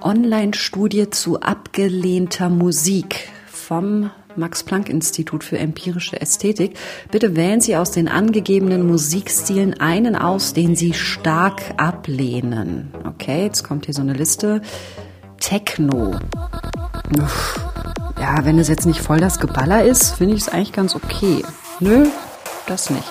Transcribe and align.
Online-Studie 0.00 1.10
zu 1.10 1.40
abgelehnter 1.40 2.48
Musik 2.48 3.28
vom 3.46 4.10
Max-Planck-Institut 4.36 5.44
für 5.44 5.58
empirische 5.58 6.20
Ästhetik. 6.20 6.76
Bitte 7.10 7.36
wählen 7.36 7.60
Sie 7.60 7.76
aus 7.76 7.90
den 7.90 8.08
angegebenen 8.08 8.86
Musikstilen 8.86 9.78
einen 9.80 10.16
aus, 10.16 10.52
den 10.52 10.76
Sie 10.76 10.94
stark 10.94 11.60
ablehnen. 11.76 12.92
Okay, 13.04 13.44
jetzt 13.44 13.64
kommt 13.64 13.86
hier 13.86 13.94
so 13.94 14.02
eine 14.02 14.14
Liste. 14.14 14.62
Techno. 15.40 16.18
Ja, 18.20 18.44
wenn 18.44 18.58
es 18.58 18.68
jetzt 18.68 18.86
nicht 18.86 19.00
voll 19.00 19.18
das 19.18 19.38
Geballer 19.40 19.84
ist, 19.84 20.12
finde 20.12 20.34
ich 20.34 20.42
es 20.42 20.48
eigentlich 20.48 20.72
ganz 20.72 20.94
okay. 20.94 21.44
Nö, 21.80 22.06
das 22.66 22.90
nicht. 22.90 23.10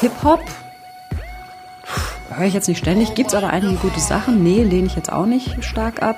Hip-Hop 0.00 0.40
höre 2.38 2.46
ich 2.46 2.54
jetzt 2.54 2.68
nicht 2.68 2.78
ständig, 2.78 3.14
gibt 3.14 3.30
es 3.30 3.34
aber 3.34 3.50
einige 3.50 3.74
gute 3.74 4.00
Sachen. 4.00 4.42
Nee, 4.42 4.62
lehne 4.62 4.86
ich 4.86 4.96
jetzt 4.96 5.12
auch 5.12 5.26
nicht 5.26 5.62
stark 5.64 6.02
ab. 6.02 6.16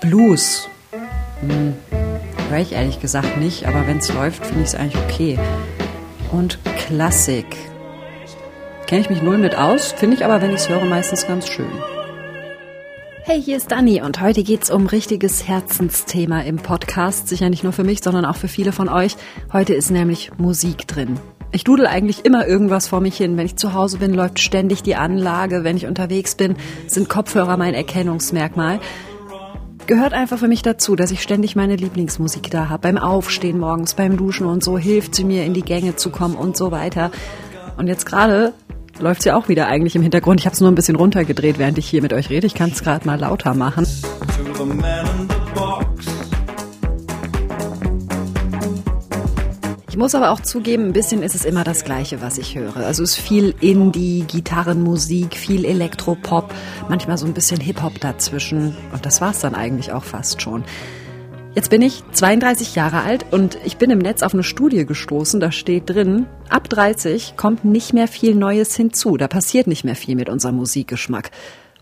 Blues. 0.00 0.68
Hm, 1.40 1.74
höre 2.50 2.58
ich 2.58 2.72
ehrlich 2.72 3.00
gesagt 3.00 3.36
nicht, 3.38 3.66
aber 3.66 3.86
wenn 3.86 3.98
es 3.98 4.12
läuft, 4.12 4.44
finde 4.44 4.62
ich 4.62 4.68
es 4.68 4.74
eigentlich 4.74 5.02
okay. 5.04 5.38
Und 6.32 6.58
Klassik. 6.76 7.46
Kenne 8.86 9.00
ich 9.00 9.10
mich 9.10 9.22
null 9.22 9.38
mit 9.38 9.56
aus, 9.56 9.92
finde 9.92 10.16
ich 10.16 10.24
aber, 10.24 10.42
wenn 10.42 10.50
ich 10.50 10.56
es 10.56 10.68
höre, 10.68 10.84
meistens 10.84 11.26
ganz 11.26 11.48
schön. 11.48 11.70
Hey, 13.22 13.40
hier 13.40 13.56
ist 13.56 13.70
Dani 13.70 14.02
und 14.02 14.20
heute 14.20 14.42
geht's 14.42 14.70
um 14.70 14.86
richtiges 14.86 15.48
Herzensthema 15.48 16.42
im 16.42 16.56
Podcast. 16.56 17.28
Sicher 17.28 17.48
nicht 17.48 17.64
nur 17.64 17.72
für 17.72 17.84
mich, 17.84 18.02
sondern 18.02 18.26
auch 18.26 18.36
für 18.36 18.48
viele 18.48 18.72
von 18.72 18.90
euch. 18.90 19.16
Heute 19.50 19.72
ist 19.72 19.90
nämlich 19.90 20.32
Musik 20.36 20.86
drin. 20.86 21.18
Ich 21.54 21.62
dudel 21.62 21.86
eigentlich 21.86 22.24
immer 22.24 22.48
irgendwas 22.48 22.88
vor 22.88 23.00
mich 23.00 23.16
hin. 23.16 23.36
Wenn 23.36 23.46
ich 23.46 23.54
zu 23.54 23.74
Hause 23.74 23.98
bin, 23.98 24.12
läuft 24.12 24.40
ständig 24.40 24.82
die 24.82 24.96
Anlage. 24.96 25.62
Wenn 25.62 25.76
ich 25.76 25.86
unterwegs 25.86 26.34
bin, 26.34 26.56
sind 26.88 27.08
Kopfhörer 27.08 27.56
mein 27.56 27.74
Erkennungsmerkmal. 27.74 28.80
Gehört 29.86 30.14
einfach 30.14 30.36
für 30.36 30.48
mich 30.48 30.62
dazu, 30.62 30.96
dass 30.96 31.12
ich 31.12 31.22
ständig 31.22 31.54
meine 31.54 31.76
Lieblingsmusik 31.76 32.50
da 32.50 32.70
habe. 32.70 32.80
Beim 32.80 32.98
Aufstehen 32.98 33.60
morgens, 33.60 33.94
beim 33.94 34.16
Duschen 34.16 34.48
und 34.48 34.64
so 34.64 34.78
hilft 34.78 35.14
sie 35.14 35.22
mir 35.22 35.44
in 35.44 35.54
die 35.54 35.62
Gänge 35.62 35.94
zu 35.94 36.10
kommen 36.10 36.34
und 36.34 36.56
so 36.56 36.72
weiter. 36.72 37.12
Und 37.76 37.86
jetzt 37.86 38.04
gerade 38.04 38.52
läuft 38.98 39.22
sie 39.22 39.30
auch 39.30 39.48
wieder 39.48 39.68
eigentlich 39.68 39.94
im 39.94 40.02
Hintergrund. 40.02 40.40
Ich 40.40 40.46
habe 40.46 40.54
es 40.54 40.60
nur 40.60 40.72
ein 40.72 40.74
bisschen 40.74 40.96
runtergedreht, 40.96 41.60
während 41.60 41.78
ich 41.78 41.86
hier 41.86 42.02
mit 42.02 42.12
euch 42.12 42.30
rede. 42.30 42.48
Ich 42.48 42.54
kann 42.54 42.70
es 42.70 42.82
gerade 42.82 43.06
mal 43.06 43.20
lauter 43.20 43.54
machen. 43.54 43.86
Ich 49.94 49.98
muss 49.98 50.16
aber 50.16 50.32
auch 50.32 50.40
zugeben, 50.40 50.86
ein 50.86 50.92
bisschen 50.92 51.22
ist 51.22 51.36
es 51.36 51.44
immer 51.44 51.62
das 51.62 51.84
Gleiche, 51.84 52.20
was 52.20 52.36
ich 52.36 52.56
höre. 52.56 52.78
Also 52.78 53.04
es 53.04 53.10
ist 53.10 53.20
viel 53.20 53.54
Indie, 53.60 54.24
Gitarrenmusik, 54.26 55.36
viel 55.36 55.64
Elektropop, 55.64 56.52
manchmal 56.88 57.16
so 57.16 57.26
ein 57.26 57.32
bisschen 57.32 57.60
Hip-Hop 57.60 58.00
dazwischen. 58.00 58.74
Und 58.92 59.06
das 59.06 59.20
war's 59.20 59.38
dann 59.38 59.54
eigentlich 59.54 59.92
auch 59.92 60.02
fast 60.02 60.42
schon. 60.42 60.64
Jetzt 61.54 61.70
bin 61.70 61.80
ich 61.80 62.02
32 62.10 62.74
Jahre 62.74 63.02
alt 63.02 63.24
und 63.30 63.56
ich 63.64 63.76
bin 63.76 63.92
im 63.92 64.00
Netz 64.00 64.24
auf 64.24 64.34
eine 64.34 64.42
Studie 64.42 64.84
gestoßen, 64.84 65.38
da 65.38 65.52
steht 65.52 65.88
drin, 65.88 66.26
ab 66.48 66.68
30 66.68 67.34
kommt 67.36 67.64
nicht 67.64 67.92
mehr 67.92 68.08
viel 68.08 68.34
Neues 68.34 68.74
hinzu, 68.74 69.16
da 69.16 69.28
passiert 69.28 69.68
nicht 69.68 69.84
mehr 69.84 69.94
viel 69.94 70.16
mit 70.16 70.28
unserem 70.28 70.56
Musikgeschmack. 70.56 71.30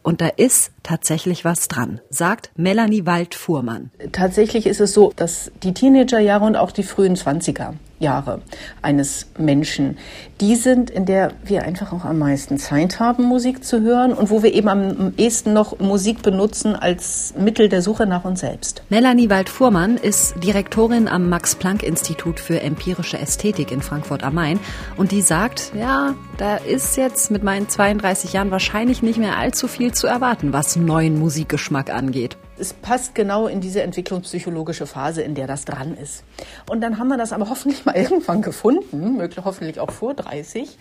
Und 0.03 0.21
da 0.21 0.29
ist 0.29 0.73
tatsächlich 0.83 1.47
was 1.47 1.67
dran, 1.67 2.03
sagt 2.11 2.51
Melanie 2.57 3.07
Wald-Fuhrmann. 3.07 3.91
Tatsächlich 4.11 4.67
ist 4.67 4.83
es 4.83 4.93
so, 4.93 5.15
dass 5.17 5.51
die 5.63 5.73
Teenagerjahre 5.73 6.45
und 6.45 6.57
auch 6.57 6.73
die 6.73 6.83
frühen 6.83 7.17
Zwanziger 7.17 7.73
Jahre 8.03 8.43
eines 8.83 9.27
Menschen, 9.39 9.97
die 10.41 10.57
sind, 10.57 10.91
in 10.91 11.07
der 11.07 11.33
wir 11.45 11.63
einfach 11.63 11.93
auch 11.93 12.05
am 12.05 12.19
meisten 12.19 12.59
Zeit 12.59 13.01
haben, 13.01 13.25
Musik 13.25 13.65
zu 13.65 13.81
hören 13.81 14.13
und 14.13 14.29
wo 14.31 14.43
wir 14.43 14.53
eben 14.53 14.69
am 14.69 15.15
ehesten 15.17 15.53
noch 15.53 15.79
Musik 15.79 16.23
benutzen 16.23 16.77
als 16.77 17.33
Mittel 17.39 17.69
der 17.69 17.81
Suche 17.81 18.07
nach 18.07 18.25
uns 18.25 18.41
selbst. 18.41 18.83
Melanie 18.91 19.31
Wald-Fuhrmann 19.31 19.97
ist 19.97 20.35
Direktorin 20.43 21.09
am 21.09 21.29
Max-Planck-Institut 21.29 22.41
für 22.41 22.61
empirische 22.61 23.19
Ästhetik 23.19 23.71
in 23.71 23.83
Frankfurt 23.83 24.25
am 24.25 24.35
Main. 24.35 24.59
Und 24.97 25.13
die 25.13 25.23
sagt, 25.23 25.73
ja, 25.75 26.15
da 26.39 26.57
ist 26.57 26.97
jetzt 26.97 27.31
mit 27.31 27.43
meinen 27.43 27.69
32 27.69 28.33
Jahren 28.33 28.51
wahrscheinlich 28.51 29.03
nicht 29.03 29.19
mehr 29.19 29.39
allzu 29.39 29.69
viel 29.69 29.93
zu 29.93 30.07
erwarten, 30.07 30.53
was 30.53 30.77
neuen 30.77 31.19
Musikgeschmack 31.19 31.93
angeht 31.93 32.37
es 32.59 32.75
passt 32.75 33.15
genau 33.15 33.47
in 33.47 33.61
diese 33.61 33.83
entwicklungspsychologische 33.83 34.87
Phase, 34.87 35.23
in 35.23 35.35
der 35.35 35.47
das 35.47 35.65
dran 35.65 35.97
ist. 35.97 36.23
Und 36.69 36.83
dann 36.83 36.99
haben 36.99 37.09
wir 37.09 37.17
das 37.17 37.33
aber 37.33 37.49
hoffentlich 37.51 37.85
mal 37.85 37.97
irgendwann 37.97 38.43
gefunden, 38.43 39.17
möglich 39.17 39.45
hoffentlich 39.45 39.81
auch 39.81 39.91
vor 39.91 40.15
30. 40.15 40.77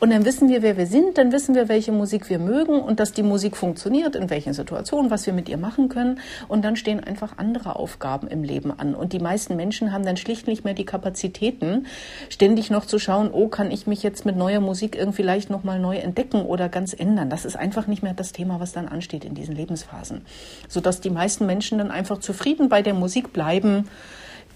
Und 0.00 0.10
dann 0.10 0.24
wissen 0.24 0.48
wir, 0.48 0.62
wer 0.62 0.76
wir 0.76 0.86
sind, 0.86 1.18
dann 1.18 1.32
wissen 1.32 1.54
wir, 1.54 1.68
welche 1.68 1.92
Musik 1.92 2.28
wir 2.28 2.38
mögen 2.38 2.80
und 2.80 2.98
dass 2.98 3.12
die 3.12 3.22
Musik 3.22 3.56
funktioniert, 3.56 4.16
in 4.16 4.30
welchen 4.30 4.52
Situationen, 4.52 5.10
was 5.10 5.26
wir 5.26 5.32
mit 5.32 5.48
ihr 5.48 5.58
machen 5.58 5.88
können. 5.88 6.20
Und 6.48 6.64
dann 6.64 6.76
stehen 6.76 7.02
einfach 7.02 7.38
andere 7.38 7.76
Aufgaben 7.76 8.26
im 8.26 8.42
Leben 8.42 8.76
an. 8.76 8.94
Und 8.94 9.12
die 9.12 9.20
meisten 9.20 9.54
Menschen 9.56 9.92
haben 9.92 10.04
dann 10.04 10.16
schlicht 10.16 10.48
nicht 10.48 10.64
mehr 10.64 10.74
die 10.74 10.84
Kapazitäten, 10.84 11.86
ständig 12.30 12.70
noch 12.70 12.84
zu 12.84 12.98
schauen, 12.98 13.30
oh, 13.32 13.48
kann 13.48 13.70
ich 13.70 13.86
mich 13.86 14.02
jetzt 14.02 14.26
mit 14.26 14.36
neuer 14.36 14.60
Musik 14.60 14.96
irgendwie 14.96 15.22
leicht 15.22 15.50
nochmal 15.50 15.78
neu 15.78 15.98
entdecken 15.98 16.42
oder 16.42 16.68
ganz 16.68 16.92
ändern. 16.92 17.30
Das 17.30 17.44
ist 17.44 17.56
einfach 17.56 17.86
nicht 17.86 18.02
mehr 18.02 18.14
das 18.14 18.32
Thema, 18.32 18.58
was 18.58 18.72
dann 18.72 18.88
ansteht 18.88 19.24
in 19.24 19.34
diesen 19.34 19.54
Lebensphasen. 19.54 20.22
Sodass 20.68 21.00
die 21.00 21.11
meisten 21.12 21.46
Menschen 21.46 21.78
dann 21.78 21.90
einfach 21.90 22.18
zufrieden 22.18 22.68
bei 22.68 22.82
der 22.82 22.94
Musik 22.94 23.32
bleiben, 23.32 23.88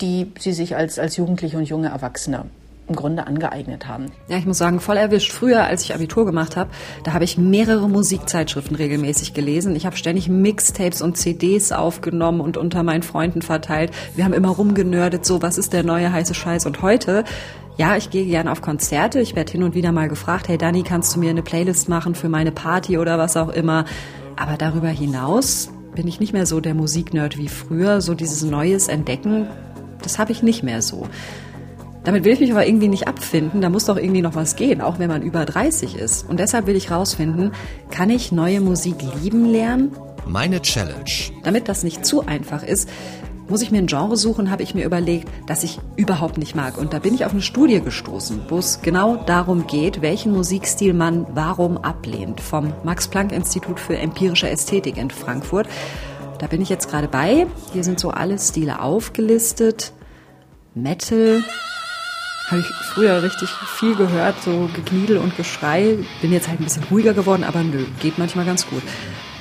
die 0.00 0.32
sie 0.38 0.52
sich 0.52 0.76
als, 0.76 0.98
als 0.98 1.16
Jugendliche 1.16 1.56
und 1.56 1.68
junge 1.68 1.88
Erwachsene 1.88 2.46
im 2.88 2.94
Grunde 2.94 3.26
angeeignet 3.26 3.88
haben. 3.88 4.12
Ja, 4.28 4.38
ich 4.38 4.46
muss 4.46 4.58
sagen, 4.58 4.80
voll 4.80 4.96
erwischt. 4.96 5.32
Früher, 5.32 5.64
als 5.64 5.82
ich 5.82 5.94
Abitur 5.94 6.24
gemacht 6.24 6.56
habe, 6.56 6.70
da 7.02 7.14
habe 7.14 7.24
ich 7.24 7.36
mehrere 7.36 7.88
Musikzeitschriften 7.88 8.76
regelmäßig 8.76 9.34
gelesen. 9.34 9.74
Ich 9.74 9.86
habe 9.86 9.96
ständig 9.96 10.28
Mixtapes 10.28 11.02
und 11.02 11.16
CDs 11.16 11.72
aufgenommen 11.72 12.40
und 12.40 12.56
unter 12.56 12.82
meinen 12.84 13.02
Freunden 13.02 13.42
verteilt. 13.42 13.90
Wir 14.14 14.24
haben 14.24 14.34
immer 14.34 14.50
rumgenördet, 14.50 15.26
so 15.26 15.42
was 15.42 15.58
ist 15.58 15.72
der 15.72 15.82
neue 15.82 16.12
heiße 16.12 16.34
Scheiß. 16.34 16.66
Und 16.66 16.82
heute, 16.82 17.24
ja, 17.76 17.96
ich 17.96 18.10
gehe 18.10 18.26
gerne 18.26 18.52
auf 18.52 18.62
Konzerte. 18.62 19.20
Ich 19.20 19.34
werde 19.34 19.50
hin 19.50 19.64
und 19.64 19.74
wieder 19.74 19.90
mal 19.90 20.08
gefragt, 20.08 20.48
hey 20.48 20.56
Dani, 20.56 20.84
kannst 20.84 21.16
du 21.16 21.20
mir 21.20 21.30
eine 21.30 21.42
Playlist 21.42 21.88
machen 21.88 22.14
für 22.14 22.28
meine 22.28 22.52
Party 22.52 22.98
oder 22.98 23.18
was 23.18 23.36
auch 23.36 23.48
immer. 23.48 23.84
Aber 24.36 24.56
darüber 24.56 24.88
hinaus 24.88 25.70
bin 25.96 26.06
ich 26.06 26.20
nicht 26.20 26.32
mehr 26.32 26.46
so 26.46 26.60
der 26.60 26.74
Musiknerd 26.74 27.36
wie 27.38 27.48
früher. 27.48 28.00
So 28.00 28.14
dieses 28.14 28.44
Neues 28.44 28.86
entdecken, 28.86 29.48
das 30.02 30.20
habe 30.20 30.30
ich 30.30 30.44
nicht 30.44 30.62
mehr 30.62 30.82
so. 30.82 31.08
Damit 32.04 32.24
will 32.24 32.32
ich 32.34 32.38
mich 32.38 32.52
aber 32.52 32.64
irgendwie 32.64 32.86
nicht 32.86 33.08
abfinden. 33.08 33.60
Da 33.60 33.68
muss 33.68 33.86
doch 33.86 33.96
irgendwie 33.96 34.22
noch 34.22 34.36
was 34.36 34.54
gehen, 34.54 34.80
auch 34.80 35.00
wenn 35.00 35.08
man 35.08 35.22
über 35.22 35.44
30 35.44 35.96
ist. 35.96 36.28
Und 36.28 36.38
deshalb 36.38 36.68
will 36.68 36.76
ich 36.76 36.92
rausfinden, 36.92 37.50
kann 37.90 38.10
ich 38.10 38.30
neue 38.30 38.60
Musik 38.60 38.96
lieben 39.20 39.44
lernen? 39.44 39.90
Meine 40.24 40.62
Challenge. 40.62 41.32
Damit 41.42 41.68
das 41.68 41.82
nicht 41.82 42.06
zu 42.06 42.24
einfach 42.24 42.62
ist, 42.62 42.88
muss 43.48 43.62
ich 43.62 43.70
mir 43.70 43.78
ein 43.78 43.86
Genre 43.86 44.16
suchen, 44.16 44.50
habe 44.50 44.62
ich 44.62 44.74
mir 44.74 44.84
überlegt, 44.84 45.28
das 45.46 45.62
ich 45.62 45.78
überhaupt 45.96 46.38
nicht 46.38 46.54
mag. 46.54 46.78
Und 46.78 46.92
da 46.92 46.98
bin 46.98 47.14
ich 47.14 47.24
auf 47.24 47.32
eine 47.32 47.42
Studie 47.42 47.80
gestoßen, 47.80 48.42
wo 48.48 48.58
es 48.58 48.80
genau 48.82 49.16
darum 49.16 49.66
geht, 49.66 50.02
welchen 50.02 50.32
Musikstil 50.32 50.94
man 50.94 51.26
warum 51.34 51.78
ablehnt. 51.78 52.40
Vom 52.40 52.72
Max-Planck-Institut 52.84 53.78
für 53.78 53.96
empirische 53.96 54.48
Ästhetik 54.48 54.96
in 54.96 55.10
Frankfurt. 55.10 55.68
Da 56.38 56.46
bin 56.46 56.60
ich 56.60 56.68
jetzt 56.68 56.90
gerade 56.90 57.08
bei. 57.08 57.46
Hier 57.72 57.84
sind 57.84 58.00
so 58.00 58.10
alle 58.10 58.38
Stile 58.38 58.80
aufgelistet. 58.80 59.92
Metal. 60.74 61.42
Habe 62.48 62.60
ich 62.60 62.66
früher 62.66 63.22
richtig 63.22 63.48
viel 63.48 63.96
gehört, 63.96 64.36
so 64.44 64.68
Gekniedel 64.74 65.18
und 65.18 65.36
Geschrei. 65.36 65.98
Bin 66.20 66.32
jetzt 66.32 66.48
halt 66.48 66.60
ein 66.60 66.64
bisschen 66.64 66.84
ruhiger 66.84 67.12
geworden, 67.12 67.42
aber 67.42 67.62
nö, 67.62 67.84
geht 68.00 68.18
manchmal 68.18 68.44
ganz 68.44 68.68
gut. 68.68 68.82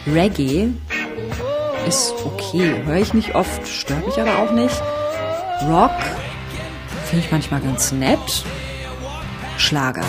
Reggae 0.07 0.69
ist 1.87 2.13
okay. 2.23 2.83
Höre 2.85 2.97
ich 2.97 3.13
nicht 3.13 3.35
oft, 3.35 3.67
stört 3.67 4.05
mich 4.05 4.19
aber 4.19 4.39
auch 4.39 4.51
nicht. 4.51 4.81
Rock 5.63 5.91
finde 7.05 7.25
ich 7.25 7.31
manchmal 7.31 7.61
ganz 7.61 7.91
nett. 7.91 8.43
Schlager. 9.57 10.05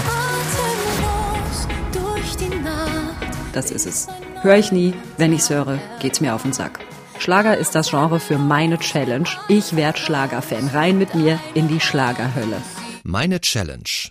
Das 3.52 3.70
ist 3.70 3.86
es. 3.86 4.08
Höre 4.42 4.56
ich 4.56 4.72
nie. 4.72 4.94
Wenn 5.16 5.32
ich's 5.32 5.50
höre, 5.50 5.78
geht's 6.00 6.20
mir 6.20 6.34
auf 6.34 6.42
den 6.42 6.52
Sack. 6.52 6.80
Schlager 7.18 7.56
ist 7.56 7.74
das 7.74 7.90
Genre 7.90 8.20
für 8.20 8.38
meine 8.38 8.78
Challenge. 8.78 9.28
Ich 9.48 9.76
werde 9.76 9.98
Schlagerfan. 9.98 10.68
Rein 10.68 10.98
mit 10.98 11.14
mir 11.14 11.40
in 11.54 11.68
die 11.68 11.80
Schlagerhölle. 11.80 12.60
Meine 13.02 13.40
Challenge. 13.40 14.10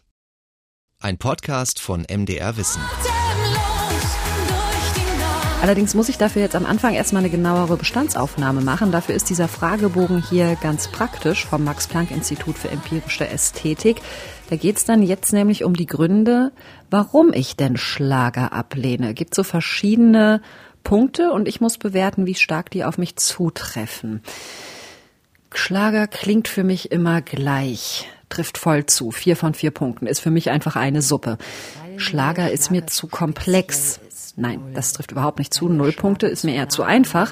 Ein 0.99 1.17
Podcast 1.17 1.79
von 1.79 2.05
MDR 2.09 2.57
Wissen. 2.57 2.81
Allerdings 5.65 5.95
muss 5.95 6.09
ich 6.09 6.19
dafür 6.19 6.43
jetzt 6.43 6.55
am 6.55 6.67
Anfang 6.67 6.93
erstmal 6.93 7.23
eine 7.23 7.31
genauere 7.31 7.75
Bestandsaufnahme 7.75 8.61
machen. 8.61 8.91
Dafür 8.91 9.15
ist 9.15 9.31
dieser 9.31 9.47
Fragebogen 9.47 10.21
hier 10.21 10.55
ganz 10.61 10.87
praktisch 10.87 11.43
vom 11.43 11.63
Max-Planck-Institut 11.63 12.55
für 12.55 12.69
empirische 12.69 13.27
Ästhetik. 13.27 13.99
Da 14.51 14.57
geht 14.57 14.77
es 14.77 14.85
dann 14.85 15.01
jetzt 15.01 15.33
nämlich 15.33 15.63
um 15.63 15.75
die 15.75 15.87
Gründe, 15.87 16.51
warum 16.91 17.33
ich 17.33 17.55
denn 17.55 17.77
Schlager 17.77 18.53
ablehne. 18.53 19.15
Gibt 19.15 19.33
so 19.33 19.41
verschiedene 19.41 20.43
Punkte 20.83 21.31
und 21.31 21.47
ich 21.47 21.61
muss 21.61 21.79
bewerten, 21.79 22.27
wie 22.27 22.35
stark 22.35 22.69
die 22.69 22.83
auf 22.83 22.99
mich 22.99 23.15
zutreffen. 23.15 24.21
Schlager 25.51 26.05
klingt 26.05 26.47
für 26.47 26.63
mich 26.63 26.91
immer 26.91 27.23
gleich, 27.23 28.07
trifft 28.29 28.59
voll 28.59 28.85
zu. 28.85 29.09
Vier 29.09 29.35
von 29.35 29.55
vier 29.55 29.71
Punkten 29.71 30.05
ist 30.05 30.19
für 30.19 30.29
mich 30.29 30.51
einfach 30.51 30.75
eine 30.75 31.01
Suppe. 31.01 31.39
Schlager 31.97 32.51
ist 32.51 32.69
mir 32.69 32.85
zu 32.85 33.07
komplex 33.07 33.99
Nein, 34.35 34.73
das 34.73 34.93
trifft 34.93 35.11
überhaupt 35.11 35.39
nicht 35.39 35.53
zu. 35.53 35.69
Null 35.69 35.93
Punkte 35.93 36.27
ist 36.27 36.43
mir 36.43 36.53
eher 36.53 36.69
zu 36.69 36.83
einfach. 36.83 37.31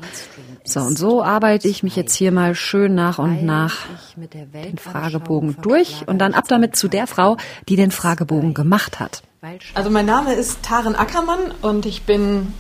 So, 0.64 0.80
und 0.80 0.98
so 0.98 1.22
arbeite 1.22 1.68
ich 1.68 1.84
mich 1.84 1.98
jetzt 1.98 2.16
hier 2.16 2.32
mal 2.32 2.56
schön 2.56 2.96
nach 2.96 3.20
und 3.20 3.44
nach 3.44 3.80
den 4.16 4.78
Fragebogen 4.78 5.58
durch 5.62 6.08
und 6.08 6.20
dann 6.20 6.34
ab 6.34 6.46
damit 6.48 6.78
zu 6.78 6.88
der 6.88 7.08
Frau, 7.08 7.36
die 7.68 7.76
den 7.76 7.92
Fragebogen 7.92 8.54
gemacht 8.54 9.02
hat. 9.02 9.24
Also 9.74 9.90
mein 9.90 10.06
Name 10.06 10.34
ist 10.34 10.64
Taren 10.64 10.96
Ackermann 10.96 11.52
und 11.62 11.86
ich 11.86 12.04
bin 12.04 12.54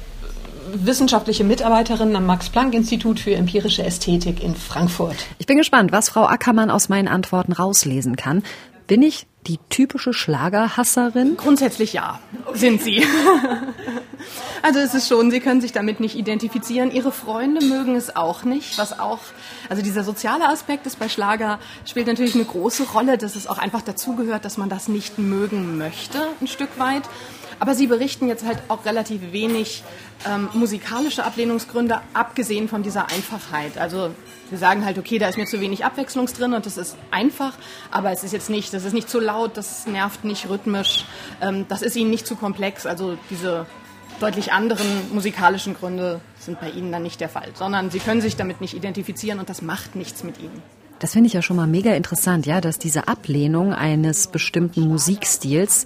wissenschaftliche 0.74 1.45
Mitarbeiterin 1.45 2.16
am 2.16 2.25
Max-Planck-Institut 2.25 3.19
für 3.19 3.36
empirische 3.36 3.84
Ästhetik 3.84 4.44
in 4.44 4.56
Frankfurt. 4.56 5.16
Ich 5.38 5.45
bin 5.45 5.57
gespannt, 5.57 5.92
was 5.94 6.10
Frau 6.10 6.25
Ackermann 6.25 6.72
aus 6.72 6.90
meinen 6.90 7.07
Antworten 7.07 7.54
rauslesen 7.54 8.18
kann. 8.18 8.44
Bin 8.88 9.01
ich 9.01 9.27
die 9.47 9.59
typische 9.69 10.13
Schlagerhasserin? 10.13 11.38
Grundsätzlich 11.38 11.94
ja, 11.94 12.19
sind 12.53 12.81
Sie. 12.81 13.06
also 14.62 14.80
es 14.80 14.94
ist 14.94 15.07
schon, 15.07 15.31
Sie 15.31 15.39
können 15.39 15.62
sich 15.62 15.71
damit 15.71 16.00
nicht 16.00 16.15
identifizieren. 16.15 16.91
Ihre 16.91 17.12
Freunde 17.12 17.65
mögen 17.65 17.95
es 17.95 18.15
auch 18.15 18.44
nicht, 18.44 18.77
was 18.77 19.00
auch, 19.00 19.19
also 19.69 19.81
dieser 19.81 20.03
soziale 20.03 20.47
Aspekt 20.47 20.85
ist 20.85 21.00
bei 21.00 21.09
Schlager, 21.09 21.59
spielt 21.85 22.07
natürlich 22.07 22.35
eine 22.35 22.45
große 22.45 22.83
Rolle, 22.83 23.18
dass 23.18 23.35
es 23.35 23.47
auch 23.47 23.57
einfach 23.57 23.81
dazugehört, 23.81 24.45
dass 24.45 24.57
man 24.57 24.69
das 24.69 24.88
nicht 24.88 25.18
mögen 25.18 25.77
möchte, 25.77 26.27
ein 26.41 26.47
Stück 26.47 26.80
weit. 26.80 27.03
Aber 27.63 27.75
Sie 27.75 27.88
berichten 27.88 28.27
jetzt 28.27 28.45
halt 28.45 28.57
auch 28.68 28.83
relativ 28.83 29.31
wenig 29.31 29.83
ähm, 30.27 30.50
musikalische 30.51 31.24
Ablehnungsgründe, 31.24 32.01
abgesehen 32.13 32.68
von 32.68 32.83
dieser 32.83 33.10
Einfachheit. 33.10 33.77
Also 33.77 34.10
wir 34.50 34.57
sagen 34.57 34.83
halt, 34.83 34.98
okay, 34.98 35.18
da 35.18 35.30
ist 35.30 35.38
mir 35.38 35.45
zu 35.45 35.62
wenig 35.62 35.86
Abwechslung 35.86 36.25
drin 36.25 36.54
und 36.54 36.65
das 36.65 36.75
ist 36.75 36.98
einfach, 37.10 37.54
aber 37.89 38.12
es 38.12 38.25
ist 38.25 38.33
jetzt 38.33 38.50
nicht, 38.50 38.74
das 38.74 38.83
ist 38.83 38.92
nicht 38.92 39.10
zu 39.10 39.21
laut, 39.21 39.56
das 39.56 39.88
nervt 39.88 40.25
nicht 40.25 40.50
rhythmisch, 40.50 41.06
ähm, 41.39 41.65
das 41.69 41.83
ist 41.83 41.95
ihnen 41.95 42.10
nicht 42.10 42.27
zu 42.27 42.36
komplex. 42.36 42.86
Also 42.86 43.18
diese 43.30 43.66
deutlich 44.19 44.51
anderen 44.51 44.86
musikalischen 45.13 45.74
Gründe 45.74 46.19
sind 46.39 46.59
bei 46.59 46.69
ihnen 46.69 46.92
dann 46.92 47.04
nicht 47.04 47.21
der 47.21 47.30
Fall, 47.30 47.51
sondern 47.54 47.92
sie 47.92 48.00
können 48.00 48.19
sich 48.19 48.36
damit 48.36 48.59
nicht 48.59 48.74
identifizieren 48.74 49.39
und 49.39 49.48
das 49.48 49.62
macht 49.62 49.95
nichts 49.95 50.25
mit 50.25 50.38
ihnen. 50.38 50.62
Das 51.00 51.13
finde 51.13 51.27
ich 51.27 51.33
ja 51.33 51.42
schon 51.42 51.56
mal 51.56 51.68
mega 51.68 51.94
interessant, 51.94 52.45
ja, 52.45 52.59
dass 52.59 52.77
diese 52.77 53.07
Ablehnung 53.07 53.74
eines 53.74 54.27
bestimmten 54.27 54.88
Musikstils 54.88 55.86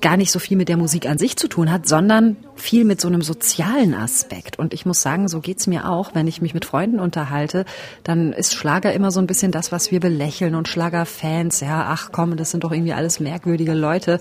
gar 0.00 0.16
nicht 0.16 0.30
so 0.30 0.38
viel 0.38 0.56
mit 0.56 0.68
der 0.68 0.76
Musik 0.76 1.08
an 1.08 1.18
sich 1.18 1.36
zu 1.36 1.48
tun 1.48 1.70
hat, 1.70 1.86
sondern 1.86 2.36
viel 2.54 2.84
mit 2.84 3.00
so 3.00 3.08
einem 3.08 3.22
sozialen 3.22 3.94
Aspekt. 3.94 4.58
Und 4.58 4.72
ich 4.72 4.86
muss 4.86 5.02
sagen, 5.02 5.28
so 5.28 5.40
geht's 5.40 5.66
mir 5.66 5.88
auch, 5.88 6.14
wenn 6.14 6.26
ich 6.26 6.40
mich 6.40 6.54
mit 6.54 6.64
Freunden 6.64 7.00
unterhalte, 7.00 7.64
dann 8.04 8.32
ist 8.32 8.54
Schlager 8.54 8.92
immer 8.92 9.10
so 9.10 9.20
ein 9.20 9.26
bisschen 9.26 9.52
das, 9.52 9.72
was 9.72 9.90
wir 9.90 10.00
belächeln 10.00 10.54
und 10.54 10.68
Schlagerfans, 10.68 11.60
ja, 11.60 11.86
ach 11.88 12.10
komm, 12.12 12.36
das 12.36 12.50
sind 12.50 12.64
doch 12.64 12.72
irgendwie 12.72 12.92
alles 12.92 13.20
merkwürdige 13.20 13.74
Leute. 13.74 14.20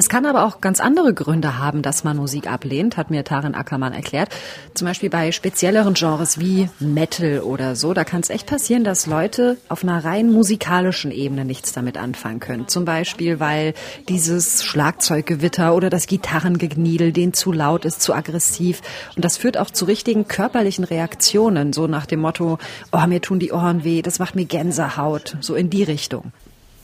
Es 0.00 0.08
kann 0.08 0.26
aber 0.26 0.44
auch 0.44 0.60
ganz 0.60 0.78
andere 0.78 1.12
Gründe 1.12 1.58
haben, 1.58 1.82
dass 1.82 2.04
man 2.04 2.16
Musik 2.16 2.48
ablehnt, 2.48 2.96
hat 2.96 3.10
mir 3.10 3.24
Tarin 3.24 3.56
Ackermann 3.56 3.92
erklärt. 3.92 4.28
Zum 4.72 4.86
Beispiel 4.86 5.10
bei 5.10 5.32
spezielleren 5.32 5.94
Genres 5.94 6.38
wie 6.38 6.70
Metal 6.78 7.40
oder 7.40 7.74
so. 7.74 7.94
Da 7.94 8.04
kann 8.04 8.20
es 8.20 8.30
echt 8.30 8.46
passieren, 8.46 8.84
dass 8.84 9.06
Leute 9.06 9.56
auf 9.68 9.82
einer 9.82 10.04
rein 10.04 10.30
musikalischen 10.30 11.10
Ebene 11.10 11.44
nichts 11.44 11.72
damit 11.72 11.98
anfangen 11.98 12.38
können. 12.38 12.68
Zum 12.68 12.84
Beispiel, 12.84 13.40
weil 13.40 13.74
dieses 14.08 14.62
Schlagzeuggewitter 14.62 15.74
oder 15.74 15.90
das 15.90 16.06
Gitarrengegniedel 16.06 17.10
denen 17.10 17.32
zu 17.32 17.50
laut 17.50 17.84
ist, 17.84 18.00
zu 18.00 18.14
aggressiv. 18.14 18.82
Und 19.16 19.24
das 19.24 19.36
führt 19.36 19.58
auch 19.58 19.70
zu 19.70 19.84
richtigen 19.84 20.28
körperlichen 20.28 20.84
Reaktionen, 20.84 21.72
so 21.72 21.88
nach 21.88 22.06
dem 22.06 22.20
Motto, 22.20 22.58
oh, 22.92 23.06
mir 23.08 23.20
tun 23.20 23.40
die 23.40 23.50
Ohren 23.50 23.82
weh, 23.82 24.02
das 24.02 24.20
macht 24.20 24.36
mir 24.36 24.44
Gänsehaut, 24.44 25.38
so 25.40 25.56
in 25.56 25.70
die 25.70 25.82
Richtung. 25.82 26.30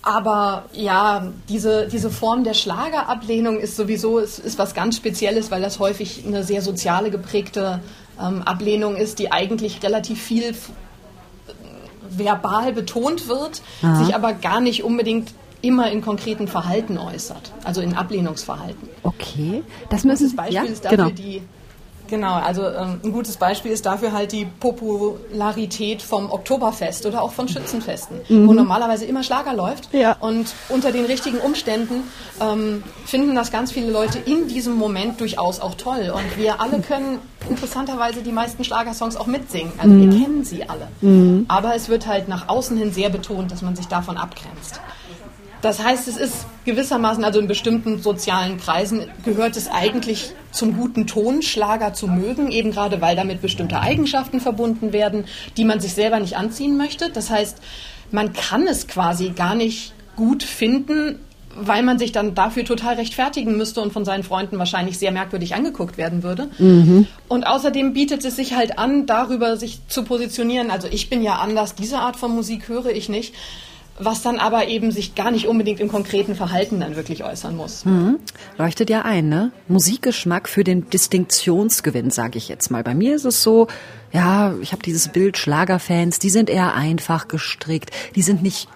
Aber 0.05 0.67
ja, 0.75 1.29
diese, 1.49 1.89
diese 1.89 2.11
Form 2.11 2.45
der 2.45 2.53
Schlagerablehnung 2.53 3.59
ist 3.59 3.75
sowieso 3.75 4.19
ist, 4.19 4.39
ist 4.39 4.59
was 4.59 4.75
ganz 4.75 4.97
Spezielles, 4.97 5.51
weil 5.51 5.63
das 5.63 5.79
häufig 5.79 6.25
eine 6.27 6.45
sehr 6.45 6.61
soziale 6.61 7.11
geprägte 7.11 7.81
ähm, 8.21 8.43
Ablehnung 8.43 8.97
ist, 8.97 9.19
die 9.19 9.33
eigentlich 9.33 9.83
relativ 9.83 10.23
viel 10.23 10.55
verbal 12.11 12.75
betont 12.75 13.29
wird, 13.29 13.63
Aha. 13.83 14.05
sich 14.05 14.15
aber 14.15 14.35
gar 14.35 14.61
nicht 14.61 14.85
unbedingt 14.85 15.33
immer 15.63 15.91
in 15.91 16.03
konkreten 16.03 16.49
Verhalten 16.49 16.99
äußert, 16.99 17.53
also 17.65 17.81
in 17.81 17.95
Ablehnungsverhalten. 17.95 18.89
Okay, 19.03 19.63
das 19.89 20.05
müssen 20.05 20.27
das 20.27 20.37
Beispiel 20.37 20.55
ja, 20.57 20.65
ist 20.65 20.85
dafür 20.85 20.97
genau. 20.99 21.11
die 21.11 21.43
Genau, 22.09 22.35
also 22.35 22.67
ähm, 22.69 23.01
ein 23.03 23.13
gutes 23.13 23.37
Beispiel 23.37 23.73
ist 23.73 23.87
dafür 23.87 24.13
halt 24.13 24.33
die 24.33 24.45
Popularität 24.45 26.03
vom 26.03 26.31
Oktoberfest 26.31 27.07
oder 27.07 27.23
auch 27.23 27.33
von 27.33 27.49
Schützenfesten, 27.49 28.21
mhm. 28.29 28.49
wo 28.49 28.53
normalerweise 28.53 29.05
immer 29.07 29.23
Schlager 29.23 29.55
läuft. 29.55 29.93
Ja. 29.93 30.17
Und 30.21 30.53
unter 30.69 30.93
den 30.93 31.07
richtigen 31.07 31.39
Umständen 31.39 32.03
ähm, 32.41 32.83
finden 33.07 33.35
das 33.35 33.51
ganz 33.51 33.73
viele 33.73 33.91
Leute 33.91 34.19
in 34.19 34.49
diesem 34.49 34.75
Moment 34.75 35.21
durchaus 35.21 35.61
auch 35.61 35.75
toll. 35.75 36.13
Und 36.15 36.39
wir 36.39 36.61
alle 36.61 36.81
können 36.81 37.19
interessanterweise 37.49 38.23
die 38.23 38.33
meisten 38.33 38.65
Schlagersongs 38.65 39.17
auch 39.17 39.27
mitsingen. 39.27 39.73
Also 39.79 39.95
mhm. 39.95 40.13
wir 40.13 40.21
kennen 40.21 40.45
sie 40.45 40.69
alle. 40.69 40.89
Mhm. 41.01 41.47
Aber 41.49 41.75
es 41.75 41.89
wird 41.89 42.07
halt 42.07 42.29
nach 42.29 42.49
außen 42.49 42.77
hin 42.77 42.93
sehr 42.93 43.09
betont, 43.09 43.51
dass 43.51 43.63
man 43.63 43.77
sich 43.77 43.87
davon 43.87 44.17
abgrenzt. 44.17 44.81
Das 45.65 45.83
heißt, 45.83 46.09
es 46.09 46.19
ist 46.19 46.45
gewissermaßen, 46.67 47.25
also 47.25 47.41
in 47.41 47.49
bestimmten 47.49 48.03
sozialen 48.03 48.59
Kreisen 48.59 49.07
gehört 49.25 49.57
es 49.57 49.67
eigentlich 49.67 50.33
zum 50.51 50.77
guten 50.77 51.07
Ton, 51.07 51.41
Schlager 51.41 51.95
zu 51.95 52.07
mögen, 52.07 52.53
eben 52.53 52.71
gerade 52.71 53.01
weil 53.01 53.17
damit 53.17 53.41
bestimmte 53.41 53.81
Eigenschaften 53.81 54.41
verbunden 54.41 54.93
werden, 54.93 55.25
die 55.57 55.65
man 55.65 55.81
sich 55.81 55.95
selber 55.95 56.21
nicht 56.21 56.37
anziehen 56.37 56.77
möchte. 56.77 57.09
Das 57.09 57.31
heißt, 57.31 57.63
man 58.11 58.35
kann 58.35 58.67
es 58.67 58.89
quasi 58.89 59.31
gar 59.31 59.55
nicht 59.55 59.95
gut 60.17 60.43
finden, 60.43 61.19
weil 61.57 61.83
man 61.83 61.99
sich 61.99 62.13
dann 62.13 62.35
dafür 62.35 62.67
total 62.67 62.97
rechtfertigen 62.97 63.57
müsste 63.57 63.81
und 63.81 63.91
von 63.91 64.05
seinen 64.05 64.23
Freunden 64.23 64.59
wahrscheinlich 64.59 64.99
sehr 64.99 65.13
merkwürdig 65.13 65.55
angeguckt 65.55 65.97
werden 65.97 66.23
würde. 66.23 66.49
Mhm. 66.59 67.07
Und 67.27 67.47
außerdem 67.47 67.95
bietet 67.95 68.23
es 68.23 68.37
sich 68.37 68.55
halt 68.55 68.79
an, 68.79 69.07
darüber 69.07 69.57
sich 69.57 69.79
zu 69.89 70.05
positionieren. 70.05 70.71
Also 70.71 70.89
ich 70.91 71.09
bin 71.09 71.23
ja 71.23 71.37
anders, 71.37 71.75
diese 71.75 72.01
Art 72.01 72.17
von 72.17 72.35
Musik 72.35 72.69
höre 72.69 72.91
ich 72.91 73.09
nicht 73.09 73.33
was 73.99 74.23
dann 74.23 74.39
aber 74.39 74.67
eben 74.69 74.91
sich 74.91 75.15
gar 75.15 75.31
nicht 75.31 75.47
unbedingt 75.47 75.81
im 75.81 75.89
konkreten 75.89 76.35
Verhalten 76.35 76.81
dann 76.81 76.97
wirklich 76.97 77.25
äußern 77.25 77.57
muss. 77.57 77.85
Mhm. 77.85 78.19
Leuchtet 78.59 78.91
ja 78.91 79.03
ein, 79.03 79.29
ne? 79.29 79.53
Musikgeschmack 79.69 80.49
für 80.49 80.65
den 80.65 80.89
Distinktionsgewinn, 80.91 82.11
sage 82.11 82.39
ich 82.39 82.49
jetzt 82.49 82.71
mal. 82.71 82.83
Bei 82.83 82.95
mir 82.95 83.15
ist 83.15 83.25
es 83.25 83.43
so, 83.43 83.69
ja, 84.13 84.55
ich 84.61 84.73
habe 84.73 84.83
dieses 84.83 85.09
Bild 85.09 85.39
Schlagerfans, 85.39 86.19
die 86.19 86.31
sind 86.31 86.51
eher 86.51 86.75
einfach 86.75 87.29
gestrickt, 87.29 87.91
die 88.15 88.23
sind 88.23 88.43
nicht 88.43 88.69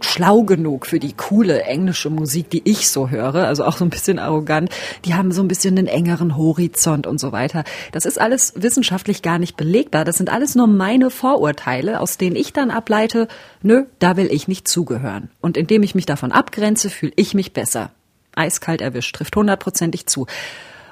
schlau 0.00 0.42
genug 0.42 0.86
für 0.86 0.98
die 0.98 1.12
coole 1.12 1.62
englische 1.62 2.10
Musik, 2.10 2.50
die 2.50 2.62
ich 2.64 2.88
so 2.88 3.10
höre, 3.10 3.46
also 3.46 3.64
auch 3.64 3.76
so 3.76 3.84
ein 3.84 3.90
bisschen 3.90 4.18
arrogant. 4.18 4.70
Die 5.04 5.14
haben 5.14 5.32
so 5.32 5.42
ein 5.42 5.48
bisschen 5.48 5.76
einen 5.78 5.86
engeren 5.86 6.36
Horizont 6.36 7.06
und 7.06 7.18
so 7.18 7.32
weiter. 7.32 7.64
Das 7.92 8.04
ist 8.04 8.20
alles 8.20 8.52
wissenschaftlich 8.56 9.22
gar 9.22 9.38
nicht 9.38 9.56
belegbar. 9.56 10.04
Das 10.04 10.16
sind 10.16 10.30
alles 10.30 10.54
nur 10.54 10.66
meine 10.66 11.10
Vorurteile, 11.10 12.00
aus 12.00 12.18
denen 12.18 12.36
ich 12.36 12.52
dann 12.52 12.70
ableite, 12.70 13.28
nö, 13.62 13.84
da 13.98 14.16
will 14.16 14.28
ich 14.30 14.48
nicht 14.48 14.68
zugehören. 14.68 15.30
Und 15.40 15.56
indem 15.56 15.82
ich 15.82 15.94
mich 15.94 16.06
davon 16.06 16.32
abgrenze, 16.32 16.90
fühle 16.90 17.12
ich 17.16 17.34
mich 17.34 17.52
besser. 17.52 17.90
Eiskalt 18.34 18.80
erwischt, 18.80 19.16
trifft 19.16 19.34
hundertprozentig 19.36 20.06
zu. 20.06 20.26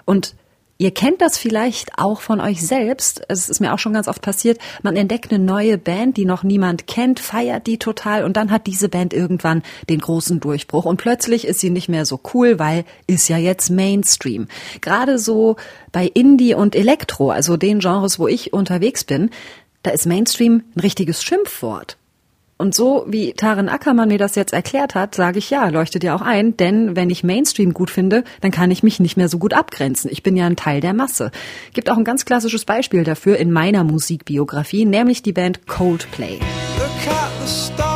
Und 0.05 0.35
Ihr 0.79 0.91
kennt 0.91 1.23
das 1.23 1.39
vielleicht 1.39 1.99
auch 1.99 2.21
von 2.21 2.39
euch 2.39 2.61
selbst. 2.67 3.23
Es 3.29 3.49
ist 3.49 3.61
mir 3.61 3.73
auch 3.73 3.79
schon 3.79 3.95
ganz 3.95 4.09
oft 4.09 4.21
passiert. 4.21 4.59
Man 4.83 4.95
entdeckt 4.97 5.33
eine 5.33 5.43
neue 5.43 5.79
Band, 5.79 6.19
die 6.19 6.27
noch 6.27 6.43
niemand 6.43 6.87
kennt, 6.87 7.19
feiert 7.19 7.67
die 7.67 7.79
total 7.79 8.25
und 8.25 8.37
dann 8.37 8.51
hat 8.51 8.67
diese 8.67 8.91
Band 8.91 9.15
irgendwann 9.15 9.63
den 9.89 10.01
großen 10.01 10.39
Durchbruch 10.39 10.85
und 10.85 10.99
plötzlich 10.99 11.47
ist 11.47 11.61
sie 11.61 11.71
nicht 11.71 11.89
mehr 11.89 12.05
so 12.05 12.21
cool, 12.35 12.59
weil 12.59 12.85
ist 13.07 13.29
ja 13.29 13.39
jetzt 13.39 13.71
Mainstream. 13.71 14.49
Gerade 14.83 15.19
so 15.19 15.57
bei 15.93 16.07
Indie 16.07 16.55
und 16.55 16.77
Elektro, 16.77 17.31
also 17.31 17.57
den 17.57 17.79
Genres, 17.79 18.19
wo 18.19 18.29
ich 18.29 18.53
unterwegs 18.53 19.05
bin, 19.05 19.31
da 19.83 19.93
ist 19.93 20.05
Mainstream 20.05 20.63
ein 20.75 20.81
richtiges 20.81 21.23
Schimpfwort. 21.23 21.97
Und 22.59 22.75
so 22.75 23.05
wie 23.07 23.35
Tarin 23.35 23.69
Ackermann 23.69 24.09
mir 24.09 24.19
das 24.19 24.35
jetzt 24.35 24.55
erklärt 24.55 24.95
hat, 24.95 25.15
sage 25.15 25.39
ich 25.39 25.51
ja, 25.51 25.69
leuchtet 25.69 26.03
ja 26.05 26.17
auch 26.17 26.23
ein, 26.23 26.57
denn 26.57 26.97
wenn 26.97 27.11
ich 27.11 27.23
Mainstream 27.23 27.75
gut 27.75 27.91
finde, 27.91 28.25
dann 28.41 28.51
kann 28.51 28.71
ich 28.71 28.83
mich 28.83 28.99
nicht 28.99 29.17
mehr 29.17 29.29
so 29.29 29.39
gut 29.39 29.53
abgrenzen. 29.53 30.11
Ich 30.11 30.23
bin 30.23 30.37
ja 30.37 30.47
ein 30.47 30.57
Teil 30.57 30.81
der 30.81 30.95
Masse. 30.95 31.31
Gibt 31.75 31.91
auch 31.91 31.99
ein 31.99 32.05
ganz 32.05 32.25
klassisches 32.25 32.65
Beispiel 32.65 33.05
dafür 33.05 33.37
in 33.37 33.53
meiner 33.53 33.85
Musikbiografie, 33.85 34.87
nämlich 34.87 35.23
die 35.23 35.33
Band 35.33 35.67
Coldplay. 35.67 36.39
Look 36.79 37.15
at 37.15 37.31
the 37.45 37.53
stars, 37.53 37.96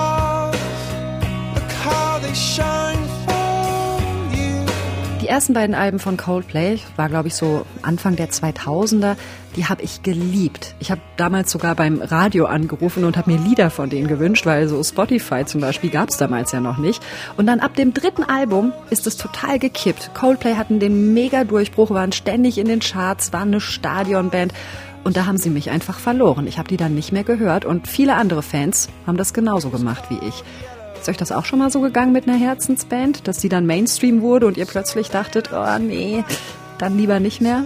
ersten 5.30 5.54
beiden 5.54 5.74
Alben 5.74 5.98
von 5.98 6.16
Coldplay, 6.16 6.78
war 6.96 7.08
glaube 7.08 7.28
ich 7.28 7.34
so 7.34 7.64
Anfang 7.82 8.16
der 8.16 8.30
2000er, 8.30 9.16
die 9.56 9.66
habe 9.66 9.82
ich 9.82 10.02
geliebt. 10.02 10.74
Ich 10.80 10.90
habe 10.90 11.00
damals 11.16 11.50
sogar 11.50 11.74
beim 11.74 12.02
Radio 12.02 12.46
angerufen 12.46 13.04
und 13.04 13.16
habe 13.16 13.30
mir 13.30 13.38
Lieder 13.38 13.70
von 13.70 13.88
denen 13.88 14.08
gewünscht, 14.08 14.44
weil 14.44 14.68
so 14.68 14.82
Spotify 14.82 15.44
zum 15.44 15.60
Beispiel 15.60 15.90
gab 15.90 16.08
es 16.08 16.16
damals 16.16 16.52
ja 16.52 16.60
noch 16.60 16.78
nicht. 16.78 17.02
Und 17.36 17.46
dann 17.46 17.60
ab 17.60 17.76
dem 17.76 17.94
dritten 17.94 18.24
Album 18.24 18.72
ist 18.90 19.06
es 19.06 19.16
total 19.16 19.58
gekippt. 19.58 20.10
Coldplay 20.14 20.56
hatten 20.56 20.80
den 20.80 21.14
mega 21.14 21.44
Durchbruch, 21.44 21.90
waren 21.90 22.12
ständig 22.12 22.58
in 22.58 22.66
den 22.66 22.80
Charts, 22.80 23.32
waren 23.32 23.48
eine 23.48 23.60
Stadionband. 23.60 24.52
Und 25.02 25.16
da 25.16 25.26
haben 25.26 25.38
sie 25.38 25.50
mich 25.50 25.70
einfach 25.70 25.98
verloren. 25.98 26.46
Ich 26.46 26.58
habe 26.58 26.68
die 26.68 26.76
dann 26.76 26.94
nicht 26.94 27.12
mehr 27.12 27.24
gehört 27.24 27.64
und 27.64 27.88
viele 27.88 28.16
andere 28.16 28.42
Fans 28.42 28.88
haben 29.06 29.16
das 29.16 29.32
genauso 29.32 29.70
gemacht 29.70 30.04
wie 30.10 30.18
ich. 30.26 30.44
Ist 31.00 31.08
euch 31.08 31.16
das 31.16 31.32
auch 31.32 31.46
schon 31.46 31.60
mal 31.60 31.70
so 31.70 31.80
gegangen 31.80 32.12
mit 32.12 32.28
einer 32.28 32.36
Herzensband, 32.36 33.26
dass 33.26 33.40
sie 33.40 33.48
dann 33.48 33.64
Mainstream 33.64 34.20
wurde 34.20 34.46
und 34.46 34.58
ihr 34.58 34.66
plötzlich 34.66 35.08
dachtet, 35.08 35.48
oh 35.50 35.78
nee, 35.78 36.24
dann 36.76 36.98
lieber 36.98 37.20
nicht 37.20 37.40
mehr? 37.40 37.64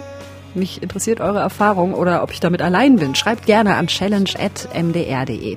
Mich 0.54 0.84
interessiert 0.84 1.20
eure 1.20 1.40
Erfahrung 1.40 1.94
oder 1.94 2.22
ob 2.22 2.30
ich 2.30 2.38
damit 2.38 2.62
allein 2.62 2.94
bin. 2.94 3.16
Schreibt 3.16 3.44
gerne 3.46 3.74
an 3.74 3.88
challenge.mdr.de. 3.88 5.56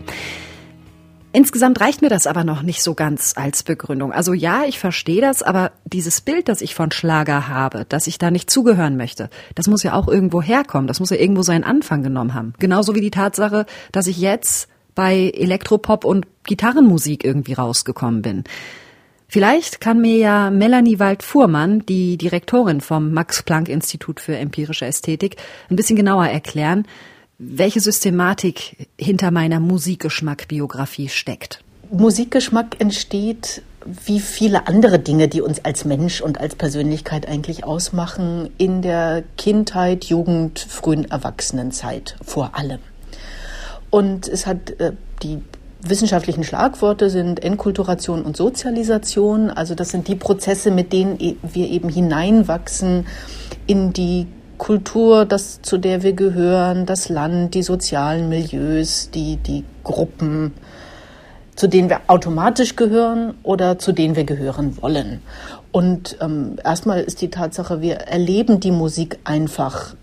Insgesamt 1.33 1.79
reicht 1.79 2.01
mir 2.01 2.09
das 2.09 2.25
aber 2.25 2.43
noch 2.43 2.63
nicht 2.63 2.81
so 2.81 2.95
ganz 2.95 3.33
als 3.35 3.61
Begründung. 3.61 4.11
Also 4.11 4.33
ja, 4.33 4.63
ich 4.65 4.79
verstehe 4.79 5.21
das, 5.21 5.43
aber 5.43 5.71
dieses 5.85 6.21
Bild, 6.21 6.49
das 6.49 6.61
ich 6.61 6.73
von 6.73 6.89
Schlager 6.89 7.47
habe, 7.47 7.85
dass 7.87 8.07
ich 8.07 8.17
da 8.17 8.31
nicht 8.31 8.49
zugehören 8.49 8.97
möchte, 8.97 9.29
das 9.53 9.67
muss 9.67 9.83
ja 9.83 9.93
auch 9.93 10.07
irgendwo 10.07 10.41
herkommen. 10.41 10.87
Das 10.87 10.99
muss 10.99 11.11
ja 11.11 11.17
irgendwo 11.17 11.43
seinen 11.43 11.63
Anfang 11.63 12.01
genommen 12.01 12.33
haben. 12.33 12.53
Genauso 12.57 12.95
wie 12.95 13.01
die 13.01 13.11
Tatsache, 13.11 13.67
dass 13.91 14.07
ich 14.07 14.17
jetzt 14.17 14.67
bei 14.97 15.31
Elektropop 15.35 16.03
und 16.03 16.25
Gitarrenmusik 16.43 17.23
irgendwie 17.23 17.53
rausgekommen 17.53 18.23
bin. 18.23 18.43
Vielleicht 19.27 19.79
kann 19.79 20.01
mir 20.01 20.17
ja 20.17 20.49
Melanie 20.49 20.97
Wald-Fuhrmann, 20.97 21.85
die 21.85 22.17
Direktorin 22.17 22.81
vom 22.81 23.11
Max-Planck-Institut 23.11 24.19
für 24.19 24.35
empirische 24.35 24.85
Ästhetik, 24.85 25.35
ein 25.69 25.75
bisschen 25.75 25.97
genauer 25.97 26.25
erklären, 26.25 26.87
welche 27.37 27.79
Systematik 27.79 28.87
hinter 28.99 29.29
meiner 29.29 29.59
Musikgeschmack-Biografie 29.59 31.09
steckt. 31.09 31.63
Musikgeschmack 31.91 32.81
entsteht 32.81 33.61
wie 34.05 34.19
viele 34.19 34.67
andere 34.67 34.97
Dinge, 34.97 35.27
die 35.27 35.41
uns 35.41 35.63
als 35.63 35.85
Mensch 35.85 36.21
und 36.21 36.41
als 36.41 36.55
Persönlichkeit 36.55 37.27
eigentlich 37.27 37.63
ausmachen, 37.63 38.49
in 38.57 38.81
der 38.81 39.23
Kindheit, 39.37 40.05
Jugend, 40.05 40.59
frühen 40.59 41.05
Erwachsenenzeit 41.05 42.15
vor 42.25 42.55
allem. 42.55 42.79
Und 43.89 44.27
es 44.27 44.45
hat 44.45 44.79
äh, 44.79 44.93
die 45.23 45.41
wissenschaftlichen 45.81 46.43
Schlagworte 46.43 47.09
sind 47.09 47.43
Enkulturation 47.43 48.23
und 48.23 48.35
Sozialisation. 48.35 49.49
Also 49.49 49.75
das 49.75 49.89
sind 49.89 50.07
die 50.07 50.15
Prozesse, 50.15 50.71
mit 50.71 50.91
denen 50.93 51.19
e-, 51.19 51.35
wir 51.43 51.69
eben 51.69 51.89
hineinwachsen 51.89 53.05
in 53.67 53.93
die 53.93 54.27
Kultur, 54.57 55.25
das, 55.25 55.61
zu 55.61 55.77
der 55.77 56.01
wir 56.03 56.13
gehören, 56.13 56.85
das 56.85 57.09
Land, 57.09 57.53
die 57.53 57.61
sozialen 57.61 58.27
Milieus, 58.27 59.11
die, 59.11 59.37
die 59.37 59.63
Gruppen, 59.83 60.53
zu 61.55 61.67
denen 61.67 61.89
wir 61.89 62.01
automatisch 62.07 62.75
gehören 62.75 63.35
oder 63.43 63.77
zu 63.77 63.91
denen 63.91 64.15
wir 64.15 64.23
gehören 64.23 64.81
wollen. 64.81 65.21
Und 65.71 66.17
ähm, 66.21 66.57
erstmal 66.63 67.01
ist 67.01 67.21
die 67.21 67.29
Tatsache, 67.29 67.81
wir 67.81 67.95
erleben 67.95 68.59
die 68.59 68.71
Musik 68.71 69.19
einfach, 69.23 69.95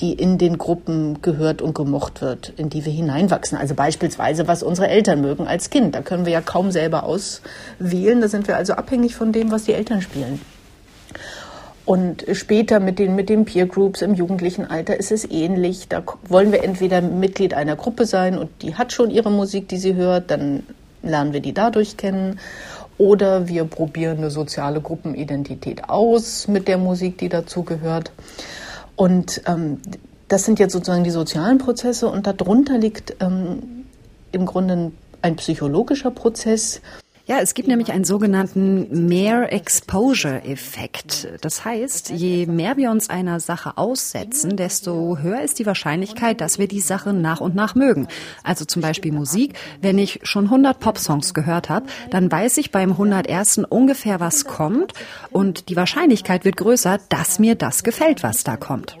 die 0.00 0.12
in 0.12 0.38
den 0.38 0.58
Gruppen 0.58 1.22
gehört 1.22 1.60
und 1.60 1.74
gemocht 1.74 2.20
wird, 2.20 2.52
in 2.56 2.70
die 2.70 2.84
wir 2.84 2.92
hineinwachsen. 2.92 3.58
Also 3.58 3.74
beispielsweise, 3.74 4.46
was 4.46 4.62
unsere 4.62 4.88
Eltern 4.88 5.20
mögen 5.20 5.46
als 5.46 5.70
Kind. 5.70 5.94
Da 5.94 6.02
können 6.02 6.24
wir 6.24 6.32
ja 6.32 6.40
kaum 6.40 6.70
selber 6.70 7.02
auswählen. 7.02 8.20
Da 8.20 8.28
sind 8.28 8.46
wir 8.46 8.56
also 8.56 8.74
abhängig 8.74 9.16
von 9.16 9.32
dem, 9.32 9.50
was 9.50 9.64
die 9.64 9.74
Eltern 9.74 10.00
spielen. 10.00 10.40
Und 11.84 12.26
später 12.32 12.80
mit 12.80 12.98
den, 12.98 13.14
mit 13.16 13.28
den 13.30 13.44
Peer 13.46 13.66
Groups 13.66 14.02
im 14.02 14.14
jugendlichen 14.14 14.66
Alter 14.66 14.98
ist 14.98 15.10
es 15.10 15.28
ähnlich. 15.28 15.88
Da 15.88 16.02
wollen 16.28 16.52
wir 16.52 16.62
entweder 16.62 17.00
Mitglied 17.00 17.54
einer 17.54 17.76
Gruppe 17.76 18.04
sein 18.04 18.36
und 18.36 18.50
die 18.60 18.74
hat 18.74 18.92
schon 18.92 19.10
ihre 19.10 19.30
Musik, 19.30 19.68
die 19.68 19.78
sie 19.78 19.94
hört, 19.94 20.30
dann 20.30 20.64
lernen 21.02 21.32
wir 21.32 21.40
die 21.40 21.54
dadurch 21.54 21.96
kennen. 21.96 22.38
Oder 22.98 23.48
wir 23.48 23.64
probieren 23.64 24.18
eine 24.18 24.30
soziale 24.30 24.80
Gruppenidentität 24.80 25.88
aus 25.88 26.46
mit 26.46 26.68
der 26.68 26.78
Musik, 26.78 27.16
die 27.18 27.28
dazugehört. 27.28 28.12
Und 28.98 29.42
ähm, 29.46 29.78
das 30.26 30.44
sind 30.44 30.58
jetzt 30.58 30.72
sozusagen 30.72 31.04
die 31.04 31.10
sozialen 31.10 31.58
Prozesse 31.58 32.08
und 32.08 32.26
darunter 32.26 32.76
liegt 32.76 33.14
ähm, 33.20 33.84
im 34.32 34.44
Grunde 34.44 34.90
ein 35.22 35.36
psychologischer 35.36 36.10
Prozess. 36.10 36.80
Ja, 37.28 37.40
es 37.40 37.52
gibt 37.52 37.68
nämlich 37.68 37.92
einen 37.92 38.04
sogenannten 38.04 39.06
Mere 39.06 39.50
Exposure 39.50 40.42
Effekt. 40.44 41.28
Das 41.42 41.62
heißt, 41.62 42.08
je 42.08 42.46
mehr 42.46 42.78
wir 42.78 42.90
uns 42.90 43.10
einer 43.10 43.38
Sache 43.38 43.76
aussetzen, 43.76 44.56
desto 44.56 45.18
höher 45.18 45.42
ist 45.42 45.58
die 45.58 45.66
Wahrscheinlichkeit, 45.66 46.40
dass 46.40 46.58
wir 46.58 46.68
die 46.68 46.80
Sache 46.80 47.12
nach 47.12 47.42
und 47.42 47.54
nach 47.54 47.74
mögen. 47.74 48.08
Also 48.44 48.64
zum 48.64 48.80
Beispiel 48.80 49.12
Musik. 49.12 49.58
Wenn 49.82 49.98
ich 49.98 50.20
schon 50.22 50.44
100 50.44 50.80
Popsongs 50.80 51.34
gehört 51.34 51.68
habe, 51.68 51.84
dann 52.08 52.32
weiß 52.32 52.56
ich 52.56 52.70
beim 52.70 52.92
101. 52.92 53.58
ungefähr, 53.68 54.20
was 54.20 54.46
kommt 54.46 54.94
und 55.30 55.68
die 55.68 55.76
Wahrscheinlichkeit 55.76 56.46
wird 56.46 56.56
größer, 56.56 56.98
dass 57.10 57.38
mir 57.38 57.56
das 57.56 57.84
gefällt, 57.84 58.22
was 58.22 58.42
da 58.42 58.56
kommt. 58.56 58.96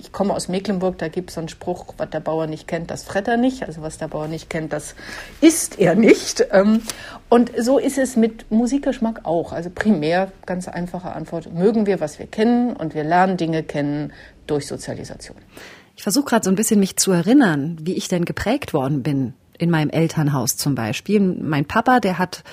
Ich 0.00 0.12
komme 0.12 0.32
aus 0.32 0.48
Mecklenburg, 0.48 0.96
da 0.98 1.08
gibt 1.08 1.30
es 1.30 1.38
einen 1.38 1.48
Spruch, 1.48 1.86
was 1.96 2.10
der 2.10 2.20
Bauer 2.20 2.46
nicht 2.46 2.68
kennt, 2.68 2.90
das 2.90 3.02
fret 3.02 3.26
er 3.26 3.36
nicht. 3.36 3.64
Also 3.64 3.82
was 3.82 3.98
der 3.98 4.08
Bauer 4.08 4.28
nicht 4.28 4.48
kennt, 4.48 4.72
das 4.72 4.94
isst 5.40 5.78
er 5.78 5.96
nicht. 5.96 6.46
Ähm, 6.52 6.82
und 7.28 7.50
so 7.58 7.78
ist 7.78 7.98
es 7.98 8.16
mit 8.16 8.50
Musikgeschmack 8.50 9.24
auch. 9.24 9.52
Also 9.52 9.70
primär, 9.70 10.30
ganz 10.46 10.68
einfache 10.68 11.12
Antwort, 11.12 11.52
mögen 11.52 11.86
wir, 11.86 12.00
was 12.00 12.18
wir 12.18 12.26
kennen 12.26 12.76
und 12.76 12.94
wir 12.94 13.02
lernen 13.02 13.36
Dinge 13.36 13.62
kennen 13.64 14.12
durch 14.46 14.66
Sozialisation. 14.66 15.36
Ich 15.96 16.04
versuche 16.04 16.26
gerade 16.26 16.44
so 16.44 16.50
ein 16.50 16.56
bisschen 16.56 16.78
mich 16.78 16.96
zu 16.96 17.10
erinnern, 17.10 17.76
wie 17.82 17.94
ich 17.94 18.06
denn 18.06 18.24
geprägt 18.24 18.72
worden 18.72 19.02
bin 19.02 19.34
in 19.58 19.68
meinem 19.68 19.90
Elternhaus 19.90 20.56
zum 20.56 20.76
Beispiel. 20.76 21.18
Mein 21.20 21.64
Papa, 21.64 21.98
der 21.98 22.18
hat 22.18 22.44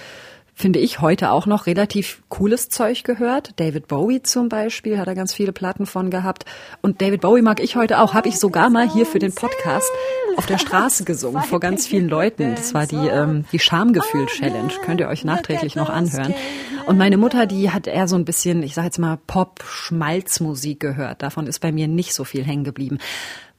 finde 0.56 0.80
ich, 0.80 1.02
heute 1.02 1.32
auch 1.32 1.46
noch 1.46 1.68
relativ 1.68 2.24
cooles 2.30 2.70
Zeug 2.70 3.04
gehört. 3.04 3.52
David 3.58 3.88
Bowie 3.88 4.24
zum 4.24 4.48
Beispiel 4.48 4.98
hat 4.98 5.08
er 5.08 5.14
ganz 5.14 5.34
viele 5.34 5.52
Platten 5.52 5.86
von 5.86 6.10
gehabt. 6.10 6.46
Und 6.82 7.02
David 7.02 7.22
Bowie 7.22 7.42
mag 7.42 7.62
ich 7.62 7.76
heute 7.76 8.00
auch. 8.00 8.14
Habe 8.14 8.30
ich 8.30 8.40
sogar 8.40 8.70
mal 8.70 8.90
hier 8.90 9.06
für 9.06 9.20
den 9.20 9.36
Podcast 9.36 9.92
auf 10.38 10.46
der 10.46 10.58
Straße 10.58 11.04
gesungen 11.04 11.44
vor 11.44 11.60
ganz 11.60 11.86
vielen 11.86 12.08
Leuten. 12.08 12.56
Das 12.56 12.74
war 12.74 12.88
die, 12.88 12.96
ähm, 12.96 13.44
die 13.52 13.60
Schamgefühl-Challenge. 13.60 14.72
Könnt 14.84 15.02
ihr 15.02 15.10
euch 15.10 15.26
nachträglich 15.26 15.76
noch 15.76 15.90
anhören. 15.90 16.34
Und 16.88 16.98
meine 16.98 17.18
Mutter, 17.18 17.48
die 17.48 17.72
hat 17.72 17.88
eher 17.88 18.08
so 18.08 18.16
ein 18.16 18.26
bisschen, 18.26 18.64
ich 18.64 18.76
sage 18.76 18.86
jetzt 18.86 19.00
mal, 19.00 19.18
Pop-Schmalzmusik 19.28 20.80
gehört. 20.80 21.22
Davon 21.22 21.48
ist 21.48 21.60
bei 21.60 21.74
mir 21.74 21.90
nicht 21.90 22.14
so 22.14 22.24
viel 22.24 22.46
hängen 22.46 22.64
geblieben. 22.64 23.00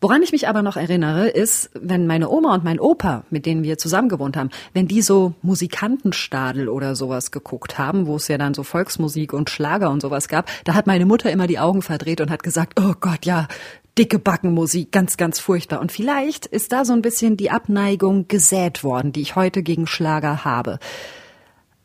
Woran 0.00 0.22
ich 0.22 0.32
mich 0.32 0.46
aber 0.46 0.60
noch 0.60 0.76
erinnere, 0.76 1.28
ist, 1.28 1.70
wenn 1.72 2.06
meine 2.06 2.28
Oma 2.28 2.54
und 2.54 2.64
mein 2.64 2.78
Opa, 2.78 3.24
mit 3.30 3.46
denen 3.46 3.62
wir 3.62 3.78
zusammen 3.78 4.10
gewohnt 4.10 4.36
haben, 4.36 4.50
wenn 4.74 4.86
die 4.86 5.00
so 5.00 5.34
Musikantenstadel 5.40 6.68
oder 6.68 6.94
sowas 6.94 7.30
geguckt 7.30 7.78
haben, 7.78 8.06
wo 8.06 8.16
es 8.16 8.28
ja 8.28 8.36
dann 8.36 8.52
so 8.52 8.62
Volksmusik 8.62 9.32
und 9.32 9.48
Schlager 9.48 9.90
und 9.90 10.02
sowas 10.02 10.28
gab, 10.28 10.50
da 10.64 10.74
hat 10.74 10.86
meine 10.86 11.06
Mutter 11.06 11.30
immer 11.30 11.46
die 11.46 11.58
Augen 11.58 11.80
verdreht 11.80 12.20
und 12.20 12.30
hat 12.30 12.42
gesagt, 12.42 12.78
oh 12.78 12.92
Gott, 13.00 13.24
ja, 13.24 13.48
dicke 13.96 14.18
Backenmusik, 14.18 14.92
ganz, 14.92 15.16
ganz 15.16 15.38
furchtbar. 15.38 15.80
Und 15.80 15.92
vielleicht 15.92 16.44
ist 16.44 16.72
da 16.72 16.84
so 16.84 16.92
ein 16.92 17.00
bisschen 17.00 17.38
die 17.38 17.50
Abneigung 17.50 18.28
gesät 18.28 18.84
worden, 18.84 19.12
die 19.12 19.22
ich 19.22 19.34
heute 19.34 19.62
gegen 19.62 19.86
Schlager 19.86 20.44
habe. 20.44 20.78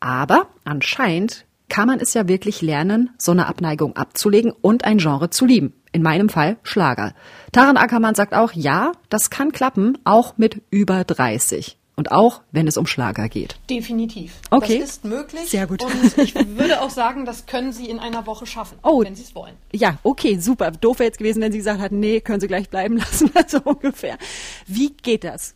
Aber 0.00 0.48
anscheinend 0.64 1.46
kann 1.70 1.88
man 1.88 2.00
es 2.00 2.12
ja 2.12 2.28
wirklich 2.28 2.60
lernen, 2.60 3.10
so 3.16 3.32
eine 3.32 3.46
Abneigung 3.46 3.96
abzulegen 3.96 4.52
und 4.52 4.84
ein 4.84 4.98
Genre 4.98 5.30
zu 5.30 5.46
lieben. 5.46 5.72
In 5.92 6.02
meinem 6.02 6.28
Fall 6.28 6.56
Schlager. 6.62 7.14
Taran 7.52 7.76
Ackermann 7.76 8.14
sagt 8.14 8.34
auch, 8.34 8.52
ja, 8.52 8.92
das 9.10 9.28
kann 9.28 9.52
klappen, 9.52 9.98
auch 10.04 10.38
mit 10.38 10.62
über 10.70 11.04
30. 11.04 11.76
Und 11.94 12.10
auch, 12.10 12.40
wenn 12.50 12.66
es 12.66 12.78
um 12.78 12.86
Schlager 12.86 13.28
geht. 13.28 13.56
Definitiv. 13.68 14.32
Okay. 14.50 14.78
Das 14.80 14.90
ist 14.90 15.04
möglich. 15.04 15.50
Sehr 15.50 15.66
gut. 15.66 15.84
Und 15.84 16.16
ich 16.18 16.34
würde 16.34 16.80
auch 16.80 16.88
sagen, 16.88 17.26
das 17.26 17.44
können 17.44 17.72
Sie 17.72 17.90
in 17.90 17.98
einer 17.98 18.26
Woche 18.26 18.46
schaffen, 18.46 18.78
oh, 18.82 19.04
wenn 19.04 19.14
Sie 19.14 19.22
es 19.22 19.34
wollen. 19.34 19.54
Ja, 19.72 19.98
okay, 20.02 20.38
super. 20.38 20.70
Doof 20.70 21.00
wäre 21.00 21.08
jetzt 21.08 21.18
gewesen, 21.18 21.42
wenn 21.42 21.52
Sie 21.52 21.58
gesagt 21.58 21.82
hätten, 21.82 22.00
nee, 22.00 22.20
können 22.20 22.40
Sie 22.40 22.48
gleich 22.48 22.70
bleiben 22.70 22.96
lassen, 22.98 23.30
so 23.46 23.60
ungefähr. 23.62 24.16
Wie 24.66 24.90
geht 24.90 25.24
das? 25.24 25.54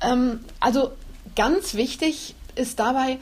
Ähm, 0.00 0.40
also 0.58 0.90
ganz 1.36 1.74
wichtig 1.74 2.34
ist 2.56 2.80
dabei, 2.80 3.18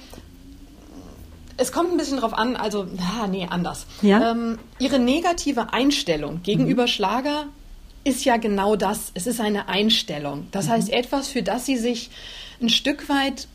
es 1.56 1.72
kommt 1.72 1.90
ein 1.90 1.96
bisschen 1.96 2.18
drauf 2.18 2.34
an, 2.34 2.56
also, 2.56 2.86
ah, 2.98 3.26
nee, 3.26 3.46
anders. 3.48 3.86
Ja? 4.02 4.32
Ähm, 4.32 4.58
ihre 4.78 4.98
negative 4.98 5.72
Einstellung 5.72 6.42
gegenüber 6.42 6.82
mhm. 6.82 6.88
Schlager 6.88 7.46
ist 8.04 8.24
ja 8.24 8.36
genau 8.36 8.76
das. 8.76 9.10
Es 9.14 9.26
ist 9.26 9.40
eine 9.40 9.68
Einstellung. 9.68 10.46
Das 10.52 10.66
mhm. 10.66 10.70
heißt, 10.70 10.92
etwas, 10.92 11.28
für 11.28 11.42
das 11.42 11.66
sie 11.66 11.76
sich 11.76 12.10
ein 12.60 12.68
Stück 12.68 13.08
weit 13.08 13.48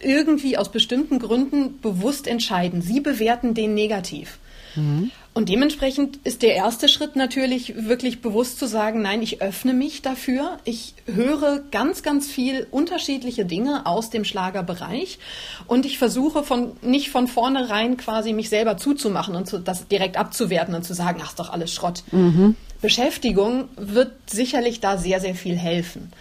irgendwie 0.00 0.58
aus 0.58 0.70
bestimmten 0.70 1.18
Gründen 1.18 1.80
bewusst 1.80 2.26
entscheiden. 2.26 2.82
Sie 2.82 3.00
bewerten 3.00 3.54
den 3.54 3.74
negativ. 3.74 4.38
Mhm. 4.74 5.10
Und 5.36 5.50
dementsprechend 5.50 6.16
ist 6.24 6.40
der 6.40 6.54
erste 6.54 6.88
Schritt 6.88 7.14
natürlich 7.14 7.74
wirklich 7.86 8.22
bewusst 8.22 8.58
zu 8.58 8.64
sagen, 8.64 9.02
nein, 9.02 9.20
ich 9.20 9.42
öffne 9.42 9.74
mich 9.74 10.00
dafür. 10.00 10.56
Ich 10.64 10.94
höre 11.04 11.60
ganz, 11.70 12.02
ganz 12.02 12.26
viel 12.26 12.66
unterschiedliche 12.70 13.44
Dinge 13.44 13.84
aus 13.84 14.08
dem 14.08 14.24
Schlagerbereich 14.24 15.18
und 15.66 15.84
ich 15.84 15.98
versuche 15.98 16.42
von, 16.42 16.72
nicht 16.80 17.10
von 17.10 17.28
vornherein 17.28 17.98
quasi 17.98 18.32
mich 18.32 18.48
selber 18.48 18.78
zuzumachen 18.78 19.36
und 19.36 19.46
zu, 19.46 19.58
das 19.58 19.86
direkt 19.88 20.16
abzuwerten 20.16 20.74
und 20.74 20.84
zu 20.84 20.94
sagen, 20.94 21.20
ach, 21.22 21.28
ist 21.28 21.38
doch 21.38 21.52
alles 21.52 21.70
Schrott. 21.70 22.02
Mhm. 22.12 22.56
Beschäftigung 22.80 23.68
wird 23.76 24.12
sicherlich 24.30 24.80
da 24.80 24.96
sehr, 24.96 25.20
sehr 25.20 25.34
viel 25.34 25.58
helfen. 25.58 26.12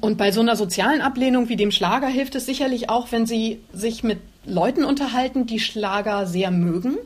Und 0.00 0.16
bei 0.16 0.32
so 0.32 0.40
einer 0.40 0.56
sozialen 0.56 1.02
Ablehnung 1.02 1.50
wie 1.50 1.56
dem 1.56 1.72
Schlager 1.72 2.08
hilft 2.08 2.36
es 2.36 2.46
sicherlich 2.46 2.88
auch, 2.88 3.12
wenn 3.12 3.26
Sie 3.26 3.60
sich 3.74 4.02
mit 4.02 4.20
Leuten 4.46 4.82
unterhalten, 4.82 5.44
die 5.44 5.60
Schlager 5.60 6.26
sehr 6.26 6.50
mögen 6.50 6.96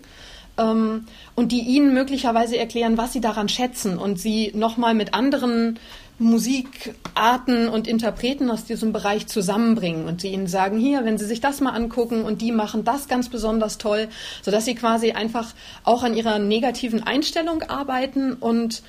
ähm, 0.58 1.06
und 1.34 1.52
die 1.52 1.60
ihnen 1.60 1.94
möglicherweise 1.94 2.56
erklären, 2.56 2.96
was 2.96 3.12
sie 3.12 3.20
daran 3.20 3.48
schätzen 3.48 3.98
und 3.98 4.20
sie 4.20 4.52
nochmal 4.54 4.94
mit 4.94 5.14
anderen 5.14 5.78
Musikarten 6.18 7.68
und 7.68 7.88
Interpreten 7.88 8.48
aus 8.48 8.64
diesem 8.64 8.92
Bereich 8.92 9.26
zusammenbringen 9.26 10.06
und 10.06 10.20
sie 10.20 10.28
ihnen 10.28 10.46
sagen, 10.46 10.78
hier, 10.78 11.04
wenn 11.04 11.18
Sie 11.18 11.24
sich 11.24 11.40
das 11.40 11.60
mal 11.60 11.70
angucken 11.70 12.22
und 12.22 12.40
die 12.40 12.52
machen 12.52 12.84
das 12.84 13.08
ganz 13.08 13.28
besonders 13.28 13.78
toll, 13.78 14.08
sodass 14.42 14.64
sie 14.64 14.76
quasi 14.76 15.10
einfach 15.12 15.52
auch 15.82 16.04
an 16.04 16.14
ihrer 16.14 16.38
negativen 16.38 17.02
Einstellung 17.02 17.62
arbeiten 17.62 18.34
und 18.34 18.82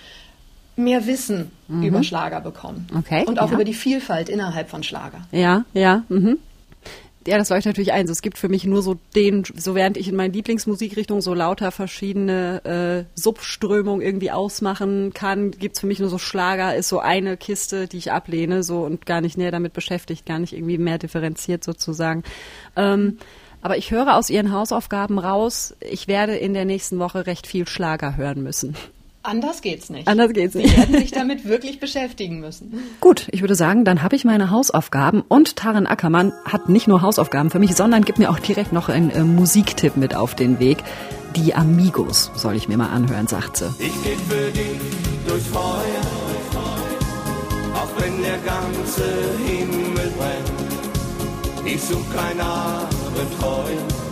mehr 0.76 1.08
Wissen 1.08 1.52
mhm. 1.68 1.84
über 1.84 2.04
Schlager 2.04 2.42
bekommen. 2.42 2.88
Okay. 2.96 3.26
Und 3.26 3.40
auch 3.40 3.50
ja. 3.50 3.56
über 3.56 3.64
die 3.64 3.74
Vielfalt 3.74 4.30
innerhalb 4.30 4.70
von 4.70 4.84
Schlager. 4.84 5.22
Ja, 5.32 5.66
ja. 5.74 6.04
Mhm. 6.10 6.38
Ja, 7.28 7.40
das 7.40 7.50
leuchtet 7.50 7.72
natürlich 7.72 7.92
ein. 7.92 8.06
So, 8.06 8.12
es 8.12 8.22
gibt 8.22 8.38
für 8.38 8.50
mich 8.50 8.66
nur 8.66 8.84
so 8.84 8.98
den, 9.16 9.44
so 9.56 9.74
während 9.74 9.98
ich 9.98 10.08
in 10.08 10.16
meinen 10.16 10.34
Lieblingsmusikrichtungen 10.34 11.22
so 11.22 11.34
lauter 11.34 11.72
verschiedene 11.72 12.64
äh, 12.66 13.20
Subströmungen 13.20 14.06
irgendwie 14.06 14.30
ausmachen 14.30 15.12
kann, 15.14 15.50
gibt's 15.50 15.80
für 15.80 15.88
mich 15.88 16.00
nur 16.00 16.10
so 16.10 16.20
Schlager, 16.20 16.76
ist 16.76 16.88
so 16.88 17.00
eine 17.00 17.36
Kiste, 17.36 17.88
die 17.88 17.98
ich 17.98 18.12
ablehne, 18.12 18.62
so 18.62 18.84
und 18.84 19.08
gar 19.08 19.22
nicht 19.22 19.38
näher 19.40 19.52
damit 19.52 19.74
beschäftigt, 19.74 20.28
gar 20.28 20.38
nicht 20.38 20.54
irgendwie 20.54 20.78
mehr 20.78 21.00
differenziert 21.00 21.64
sozusagen. 21.64 22.22
Ähm, 22.76 23.18
aber 23.64 23.78
ich 23.78 23.90
höre 23.90 24.16
aus 24.16 24.30
Ihren 24.30 24.52
Hausaufgaben 24.52 25.18
raus, 25.18 25.76
ich 25.80 26.08
werde 26.08 26.36
in 26.36 26.54
der 26.54 26.66
nächsten 26.66 27.00
Woche 27.00 27.26
recht 27.26 27.48
viel 27.48 27.68
Schlager 27.68 28.18
hören 28.18 28.44
müssen. 28.44 28.76
Anders 29.26 29.62
geht's 29.62 29.90
nicht. 29.90 30.08
Anders 30.08 30.34
geht's 30.34 30.54
nicht. 30.54 30.70
Sie 30.70 30.78
werden 30.78 31.00
sich 31.00 31.12
damit 31.12 31.46
wirklich 31.46 31.80
beschäftigen 31.80 32.40
müssen. 32.40 32.74
Gut, 33.02 33.28
ich 33.32 33.42
würde 33.42 33.56
sagen, 33.56 33.84
dann 33.84 34.04
habe 34.04 34.16
ich 34.16 34.24
meine 34.24 34.52
Hausaufgaben 34.52 35.24
und 35.28 35.56
Taran 35.56 35.88
Ackermann 35.88 36.32
hat 36.46 36.70
nicht 36.70 36.88
nur 36.88 37.02
Hausaufgaben 37.02 37.50
für 37.50 37.58
mich, 37.60 37.76
sondern 37.76 38.04
gibt 38.04 38.20
mir 38.20 38.30
auch 38.30 38.40
direkt 38.40 38.72
noch 38.72 38.88
einen 38.88 39.10
äh, 39.10 39.24
Musiktipp 39.24 39.98
mit 39.98 40.16
auf 40.16 40.36
den 40.36 40.60
Weg. 40.60 40.78
Die 41.36 41.56
Amigos 41.56 42.32
soll 42.36 42.56
ich 42.56 42.68
mir 42.68 42.78
mal 42.78 42.90
anhören, 42.90 43.28
sagt 43.28 43.58
sie. 43.58 43.66
Ich 43.80 43.94
geh 44.04 44.16
für 44.30 44.52
dich 44.52 44.80
durch 45.28 45.44
Feuer, 45.44 46.02
auch 47.74 48.02
wenn 48.02 48.22
der 48.22 48.38
ganze 48.38 49.04
Himmel 49.46 50.14
brennt. 50.18 51.66
Ich 51.66 51.82
such 51.82 52.06
kein 52.14 52.40
Abenteuer. 52.40 54.05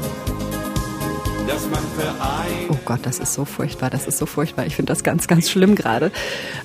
Oh 2.69 2.77
Gott, 2.85 3.01
das 3.03 3.19
ist 3.19 3.33
so 3.33 3.43
furchtbar, 3.43 3.89
das 3.89 4.07
ist 4.07 4.17
so 4.17 4.25
furchtbar. 4.25 4.65
Ich 4.65 4.75
finde 4.75 4.91
das 4.91 5.03
ganz, 5.03 5.27
ganz 5.27 5.49
schlimm 5.49 5.75
gerade. 5.75 6.11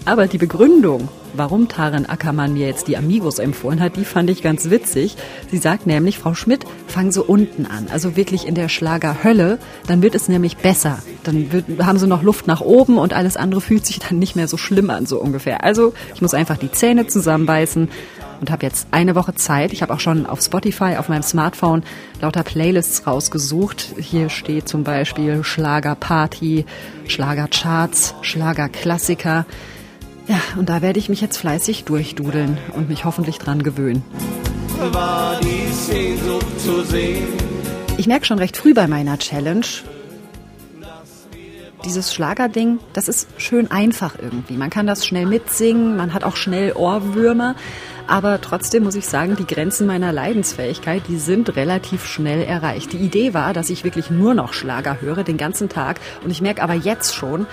Aber 0.04 0.26
die 0.26 0.38
Begründung, 0.38 1.08
warum 1.34 1.68
Tarin 1.68 2.06
Ackermann 2.06 2.52
mir 2.52 2.66
jetzt 2.66 2.86
die 2.86 2.96
Amigos 2.96 3.38
empfohlen 3.38 3.80
hat, 3.80 3.96
die 3.96 4.04
fand 4.04 4.30
ich 4.30 4.42
ganz 4.42 4.70
witzig. 4.70 5.16
Sie 5.50 5.58
sagt 5.58 5.86
nämlich, 5.86 6.18
Frau 6.18 6.34
Schmidt, 6.34 6.64
fang 6.86 7.10
so 7.10 7.24
unten 7.24 7.66
an, 7.66 7.88
also 7.92 8.16
wirklich 8.16 8.46
in 8.46 8.54
der 8.54 8.68
Schlagerhölle, 8.68 9.58
dann 9.86 10.02
wird 10.02 10.14
es 10.14 10.28
nämlich 10.28 10.56
besser. 10.56 10.98
Dann 11.24 11.52
wird, 11.52 11.64
haben 11.84 11.98
sie 11.98 12.06
noch 12.06 12.22
Luft 12.22 12.46
nach 12.46 12.60
oben 12.60 12.98
und 12.98 13.12
alles 13.12 13.36
andere 13.36 13.60
fühlt 13.60 13.84
sich 13.84 13.98
dann 13.98 14.18
nicht 14.18 14.36
mehr 14.36 14.48
so 14.48 14.56
schlimm 14.56 14.90
an, 14.90 15.06
so 15.06 15.20
ungefähr. 15.20 15.64
Also 15.64 15.92
ich 16.14 16.22
muss 16.22 16.34
einfach 16.34 16.56
die 16.56 16.70
Zähne 16.70 17.06
zusammenbeißen 17.06 17.88
und 18.40 18.50
habe 18.50 18.64
jetzt 18.64 18.88
eine 18.90 19.14
Woche 19.14 19.34
Zeit. 19.34 19.72
Ich 19.72 19.82
habe 19.82 19.92
auch 19.92 20.00
schon 20.00 20.26
auf 20.26 20.40
Spotify 20.40 20.96
auf 20.96 21.08
meinem 21.08 21.22
Smartphone 21.22 21.82
lauter 22.20 22.42
Playlists 22.42 23.06
rausgesucht. 23.06 23.94
Hier 23.98 24.28
steht 24.30 24.68
zum 24.68 24.84
Beispiel 24.84 25.44
Schlagerparty, 25.44 26.66
Schlagercharts, 27.06 28.14
Schlagerklassiker. 28.22 29.46
Ja, 30.26 30.40
und 30.56 30.68
da 30.68 30.82
werde 30.82 30.98
ich 30.98 31.08
mich 31.08 31.20
jetzt 31.20 31.38
fleißig 31.38 31.84
durchdudeln 31.84 32.58
und 32.74 32.88
mich 32.88 33.04
hoffentlich 33.04 33.38
dran 33.38 33.62
gewöhnen. 33.62 34.04
War 34.92 35.40
die 35.40 35.72
Sehnsucht 35.72 36.60
zu 36.60 36.82
sehen. 36.84 37.26
Ich 37.96 38.06
merke 38.06 38.26
schon 38.26 38.38
recht 38.38 38.56
früh 38.56 38.74
bei 38.74 38.86
meiner 38.86 39.18
Challenge, 39.18 39.66
dieses 41.84 42.12
Schlagerding, 42.12 42.80
das 42.92 43.08
ist 43.08 43.28
schön 43.38 43.70
einfach 43.70 44.16
irgendwie. 44.20 44.54
Man 44.54 44.70
kann 44.70 44.86
das 44.86 45.06
schnell 45.06 45.26
mitsingen, 45.26 45.96
man 45.96 46.12
hat 46.12 46.24
auch 46.24 46.36
schnell 46.36 46.72
Ohrwürmer. 46.72 47.54
Aber 48.08 48.40
trotzdem 48.40 48.84
muss 48.84 48.94
ich 48.94 49.06
sagen, 49.06 49.36
die 49.36 49.46
Grenzen 49.46 49.86
meiner 49.86 50.12
Leidensfähigkeit, 50.12 51.02
die 51.08 51.18
sind 51.18 51.56
relativ 51.56 52.06
schnell 52.06 52.42
erreicht. 52.42 52.94
Die 52.94 52.96
Idee 52.96 53.34
war, 53.34 53.52
dass 53.52 53.68
ich 53.68 53.84
wirklich 53.84 54.10
nur 54.10 54.32
noch 54.32 54.54
Schlager 54.54 55.02
höre 55.02 55.24
den 55.24 55.36
ganzen 55.36 55.68
Tag. 55.68 56.00
Und 56.24 56.30
ich 56.30 56.40
merke 56.40 56.62
aber 56.62 56.72
jetzt 56.72 57.14
schon, 57.14 57.46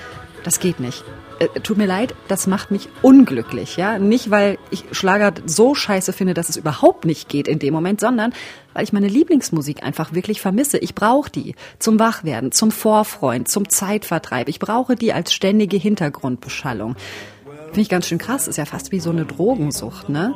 das 0.46 0.62
geht 0.62 0.80
nicht. 0.80 1.04
Äh, 1.40 1.60
tut 1.60 1.78
mir 1.78 1.88
leid, 1.88 2.16
das 2.30 2.48
macht 2.48 2.72
mich 2.72 2.88
unglücklich, 3.02 3.76
ja. 3.76 4.00
Nicht, 4.00 4.32
weil 4.32 4.58
ich 4.72 4.86
Schlager 4.94 5.34
so 5.46 5.76
scheiße 5.76 6.14
finde, 6.14 6.34
dass 6.34 6.48
es 6.48 6.56
überhaupt 6.56 7.04
nicht 7.04 7.28
geht 7.28 7.50
in 7.50 7.60
dem 7.60 7.74
Moment, 7.74 8.00
sondern 8.00 8.32
weil 8.74 8.86
ich 8.86 8.94
meine 8.94 9.10
Lieblingsmusik 9.10 9.84
einfach 9.84 10.14
wirklich 10.14 10.40
vermisse. 10.40 10.78
Ich 10.78 10.96
brauche 10.96 11.30
die 11.30 11.56
zum 11.80 12.00
Wachwerden, 12.00 12.54
zum 12.54 12.72
Vorfreund, 12.72 13.50
zum 13.50 13.68
Zeitvertreib. 13.68 14.48
Ich 14.48 14.60
brauche 14.60 14.96
die 14.96 15.12
als 15.12 15.34
ständige 15.34 15.76
Hintergrundbeschallung. 15.76 16.96
Finde 17.76 17.82
ich 17.82 17.90
ganz 17.90 18.08
schön 18.08 18.20
krass, 18.20 18.48
ist 18.48 18.56
ja 18.56 18.64
fast 18.64 18.94
wie 18.94 19.02
so 19.02 19.10
eine 19.10 19.26
Drogensucht, 19.26 20.08
ne? 20.08 20.34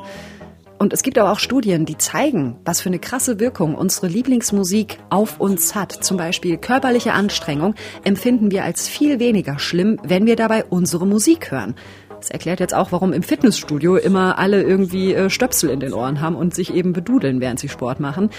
Und 0.77 0.91
es 0.91 1.03
gibt 1.03 1.17
aber 1.17 1.31
auch 1.31 1.39
Studien, 1.39 1.85
die 1.85 1.97
zeigen, 1.97 2.57
was 2.65 2.81
für 2.81 2.89
eine 2.89 2.99
krasse 2.99 3.39
Wirkung 3.39 3.75
unsere 3.75 4.07
Lieblingsmusik 4.07 4.97
auf 5.09 5.39
uns 5.39 5.73
hat. 5.73 5.93
Zum 6.03 6.17
Beispiel 6.17 6.57
körperliche 6.57 7.13
Anstrengung 7.13 7.75
empfinden 8.03 8.51
wir 8.51 8.65
als 8.65 8.89
viel 8.89 9.21
weniger 9.21 9.57
schlimm, 9.57 10.01
wenn 10.03 10.25
wir 10.25 10.35
dabei 10.35 10.65
unsere 10.65 11.07
Musik 11.07 11.49
hören. 11.49 11.75
Das 12.09 12.29
erklärt 12.29 12.59
jetzt 12.59 12.73
auch, 12.73 12.91
warum 12.91 13.13
im 13.13 13.23
Fitnessstudio 13.23 13.95
immer 13.95 14.37
alle 14.37 14.61
irgendwie 14.61 15.13
äh, 15.13 15.29
Stöpsel 15.29 15.69
in 15.69 15.79
den 15.79 15.93
Ohren 15.93 16.19
haben 16.19 16.35
und 16.35 16.53
sich 16.53 16.73
eben 16.73 16.91
bedudeln, 16.91 17.39
während 17.39 17.61
sie 17.61 17.69
Sport 17.69 18.01
machen. 18.01 18.31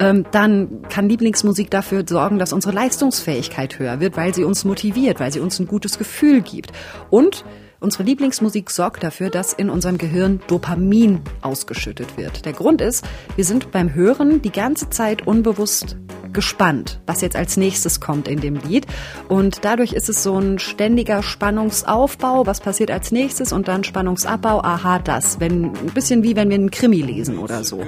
Ähm, 0.00 0.26
dann 0.32 0.82
kann 0.88 1.08
Lieblingsmusik 1.08 1.70
dafür 1.70 2.02
sorgen, 2.04 2.40
dass 2.40 2.52
unsere 2.52 2.74
Leistungsfähigkeit 2.74 3.78
höher 3.78 4.00
wird, 4.00 4.16
weil 4.16 4.34
sie 4.34 4.42
uns 4.42 4.64
motiviert, 4.64 5.20
weil 5.20 5.32
sie 5.32 5.38
uns 5.38 5.60
ein 5.60 5.68
gutes 5.68 5.98
Gefühl 5.98 6.40
gibt. 6.40 6.72
Und 7.10 7.44
Unsere 7.82 8.02
Lieblingsmusik 8.02 8.68
sorgt 8.68 9.02
dafür, 9.02 9.30
dass 9.30 9.54
in 9.54 9.70
unserem 9.70 9.96
Gehirn 9.96 10.40
Dopamin 10.48 11.22
ausgeschüttet 11.40 12.18
wird. 12.18 12.44
Der 12.44 12.52
Grund 12.52 12.82
ist, 12.82 13.06
wir 13.36 13.44
sind 13.46 13.70
beim 13.70 13.94
Hören 13.94 14.42
die 14.42 14.52
ganze 14.52 14.90
Zeit 14.90 15.26
unbewusst 15.26 15.96
gespannt, 16.34 17.00
was 17.06 17.22
jetzt 17.22 17.36
als 17.36 17.56
nächstes 17.56 17.98
kommt 17.98 18.28
in 18.28 18.42
dem 18.42 18.56
Lied. 18.56 18.86
Und 19.28 19.64
dadurch 19.64 19.94
ist 19.94 20.10
es 20.10 20.22
so 20.22 20.38
ein 20.38 20.58
ständiger 20.58 21.22
Spannungsaufbau, 21.22 22.46
was 22.46 22.60
passiert 22.60 22.90
als 22.90 23.12
nächstes 23.12 23.50
und 23.50 23.66
dann 23.66 23.82
Spannungsabbau, 23.82 24.60
aha, 24.60 24.98
das. 24.98 25.40
Wenn, 25.40 25.74
ein 25.74 25.92
bisschen 25.94 26.22
wie 26.22 26.36
wenn 26.36 26.50
wir 26.50 26.56
einen 26.56 26.70
Krimi 26.70 27.00
lesen 27.00 27.38
oder 27.38 27.64
so. 27.64 27.82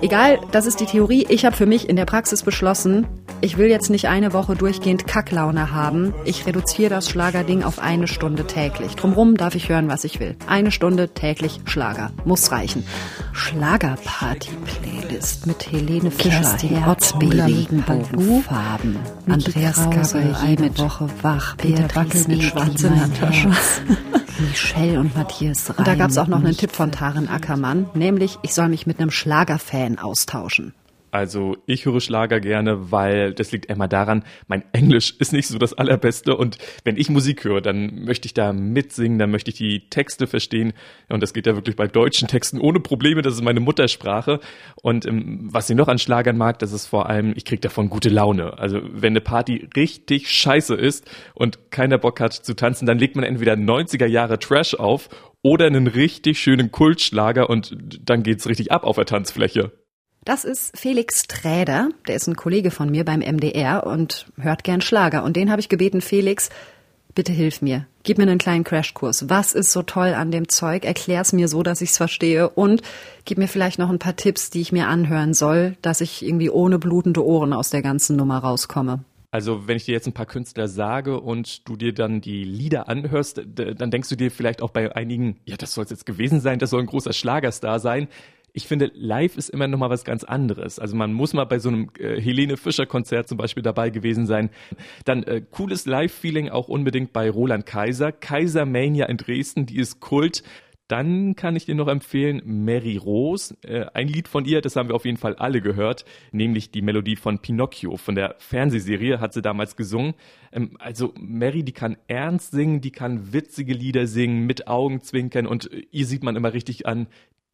Egal, 0.00 0.40
das 0.50 0.64
ist 0.64 0.80
die 0.80 0.86
Theorie. 0.86 1.26
Ich 1.28 1.44
habe 1.44 1.54
für 1.54 1.66
mich 1.66 1.90
in 1.90 1.96
der 1.96 2.06
Praxis 2.06 2.42
beschlossen, 2.42 3.06
ich 3.42 3.58
will 3.58 3.66
jetzt 3.66 3.90
nicht 3.90 4.06
eine 4.06 4.32
Woche 4.32 4.54
durchgehend 4.54 5.06
Kacklaune 5.06 5.72
haben. 5.72 6.14
Ich 6.24 6.46
reduziere 6.46 6.90
das 6.90 7.10
Schlagerding 7.10 7.64
auf 7.64 7.80
eine 7.80 8.06
Stunde 8.06 8.46
täglich. 8.46 8.94
Drumrum 8.94 9.36
darf 9.36 9.56
ich 9.56 9.68
hören, 9.68 9.88
was 9.88 10.04
ich 10.04 10.20
will. 10.20 10.36
Eine 10.46 10.70
Stunde 10.70 11.08
täglich 11.08 11.58
Schlager. 11.64 12.12
Muss 12.24 12.52
reichen. 12.52 12.84
Schlagerparty-Playlist 13.32 15.48
mit 15.48 15.72
Helene 15.72 16.12
Fischer, 16.12 16.30
Kerstin 16.30 16.84
Otzby, 16.86 17.40
Regenbogenfarben, 17.40 18.96
Andreas 19.28 19.90
Gabriel, 19.90 20.36
jede 20.46 20.78
Woche 20.78 21.08
wach, 21.22 21.56
Peter 21.56 21.88
Wackel 21.94 22.24
mit 22.28 22.44
schwarzen 22.44 23.00
Handtaschen. 23.00 23.56
Michelle 24.38 25.00
und 25.00 25.16
Matthias 25.16 25.68
Reim. 25.68 25.78
Und 25.78 25.88
da 25.88 25.96
gab 25.96 26.10
es 26.10 26.18
auch 26.18 26.28
noch 26.28 26.38
einen 26.38 26.56
Tipp 26.56 26.70
von 26.72 26.92
Taren 26.92 27.28
Ackermann, 27.28 27.86
nämlich 27.94 28.38
ich 28.42 28.54
soll 28.54 28.68
mich 28.68 28.86
mit 28.86 29.00
einem 29.00 29.10
Schlagerfan 29.10 29.98
austauschen. 29.98 30.74
Also 31.12 31.58
ich 31.66 31.84
höre 31.84 32.00
Schlager 32.00 32.40
gerne, 32.40 32.90
weil 32.90 33.34
das 33.34 33.52
liegt 33.52 33.68
einmal 33.68 33.88
daran, 33.88 34.24
mein 34.48 34.64
Englisch 34.72 35.14
ist 35.18 35.34
nicht 35.34 35.46
so 35.46 35.58
das 35.58 35.74
allerbeste 35.74 36.34
und 36.34 36.56
wenn 36.84 36.96
ich 36.96 37.10
Musik 37.10 37.44
höre, 37.44 37.60
dann 37.60 38.06
möchte 38.06 38.24
ich 38.24 38.32
da 38.32 38.54
mitsingen, 38.54 39.18
dann 39.18 39.30
möchte 39.30 39.50
ich 39.50 39.58
die 39.58 39.90
Texte 39.90 40.26
verstehen 40.26 40.72
und 41.10 41.22
das 41.22 41.34
geht 41.34 41.46
ja 41.46 41.54
wirklich 41.54 41.76
bei 41.76 41.86
deutschen 41.86 42.28
Texten 42.28 42.58
ohne 42.58 42.80
Probleme, 42.80 43.20
das 43.20 43.34
ist 43.34 43.42
meine 43.42 43.60
Muttersprache 43.60 44.40
und 44.80 45.04
ähm, 45.04 45.50
was 45.52 45.68
ich 45.68 45.76
noch 45.76 45.88
an 45.88 45.98
Schlagern 45.98 46.38
mag, 46.38 46.58
das 46.60 46.72
ist 46.72 46.86
vor 46.86 47.10
allem, 47.10 47.34
ich 47.36 47.44
kriege 47.44 47.60
davon 47.60 47.90
gute 47.90 48.08
Laune. 48.08 48.58
Also 48.58 48.80
wenn 48.82 49.12
eine 49.12 49.20
Party 49.20 49.68
richtig 49.76 50.30
scheiße 50.30 50.74
ist 50.74 51.06
und 51.34 51.70
keiner 51.70 51.98
Bock 51.98 52.20
hat 52.20 52.32
zu 52.32 52.54
tanzen, 52.54 52.86
dann 52.86 52.98
legt 52.98 53.16
man 53.16 53.24
entweder 53.26 53.52
90er 53.52 54.06
Jahre 54.06 54.38
Trash 54.38 54.72
auf 54.76 55.10
oder 55.42 55.66
einen 55.66 55.88
richtig 55.88 56.40
schönen 56.40 56.72
Kultschlager 56.72 57.50
und 57.50 57.76
dann 58.00 58.22
geht's 58.22 58.48
richtig 58.48 58.72
ab 58.72 58.84
auf 58.84 58.96
der 58.96 59.04
Tanzfläche. 59.04 59.72
Das 60.24 60.44
ist 60.44 60.78
Felix 60.78 61.24
Träder, 61.24 61.88
der 62.06 62.14
ist 62.14 62.28
ein 62.28 62.36
Kollege 62.36 62.70
von 62.70 62.88
mir 62.88 63.04
beim 63.04 63.20
MDR 63.20 63.84
und 63.84 64.26
hört 64.40 64.62
gern 64.62 64.80
Schlager. 64.80 65.24
Und 65.24 65.34
den 65.34 65.50
habe 65.50 65.60
ich 65.60 65.68
gebeten, 65.68 66.00
Felix, 66.00 66.48
bitte 67.12 67.32
hilf 67.32 67.60
mir. 67.60 67.86
Gib 68.04 68.18
mir 68.18 68.22
einen 68.22 68.38
kleinen 68.38 68.62
Crashkurs. 68.62 69.28
Was 69.28 69.52
ist 69.52 69.72
so 69.72 69.82
toll 69.82 70.14
an 70.14 70.30
dem 70.30 70.48
Zeug? 70.48 70.84
Erklär's 70.84 71.32
mir 71.32 71.48
so, 71.48 71.64
dass 71.64 71.80
ich's 71.80 71.96
verstehe. 71.96 72.48
Und 72.50 72.82
gib 73.24 73.36
mir 73.36 73.48
vielleicht 73.48 73.80
noch 73.80 73.90
ein 73.90 73.98
paar 73.98 74.14
Tipps, 74.14 74.50
die 74.50 74.60
ich 74.60 74.70
mir 74.70 74.86
anhören 74.86 75.34
soll, 75.34 75.76
dass 75.82 76.00
ich 76.00 76.24
irgendwie 76.24 76.50
ohne 76.50 76.78
blutende 76.78 77.26
Ohren 77.26 77.52
aus 77.52 77.70
der 77.70 77.82
ganzen 77.82 78.14
Nummer 78.14 78.38
rauskomme. 78.38 79.00
Also 79.32 79.66
wenn 79.66 79.76
ich 79.78 79.86
dir 79.86 79.92
jetzt 79.92 80.06
ein 80.06 80.12
paar 80.12 80.26
Künstler 80.26 80.68
sage 80.68 81.18
und 81.18 81.66
du 81.66 81.74
dir 81.74 81.94
dann 81.94 82.20
die 82.20 82.44
Lieder 82.44 82.88
anhörst, 82.88 83.42
dann 83.44 83.90
denkst 83.90 84.10
du 84.10 84.14
dir 84.14 84.30
vielleicht 84.30 84.62
auch 84.62 84.70
bei 84.70 84.94
einigen, 84.94 85.38
ja, 85.46 85.56
das 85.56 85.72
soll 85.72 85.84
es 85.84 85.90
jetzt 85.90 86.06
gewesen 86.06 86.40
sein, 86.40 86.58
das 86.58 86.70
soll 86.70 86.80
ein 86.80 86.86
großer 86.86 87.14
Schlagerstar 87.14 87.80
sein. 87.80 88.08
Ich 88.52 88.66
finde, 88.66 88.90
live 88.94 89.36
ist 89.36 89.48
immer 89.48 89.66
noch 89.66 89.78
mal 89.78 89.90
was 89.90 90.04
ganz 90.04 90.24
anderes. 90.24 90.78
Also 90.78 90.94
man 90.94 91.12
muss 91.12 91.32
mal 91.32 91.44
bei 91.44 91.58
so 91.58 91.70
einem 91.70 91.90
äh, 91.98 92.20
Helene 92.20 92.56
Fischer 92.56 92.86
Konzert 92.86 93.28
zum 93.28 93.38
Beispiel 93.38 93.62
dabei 93.62 93.90
gewesen 93.90 94.26
sein. 94.26 94.50
Dann 95.04 95.22
äh, 95.22 95.42
cooles 95.50 95.86
Live-Feeling 95.86 96.50
auch 96.50 96.68
unbedingt 96.68 97.12
bei 97.12 97.30
Roland 97.30 97.64
Kaiser. 97.64 98.12
Kaiser 98.12 98.66
Mania 98.66 99.06
in 99.06 99.16
Dresden, 99.16 99.64
die 99.66 99.78
ist 99.78 100.00
Kult. 100.00 100.42
Dann 100.88 101.36
kann 101.36 101.56
ich 101.56 101.64
dir 101.64 101.74
noch 101.74 101.88
empfehlen 101.88 102.42
Mary 102.44 102.98
Rose, 102.98 103.56
äh, 103.62 103.86
ein 103.94 104.08
Lied 104.08 104.28
von 104.28 104.44
ihr, 104.44 104.60
das 104.60 104.76
haben 104.76 104.90
wir 104.90 104.94
auf 104.94 105.06
jeden 105.06 105.16
Fall 105.16 105.36
alle 105.36 105.62
gehört, 105.62 106.04
nämlich 106.32 106.70
die 106.70 106.82
Melodie 106.82 107.16
von 107.16 107.38
Pinocchio, 107.38 107.96
von 107.96 108.14
der 108.14 108.34
Fernsehserie 108.40 109.18
hat 109.18 109.32
sie 109.32 109.40
damals 109.40 109.76
gesungen. 109.76 110.12
Ähm, 110.52 110.76
also 110.80 111.14
Mary, 111.18 111.62
die 111.62 111.72
kann 111.72 111.96
ernst 112.08 112.50
singen, 112.50 112.82
die 112.82 112.90
kann 112.90 113.32
witzige 113.32 113.72
Lieder 113.72 114.06
singen, 114.06 114.44
mit 114.44 114.66
Augenzwinkern 114.66 115.46
und 115.46 115.72
äh, 115.72 115.84
ihr 115.92 116.04
sieht 116.04 116.24
man 116.24 116.36
immer 116.36 116.52
richtig 116.52 116.84
an, 116.84 117.06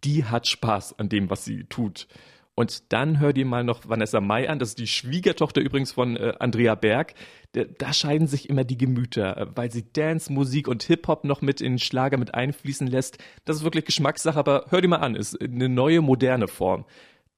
die 0.05 0.25
hat 0.25 0.47
Spaß 0.47 0.99
an 0.99 1.09
dem, 1.09 1.31
was 1.31 1.45
sie 1.45 1.65
tut. 1.65 2.07
Und 2.55 2.93
dann 2.93 3.21
hör 3.21 3.33
dir 3.33 3.47
mal 3.47 3.63
noch 3.63 3.89
Vanessa 3.89 4.21
Mai 4.21 4.49
an, 4.49 4.59
das 4.59 4.71
ist 4.71 4.81
die 4.81 4.89
Schwiegertochter 4.89 5.61
übrigens 5.61 5.93
von 5.93 6.17
äh, 6.17 6.35
Andrea 6.41 6.75
Berg. 6.75 7.15
Da 7.53 7.93
scheiden 7.93 8.27
sich 8.27 8.49
immer 8.49 8.65
die 8.65 8.77
Gemüter, 8.77 9.37
äh, 9.37 9.47
weil 9.55 9.71
sie 9.71 9.93
Dance, 9.93 10.33
Musik 10.33 10.67
und 10.67 10.83
Hip-Hop 10.83 11.23
noch 11.25 11.41
mit 11.41 11.61
in 11.61 11.75
den 11.75 11.79
Schlager 11.79 12.17
mit 12.17 12.35
einfließen 12.35 12.89
lässt. 12.89 13.19
Das 13.45 13.59
ist 13.59 13.63
wirklich 13.63 13.85
Geschmackssache, 13.85 14.37
aber 14.37 14.67
hör 14.71 14.81
dir 14.81 14.89
mal 14.89 14.97
an, 14.97 15.15
ist 15.15 15.41
eine 15.41 15.69
neue, 15.69 16.01
moderne 16.01 16.49
Form 16.49 16.85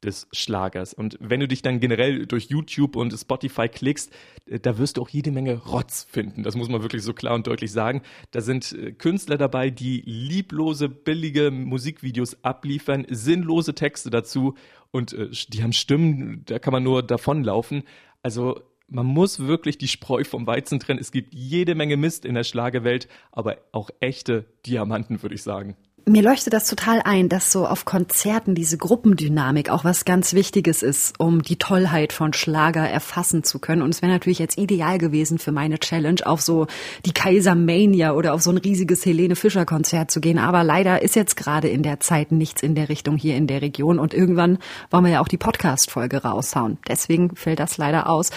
des 0.04 0.28
Schlagers. 0.32 0.94
Und 0.94 1.16
wenn 1.20 1.40
du 1.40 1.48
dich 1.48 1.62
dann 1.62 1.80
generell 1.80 2.26
durch 2.26 2.46
YouTube 2.46 2.96
und 2.96 3.12
Spotify 3.12 3.68
klickst, 3.68 4.12
äh, 4.46 4.58
da 4.58 4.78
wirst 4.78 4.96
du 4.96 5.02
auch 5.02 5.08
jede 5.08 5.30
Menge 5.30 5.54
Rotz 5.54 6.06
finden. 6.10 6.42
Das 6.42 6.56
muss 6.56 6.68
man 6.68 6.82
wirklich 6.82 7.02
so 7.02 7.12
klar 7.12 7.34
und 7.34 7.46
deutlich 7.46 7.72
sagen. 7.72 8.02
Da 8.30 8.40
sind 8.40 8.72
äh, 8.72 8.92
Künstler 8.92 9.38
dabei, 9.38 9.70
die 9.70 10.02
lieblose, 10.06 10.88
billige 10.88 11.50
Musikvideos 11.50 12.42
abliefern, 12.44 13.06
sinnlose 13.08 13.74
Texte 13.74 14.10
dazu 14.10 14.54
und 14.90 15.12
äh, 15.12 15.30
die 15.48 15.62
haben 15.62 15.72
Stimmen, 15.72 16.42
da 16.46 16.58
kann 16.58 16.72
man 16.72 16.82
nur 16.82 17.02
davonlaufen. 17.02 17.84
Also 18.22 18.60
man 18.88 19.06
muss 19.06 19.38
wirklich 19.38 19.78
die 19.78 19.88
Spreu 19.88 20.24
vom 20.24 20.46
Weizen 20.46 20.80
trennen. 20.80 20.98
Es 21.00 21.12
gibt 21.12 21.32
jede 21.32 21.74
Menge 21.74 21.96
Mist 21.96 22.24
in 22.24 22.34
der 22.34 22.44
Schlagerwelt, 22.44 23.08
aber 23.30 23.58
auch 23.72 23.90
echte 24.00 24.46
Diamanten, 24.66 25.22
würde 25.22 25.36
ich 25.36 25.42
sagen. 25.42 25.76
Mir 26.06 26.22
leuchtet 26.22 26.54
das 26.54 26.66
total 26.66 27.02
ein, 27.04 27.28
dass 27.28 27.52
so 27.52 27.66
auf 27.66 27.84
Konzerten 27.84 28.54
diese 28.54 28.78
Gruppendynamik 28.78 29.68
auch 29.68 29.84
was 29.84 30.04
ganz 30.04 30.32
Wichtiges 30.32 30.82
ist, 30.82 31.20
um 31.20 31.42
die 31.42 31.56
Tollheit 31.56 32.12
von 32.12 32.32
Schlager 32.32 32.88
erfassen 32.88 33.44
zu 33.44 33.58
können. 33.58 33.82
Und 33.82 33.90
es 33.90 34.00
wäre 34.00 34.10
natürlich 34.10 34.38
jetzt 34.38 34.58
ideal 34.58 34.98
gewesen 34.98 35.38
für 35.38 35.52
meine 35.52 35.78
Challenge, 35.78 36.20
auf 36.24 36.40
so 36.40 36.66
die 37.04 37.12
Kaisermania 37.12 38.12
oder 38.12 38.34
auf 38.34 38.42
so 38.42 38.50
ein 38.50 38.56
riesiges 38.56 39.04
Helene 39.04 39.36
Fischer 39.36 39.66
Konzert 39.66 40.10
zu 40.10 40.20
gehen. 40.20 40.38
Aber 40.38 40.64
leider 40.64 41.02
ist 41.02 41.16
jetzt 41.16 41.36
gerade 41.36 41.68
in 41.68 41.82
der 41.82 42.00
Zeit 42.00 42.32
nichts 42.32 42.62
in 42.62 42.74
der 42.74 42.88
Richtung 42.88 43.16
hier 43.16 43.36
in 43.36 43.46
der 43.46 43.60
Region. 43.60 43.98
Und 43.98 44.14
irgendwann 44.14 44.58
wollen 44.90 45.04
wir 45.04 45.12
ja 45.12 45.20
auch 45.20 45.28
die 45.28 45.38
Podcast-Folge 45.38 46.22
raushauen. 46.22 46.78
Deswegen 46.88 47.36
fällt 47.36 47.60
das 47.60 47.76
leider 47.76 48.08
aus. 48.08 48.30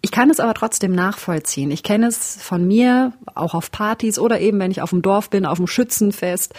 Ich 0.00 0.10
kann 0.10 0.30
es 0.30 0.40
aber 0.40 0.54
trotzdem 0.54 0.92
nachvollziehen. 0.92 1.70
Ich 1.70 1.82
kenne 1.82 2.06
es 2.06 2.38
von 2.40 2.66
mir, 2.66 3.12
auch 3.34 3.54
auf 3.54 3.70
Partys 3.70 4.18
oder 4.18 4.40
eben, 4.40 4.58
wenn 4.58 4.70
ich 4.70 4.82
auf 4.82 4.90
dem 4.90 5.02
Dorf 5.02 5.30
bin, 5.30 5.46
auf 5.46 5.58
dem 5.58 5.66
Schützenfest 5.66 6.54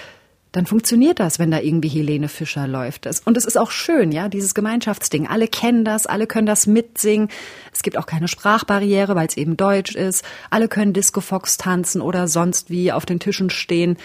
dann 0.52 0.66
funktioniert 0.66 1.20
das, 1.20 1.38
wenn 1.38 1.52
da 1.52 1.60
irgendwie 1.60 1.90
Helene 1.90 2.28
Fischer 2.28 2.68
läuft. 2.68 3.08
Und 3.26 3.38
es 3.38 3.46
ist 3.46 3.58
auch 3.58 3.72
schön, 3.72 4.12
ja, 4.12 4.30
dieses 4.30 4.56
Gemeinschaftsding. 4.56 5.28
Alle 5.28 5.48
kennen 5.48 5.86
das, 5.86 6.08
alle 6.08 6.26
können 6.26 6.48
das 6.48 6.66
mitsingen. 6.66 7.30
Es 7.72 7.84
gibt 7.84 7.98
auch 7.98 8.06
keine 8.08 8.28
Sprachbarriere, 8.28 9.16
weil 9.16 9.28
es 9.28 9.38
eben 9.38 9.58
Deutsch 9.58 9.96
ist. 9.96 10.24
Alle 10.50 10.68
können 10.68 10.94
Disco 10.94 11.22
Fox 11.22 11.58
tanzen 11.58 12.02
oder 12.02 12.28
sonst 12.28 12.70
wie 12.70 12.92
auf 12.92 13.06
den 13.06 13.20
Tischen 13.20 13.50
stehen. 13.50 13.98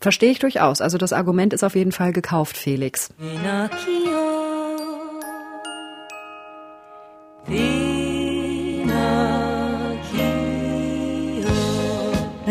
Verstehe 0.00 0.32
ich 0.32 0.40
durchaus. 0.40 0.80
Also 0.80 0.98
das 0.98 1.12
Argument 1.12 1.52
ist 1.52 1.64
auf 1.64 1.74
jeden 1.74 1.92
Fall 1.92 2.12
gekauft, 2.12 2.56
Felix. 2.56 3.10
Pinocchio. 3.18 4.12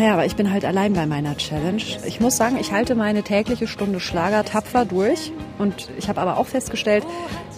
Naja, 0.02 0.14
aber 0.14 0.26
ich 0.26 0.34
bin 0.34 0.50
halt 0.50 0.64
allein 0.64 0.94
bei 0.94 1.06
meiner 1.06 1.36
Challenge. 1.36 1.80
Ich 2.04 2.18
muss 2.18 2.36
sagen, 2.36 2.56
ich 2.60 2.72
halte 2.72 2.96
meine 2.96 3.22
tägliche 3.22 3.68
Stunde 3.68 4.00
Schlager 4.00 4.44
tapfer 4.44 4.84
durch. 4.84 5.30
Und 5.58 5.90
ich 5.96 6.08
habe 6.08 6.20
aber 6.20 6.38
auch 6.38 6.48
festgestellt, 6.48 7.06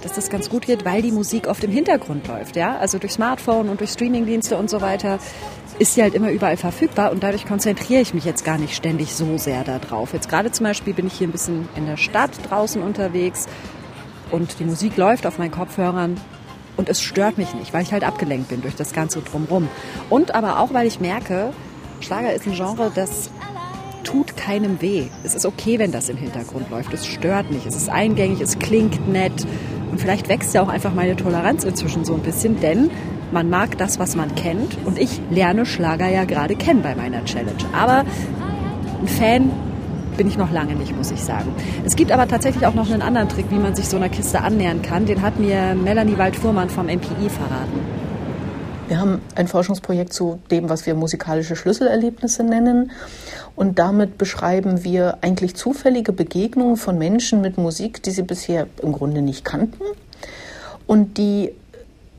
dass 0.02 0.12
das 0.12 0.28
ganz 0.28 0.50
gut 0.50 0.66
geht, 0.66 0.84
weil 0.84 1.00
die 1.00 1.10
Musik 1.10 1.46
oft 1.46 1.64
im 1.64 1.70
Hintergrund 1.70 2.28
läuft. 2.28 2.56
Ja, 2.56 2.76
also 2.76 2.98
durch 2.98 3.12
Smartphone 3.12 3.70
und 3.70 3.80
durch 3.80 3.92
Streamingdienste 3.92 4.58
und 4.58 4.68
so 4.68 4.82
weiter 4.82 5.20
ist 5.78 5.94
sie 5.94 6.02
halt 6.02 6.12
immer 6.12 6.30
überall 6.32 6.58
verfügbar 6.58 7.12
und 7.12 7.22
dadurch 7.22 7.46
konzentriere 7.46 8.02
ich 8.02 8.12
mich 8.12 8.26
jetzt 8.26 8.44
gar 8.44 8.58
nicht 8.58 8.76
ständig 8.76 9.14
so 9.14 9.38
sehr 9.38 9.64
darauf. 9.64 10.12
Jetzt 10.12 10.28
gerade 10.28 10.52
zum 10.52 10.64
Beispiel 10.64 10.92
bin 10.92 11.06
ich 11.06 11.14
hier 11.14 11.28
ein 11.28 11.32
bisschen 11.32 11.66
in 11.76 11.86
der 11.86 11.96
Stadt 11.96 12.32
draußen 12.50 12.82
unterwegs 12.82 13.46
und 14.30 14.58
die 14.60 14.64
Musik 14.64 14.98
läuft 14.98 15.26
auf 15.26 15.38
meinen 15.38 15.50
Kopfhörern 15.50 16.20
und 16.76 16.90
es 16.90 17.00
stört 17.00 17.38
mich 17.38 17.54
nicht, 17.54 17.72
weil 17.72 17.84
ich 17.84 17.92
halt 17.94 18.04
abgelenkt 18.04 18.50
bin 18.50 18.60
durch 18.60 18.76
das 18.76 18.92
Ganze 18.92 19.22
drumrum. 19.22 19.66
Und 20.10 20.34
aber 20.34 20.58
auch, 20.58 20.74
weil 20.74 20.86
ich 20.86 21.00
merke, 21.00 21.54
Schlager 22.04 22.34
ist 22.34 22.46
ein 22.46 22.52
Genre, 22.52 22.92
das 22.94 23.30
tut 24.02 24.36
keinem 24.36 24.82
weh. 24.82 25.04
Es 25.24 25.34
ist 25.34 25.46
okay, 25.46 25.78
wenn 25.78 25.90
das 25.90 26.10
im 26.10 26.18
Hintergrund 26.18 26.68
läuft. 26.70 26.92
Es 26.92 27.06
stört 27.06 27.50
nicht. 27.50 27.64
Es 27.64 27.74
ist 27.74 27.88
eingängig, 27.88 28.42
es 28.42 28.58
klingt 28.58 29.08
nett. 29.08 29.46
Und 29.90 30.00
vielleicht 30.00 30.28
wächst 30.28 30.52
ja 30.52 30.62
auch 30.62 30.68
einfach 30.68 30.92
meine 30.92 31.16
Toleranz 31.16 31.64
inzwischen 31.64 32.04
so 32.04 32.14
ein 32.14 32.20
bisschen, 32.20 32.60
denn 32.60 32.90
man 33.32 33.48
mag 33.48 33.78
das, 33.78 33.98
was 33.98 34.16
man 34.16 34.34
kennt. 34.34 34.76
Und 34.84 34.98
ich 34.98 35.18
lerne 35.30 35.64
Schlager 35.64 36.08
ja 36.08 36.24
gerade 36.24 36.56
kennen 36.56 36.82
bei 36.82 36.94
meiner 36.94 37.24
Challenge. 37.24 37.64
Aber 37.72 38.04
ein 39.00 39.08
Fan 39.08 39.50
bin 40.18 40.28
ich 40.28 40.36
noch 40.36 40.52
lange 40.52 40.74
nicht, 40.74 40.94
muss 40.94 41.10
ich 41.10 41.24
sagen. 41.24 41.54
Es 41.86 41.96
gibt 41.96 42.12
aber 42.12 42.28
tatsächlich 42.28 42.66
auch 42.66 42.74
noch 42.74 42.90
einen 42.90 43.00
anderen 43.00 43.30
Trick, 43.30 43.46
wie 43.48 43.58
man 43.58 43.74
sich 43.74 43.88
so 43.88 43.96
einer 43.96 44.10
Kiste 44.10 44.42
annähern 44.42 44.82
kann. 44.82 45.06
Den 45.06 45.22
hat 45.22 45.40
mir 45.40 45.74
Melanie 45.74 46.18
Waldfuhrmann 46.18 46.68
vom 46.68 46.84
MPI 46.84 47.30
verraten. 47.30 48.03
Wir 48.94 49.00
haben 49.00 49.22
ein 49.34 49.48
Forschungsprojekt 49.48 50.12
zu 50.12 50.38
dem, 50.52 50.68
was 50.68 50.86
wir 50.86 50.94
musikalische 50.94 51.56
Schlüsselerlebnisse 51.56 52.44
nennen. 52.44 52.92
Und 53.56 53.80
damit 53.80 54.18
beschreiben 54.18 54.84
wir 54.84 55.18
eigentlich 55.20 55.56
zufällige 55.56 56.12
Begegnungen 56.12 56.76
von 56.76 56.96
Menschen 56.96 57.40
mit 57.40 57.58
Musik, 57.58 58.04
die 58.04 58.12
sie 58.12 58.22
bisher 58.22 58.68
im 58.80 58.92
Grunde 58.92 59.20
nicht 59.20 59.44
kannten 59.44 59.82
und 60.86 61.18
die 61.18 61.50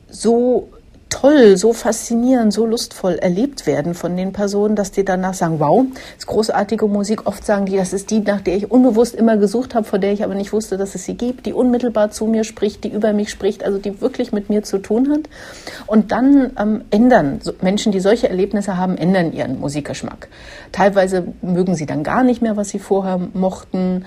so 0.10 0.68
toll, 1.15 1.56
so 1.56 1.71
faszinierend, 1.71 2.51
so 2.51 2.65
lustvoll 2.65 3.13
erlebt 3.13 3.65
werden 3.65 3.93
von 3.93 4.17
den 4.17 4.34
Personen, 4.34 4.75
dass 4.75 4.91
die 4.91 5.06
danach 5.06 5.34
sagen, 5.34 5.60
wow, 5.60 5.86
ist 6.17 6.28
großartige 6.28 6.88
Musik. 6.88 7.25
Oft 7.25 7.45
sagen 7.45 7.65
die, 7.65 7.78
das 7.78 7.93
ist 7.93 8.12
die, 8.12 8.19
nach 8.19 8.41
der 8.41 8.58
ich 8.58 8.69
unbewusst 8.69 9.15
immer 9.15 9.38
gesucht 9.38 9.75
habe, 9.75 9.86
vor 9.86 9.97
der 9.97 10.12
ich 10.12 10.25
aber 10.25 10.36
nicht 10.36 10.51
wusste, 10.51 10.78
dass 10.78 10.93
es 10.93 11.06
sie 11.06 11.15
gibt, 11.15 11.45
die 11.45 11.54
unmittelbar 11.54 12.12
zu 12.12 12.25
mir 12.25 12.43
spricht, 12.43 12.84
die 12.84 12.89
über 12.89 13.13
mich 13.13 13.30
spricht, 13.30 13.63
also 13.63 13.78
die 13.78 14.01
wirklich 14.01 14.34
mit 14.34 14.49
mir 14.49 14.63
zu 14.63 14.78
tun 14.78 15.10
hat. 15.10 15.30
Und 15.88 16.12
dann 16.12 16.51
ähm, 16.60 16.84
ändern 16.91 17.39
Menschen, 17.62 17.93
die 17.93 18.01
solche 18.01 18.28
Erlebnisse 18.28 18.75
haben, 18.75 18.97
ändern 18.97 19.32
ihren 19.32 19.60
Musikgeschmack. 19.60 20.28
Teilweise 20.73 21.28
mögen 21.41 21.75
sie 21.75 21.86
dann 21.86 22.04
gar 22.04 22.23
nicht 22.23 22.41
mehr, 22.41 22.58
was 22.58 22.69
sie 22.69 22.80
vorher 22.80 23.21
mochten. 23.34 24.06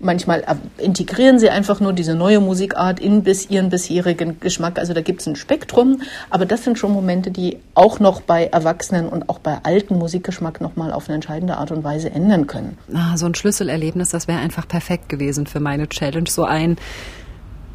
Manchmal 0.00 0.44
integrieren 0.78 1.38
sie 1.38 1.50
einfach 1.50 1.80
nur 1.80 1.92
diese 1.92 2.14
neue 2.14 2.40
Musikart 2.40 3.00
in 3.00 3.22
bis 3.22 3.50
ihren 3.50 3.68
bisherigen 3.68 4.40
Geschmack. 4.40 4.78
Also 4.78 4.94
da 4.94 5.02
gibt 5.02 5.20
es 5.20 5.26
ein 5.26 5.36
Spektrum, 5.36 6.00
aber 6.30 6.46
das 6.46 6.64
sind 6.64 6.78
schon 6.78 6.92
Momente, 6.92 7.30
die 7.30 7.58
auch 7.74 8.00
noch 8.00 8.22
bei 8.22 8.46
Erwachsenen 8.46 9.08
und 9.08 9.28
auch 9.28 9.38
bei 9.38 9.58
alten 9.62 9.98
Musikgeschmack 9.98 10.60
nochmal 10.60 10.92
auf 10.92 11.08
eine 11.08 11.16
entscheidende 11.16 11.58
Art 11.58 11.70
und 11.70 11.84
Weise 11.84 12.10
ändern 12.10 12.46
können. 12.46 12.78
Ah, 12.94 13.16
so 13.16 13.26
ein 13.26 13.34
Schlüsselerlebnis, 13.34 14.08
das 14.08 14.26
wäre 14.26 14.38
einfach 14.38 14.66
perfekt 14.66 15.08
gewesen 15.08 15.46
für 15.46 15.60
meine 15.60 15.88
Challenge. 15.88 16.28
So 16.28 16.44
ein 16.44 16.76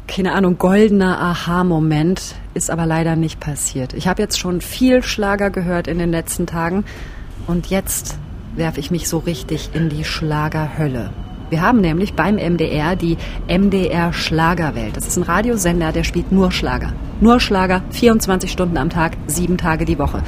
keine 0.08 0.32
Ahnung, 0.32 0.56
goldener 0.58 1.20
Aha-Moment 1.20 2.36
ist 2.54 2.70
aber 2.70 2.86
leider 2.86 3.16
nicht 3.16 3.40
passiert. 3.40 3.92
Ich 3.92 4.06
habe 4.06 4.22
jetzt 4.22 4.38
schon 4.38 4.60
viel 4.60 5.02
Schlager 5.02 5.50
gehört 5.50 5.88
in 5.88 5.98
den 5.98 6.10
letzten 6.10 6.46
Tagen 6.46 6.84
und 7.46 7.66
jetzt 7.66 8.16
werfe 8.54 8.80
ich 8.80 8.90
mich 8.90 9.08
so 9.08 9.18
richtig 9.18 9.70
in 9.74 9.88
die 9.88 10.04
Schlagerhölle. 10.04 11.10
Wir 11.50 11.60
haben 11.60 11.80
nämlich 11.80 12.14
beim 12.14 12.36
MDR 12.36 12.96
die 12.96 13.16
MDR 13.48 14.12
Schlagerwelt. 14.12 14.96
Das 14.96 15.06
ist 15.06 15.16
ein 15.16 15.22
Radiosender, 15.22 15.92
der 15.92 16.04
spielt 16.04 16.32
nur 16.32 16.50
Schlager. 16.50 16.92
Nur 17.20 17.40
Schlager, 17.40 17.82
24 17.90 18.50
Stunden 18.50 18.76
am 18.76 18.90
Tag, 18.90 19.12
sieben 19.26 19.56
Tage 19.56 19.84
die 19.84 19.98
Woche. 19.98 20.22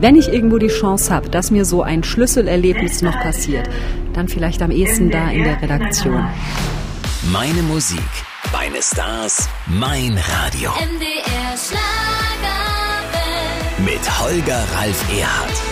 Wenn 0.00 0.16
ich 0.16 0.32
irgendwo 0.32 0.58
die 0.58 0.68
Chance 0.68 1.12
habe, 1.12 1.28
dass 1.28 1.50
mir 1.50 1.64
so 1.64 1.82
ein 1.82 2.02
Schlüsselerlebnis 2.02 3.02
noch 3.02 3.18
passiert, 3.20 3.68
dann 4.14 4.28
vielleicht 4.28 4.62
am 4.62 4.70
ehesten 4.70 5.10
da 5.10 5.30
in 5.30 5.44
der 5.44 5.60
Redaktion. 5.60 6.24
Meine 7.30 7.62
Musik, 7.62 8.00
meine 8.50 8.80
Stars, 8.80 9.48
mein 9.66 10.16
Radio. 10.16 10.70
MDR 10.70 11.56
Schlagerwelt. 11.58 11.80
Mit 13.84 14.20
Holger 14.20 14.64
Ralf 14.74 15.04
Erhardt. 15.18 15.69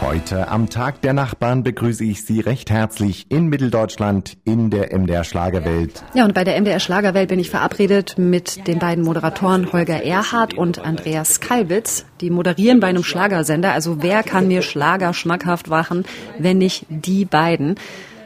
Heute 0.00 0.48
am 0.48 0.70
Tag 0.70 1.02
der 1.02 1.12
Nachbarn 1.12 1.62
begrüße 1.62 2.04
ich 2.04 2.24
Sie 2.24 2.40
recht 2.40 2.70
herzlich 2.70 3.26
in 3.28 3.48
Mitteldeutschland 3.48 4.38
in 4.44 4.70
der 4.70 4.98
MDR 4.98 5.24
Schlagerwelt. 5.24 6.02
Ja, 6.14 6.24
und 6.24 6.32
bei 6.32 6.42
der 6.42 6.58
MDR 6.58 6.80
Schlagerwelt 6.80 7.28
bin 7.28 7.38
ich 7.38 7.50
verabredet 7.50 8.14
mit 8.16 8.66
den 8.66 8.78
beiden 8.78 9.04
Moderatoren 9.04 9.70
Holger 9.74 10.02
Erhardt 10.02 10.54
und 10.54 10.78
Andreas 10.78 11.40
Kalbitz. 11.40 12.06
Die 12.22 12.30
moderieren 12.30 12.80
bei 12.80 12.86
einem 12.86 13.04
Schlagersender. 13.04 13.72
Also 13.72 14.02
wer 14.02 14.22
kann 14.22 14.48
mir 14.48 14.62
Schlager 14.62 15.12
schmackhaft 15.12 15.68
machen, 15.68 16.06
wenn 16.38 16.56
nicht 16.56 16.86
die 16.88 17.26
beiden? 17.26 17.74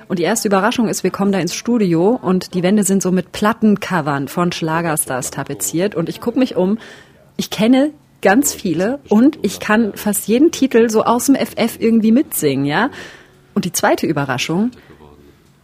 Und 0.07 0.21
die 0.21 0.25
erste 0.25 0.47
Überraschung 0.47 0.87
ist, 0.87 1.03
wir 1.03 1.11
kommen 1.11 1.33
da 1.33 1.41
ins 1.41 1.55
Studio 1.55 2.21
und 2.23 2.55
die 2.55 2.63
Wände 2.63 2.85
sind 2.85 3.03
so 3.03 3.11
mit 3.11 3.33
Plattencovern 3.33 4.29
von 4.29 4.53
Schlagerstars 4.53 5.33
tapeziert 5.33 5.97
und 5.97 6.09
ich 6.09 6.21
gucke 6.21 6.39
mich 6.39 6.55
um. 6.55 6.79
Ich 7.37 7.51
kenne 7.51 7.91
ganz 8.25 8.53
viele 8.53 8.99
und 9.09 9.39
ich 9.43 9.61
kann 9.61 9.93
fast 9.95 10.27
jeden 10.27 10.51
Titel 10.51 10.91
so 10.91 11.05
aus 11.05 11.27
dem 11.27 11.37
FF 11.37 11.77
irgendwie 11.79 12.11
mitsingen, 12.11 12.65
ja? 12.65 12.91
Und 13.55 13.65
die 13.65 13.73
zweite 13.73 14.07
Überraschung, 14.07 14.73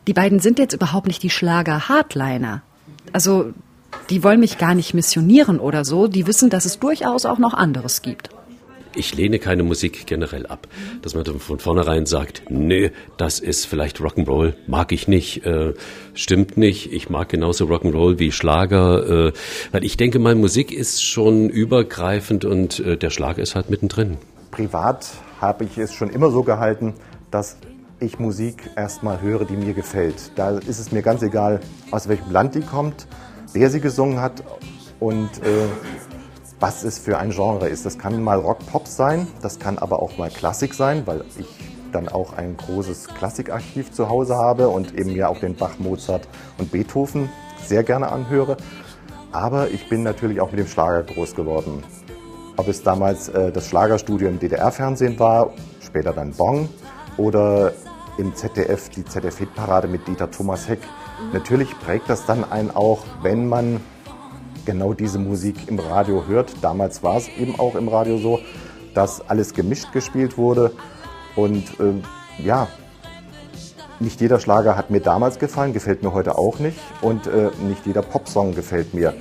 die 0.06 0.12
beiden 0.12 0.38
sind 0.38 0.60
jetzt 0.60 0.74
überhaupt 0.74 1.08
nicht 1.08 1.22
die 1.22 1.30
Schlager-Hardliner. 1.30 2.62
Also, 3.12 3.52
die 4.10 4.22
wollen 4.22 4.38
mich 4.38 4.58
gar 4.58 4.74
nicht 4.74 4.94
missionieren 4.94 5.58
oder 5.58 5.84
so. 5.84 6.06
Die 6.06 6.28
wissen, 6.28 6.50
dass 6.50 6.64
es 6.64 6.78
durchaus 6.78 7.26
auch 7.26 7.38
noch 7.38 7.54
anderes 7.54 8.02
gibt 8.02 8.30
ich 8.94 9.14
lehne 9.14 9.38
keine 9.38 9.62
Musik 9.62 10.06
generell 10.06 10.46
ab. 10.46 10.66
Dass 11.02 11.14
man 11.14 11.24
von 11.24 11.58
vornherein 11.58 12.06
sagt, 12.06 12.44
nee, 12.48 12.90
das 13.16 13.40
ist 13.40 13.66
vielleicht 13.66 13.98
Rock'n'Roll, 13.98 14.54
mag 14.66 14.92
ich 14.92 15.08
nicht, 15.08 15.44
äh, 15.44 15.74
stimmt 16.14 16.56
nicht. 16.56 16.92
Ich 16.92 17.10
mag 17.10 17.28
genauso 17.28 17.66
Rock'n'Roll 17.66 18.18
wie 18.18 18.32
Schlager, 18.32 19.28
äh, 19.28 19.32
weil 19.72 19.84
ich 19.84 19.96
denke 19.96 20.18
mal, 20.18 20.34
Musik 20.34 20.72
ist 20.72 21.02
schon 21.02 21.48
übergreifend 21.48 22.44
und 22.44 22.80
äh, 22.80 22.96
der 22.96 23.10
Schlager 23.10 23.42
ist 23.42 23.54
halt 23.54 23.70
mittendrin. 23.70 24.18
Privat 24.50 25.08
habe 25.40 25.64
ich 25.64 25.78
es 25.78 25.94
schon 25.94 26.10
immer 26.10 26.30
so 26.30 26.42
gehalten, 26.42 26.94
dass 27.30 27.56
ich 28.00 28.18
Musik 28.18 28.70
erstmal 28.76 29.20
höre, 29.20 29.44
die 29.44 29.56
mir 29.56 29.74
gefällt. 29.74 30.32
Da 30.36 30.58
ist 30.58 30.78
es 30.78 30.90
mir 30.90 31.02
ganz 31.02 31.22
egal, 31.22 31.60
aus 31.90 32.08
welchem 32.08 32.30
Land 32.30 32.54
die 32.54 32.62
kommt, 32.62 33.06
wer 33.52 33.70
sie 33.70 33.80
gesungen 33.80 34.20
hat 34.20 34.42
und 34.98 35.28
äh, 35.42 35.66
was 36.60 36.84
es 36.84 36.98
für 36.98 37.18
ein 37.18 37.30
Genre 37.30 37.68
ist. 37.68 37.86
Das 37.86 37.98
kann 37.98 38.22
mal 38.22 38.38
Rock-Pop 38.38 38.86
sein, 38.86 39.26
das 39.42 39.58
kann 39.58 39.78
aber 39.78 40.02
auch 40.02 40.18
mal 40.18 40.30
Klassik 40.30 40.74
sein, 40.74 41.06
weil 41.06 41.24
ich 41.38 41.46
dann 41.90 42.08
auch 42.08 42.34
ein 42.34 42.56
großes 42.56 43.08
Klassikarchiv 43.08 43.90
zu 43.90 44.08
Hause 44.08 44.36
habe 44.36 44.68
und 44.68 44.94
eben 44.94 45.10
ja 45.10 45.28
auch 45.28 45.40
den 45.40 45.56
Bach, 45.56 45.78
Mozart 45.78 46.28
und 46.58 46.70
Beethoven 46.70 47.28
sehr 47.64 47.82
gerne 47.82 48.12
anhöre. 48.12 48.56
Aber 49.32 49.70
ich 49.70 49.88
bin 49.88 50.02
natürlich 50.02 50.40
auch 50.40 50.50
mit 50.50 50.60
dem 50.60 50.66
Schlager 50.66 51.02
groß 51.02 51.34
geworden. 51.34 51.82
Ob 52.56 52.68
es 52.68 52.82
damals 52.82 53.28
äh, 53.28 53.50
das 53.50 53.68
Schlagerstudio 53.68 54.28
im 54.28 54.38
DDR-Fernsehen 54.38 55.18
war, 55.18 55.52
später 55.80 56.12
dann 56.12 56.32
Bong 56.32 56.68
oder 57.16 57.72
im 58.18 58.34
ZDF 58.34 58.90
die 58.90 59.04
ZDF-Hitparade 59.04 59.88
mit 59.88 60.06
Dieter 60.06 60.30
Thomas 60.30 60.68
Heck. 60.68 60.80
Natürlich 61.32 61.78
prägt 61.80 62.10
das 62.10 62.26
dann 62.26 62.50
einen 62.50 62.70
auch, 62.70 63.04
wenn 63.22 63.48
man 63.48 63.80
genau 64.64 64.92
diese 64.92 65.18
Musik 65.18 65.56
im 65.68 65.78
Radio 65.78 66.24
hört. 66.26 66.52
Damals 66.62 67.02
war 67.02 67.16
es 67.16 67.28
eben 67.28 67.58
auch 67.58 67.74
im 67.74 67.88
Radio 67.88 68.18
so, 68.18 68.40
dass 68.94 69.20
alles 69.28 69.54
gemischt 69.54 69.92
gespielt 69.92 70.36
wurde. 70.36 70.72
Und 71.36 71.64
äh, 71.80 72.42
ja, 72.44 72.68
nicht 74.00 74.20
jeder 74.20 74.40
Schlager 74.40 74.76
hat 74.76 74.90
mir 74.90 75.00
damals 75.00 75.38
gefallen, 75.38 75.72
gefällt 75.72 76.02
mir 76.02 76.12
heute 76.12 76.38
auch 76.38 76.58
nicht. 76.58 76.78
Und 77.00 77.26
äh, 77.26 77.50
nicht 77.68 77.86
jeder 77.86 78.02
Popsong 78.02 78.54
gefällt 78.54 78.94
mir. 78.94 79.14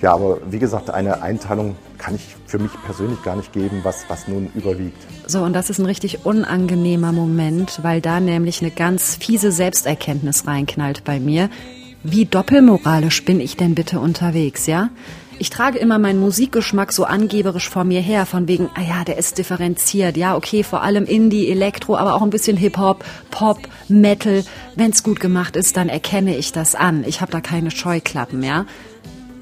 Ja, 0.00 0.14
aber 0.14 0.38
wie 0.48 0.60
gesagt, 0.60 0.90
eine 0.90 1.22
Einteilung 1.22 1.74
kann 1.98 2.14
ich 2.14 2.36
für 2.46 2.60
mich 2.60 2.70
persönlich 2.84 3.20
gar 3.24 3.34
nicht 3.34 3.52
geben, 3.52 3.80
was, 3.82 4.04
was 4.08 4.28
nun 4.28 4.48
überwiegt. 4.54 4.96
So, 5.26 5.42
und 5.42 5.52
das 5.52 5.70
ist 5.70 5.80
ein 5.80 5.86
richtig 5.86 6.24
unangenehmer 6.24 7.10
Moment, 7.10 7.80
weil 7.82 8.00
da 8.00 8.20
nämlich 8.20 8.62
eine 8.62 8.70
ganz 8.70 9.16
fiese 9.16 9.50
Selbsterkenntnis 9.50 10.46
reinknallt 10.46 11.02
bei 11.02 11.18
mir. 11.18 11.50
Wie 12.10 12.24
doppelmoralisch 12.24 13.22
bin 13.26 13.38
ich 13.38 13.58
denn 13.58 13.74
bitte 13.74 14.00
unterwegs, 14.00 14.66
ja? 14.66 14.88
Ich 15.38 15.50
trage 15.50 15.78
immer 15.78 15.98
meinen 15.98 16.20
Musikgeschmack 16.20 16.90
so 16.90 17.04
angeberisch 17.04 17.68
vor 17.68 17.84
mir 17.84 18.00
her, 18.00 18.24
von 18.24 18.48
wegen, 18.48 18.70
ah 18.74 18.80
ja, 18.80 19.04
der 19.04 19.18
ist 19.18 19.36
differenziert, 19.36 20.16
ja, 20.16 20.34
okay, 20.34 20.62
vor 20.62 20.82
allem 20.82 21.04
Indie, 21.04 21.50
Elektro, 21.50 21.98
aber 21.98 22.14
auch 22.14 22.22
ein 22.22 22.30
bisschen 22.30 22.56
Hip-Hop, 22.56 23.04
Pop, 23.30 23.58
Metal. 23.88 24.42
Wenn's 24.74 25.02
gut 25.02 25.20
gemacht 25.20 25.54
ist, 25.54 25.76
dann 25.76 25.90
erkenne 25.90 26.34
ich 26.34 26.50
das 26.50 26.74
an. 26.74 27.04
Ich 27.06 27.20
habe 27.20 27.30
da 27.30 27.42
keine 27.42 27.70
Scheuklappen, 27.70 28.42
ja? 28.42 28.64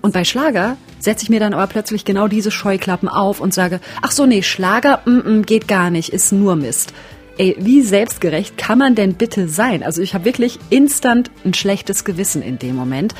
Und 0.03 0.13
bei 0.13 0.25
Schlager 0.25 0.77
setze 0.99 1.23
ich 1.23 1.31
mir 1.31 1.39
dann 1.39 1.55
aber 1.55 1.69
plötzlich 1.69 2.05
genau 2.05 2.27
diese 2.27 2.51
Scheuklappen 2.51 3.09
auf 3.09 3.41
und 3.41 3.55
sage, 3.55 3.79
ach 4.03 4.11
so, 4.11 4.27
nee, 4.27 4.43
Schlager, 4.43 5.03
mm 5.05 5.19
-mm, 5.21 5.43
geht 5.45 5.69
gar 5.69 5.91
nicht, 5.91 6.09
ist 6.09 6.33
nur 6.33 6.57
Mist. 6.57 6.93
Ey, 7.39 7.55
wie 7.59 7.83
selbstgerecht 7.83 8.57
kann 8.57 8.79
man 8.79 8.95
denn 8.95 9.15
bitte 9.15 9.47
sein? 9.47 9.83
Also 9.83 10.01
ich 10.01 10.15
habe 10.15 10.25
wirklich 10.25 10.59
instant 10.71 11.31
ein 11.45 11.53
schlechtes 11.53 12.07
Gewissen 12.07 12.41
in 12.41 12.59
dem 12.59 12.75
Moment. 12.75 13.15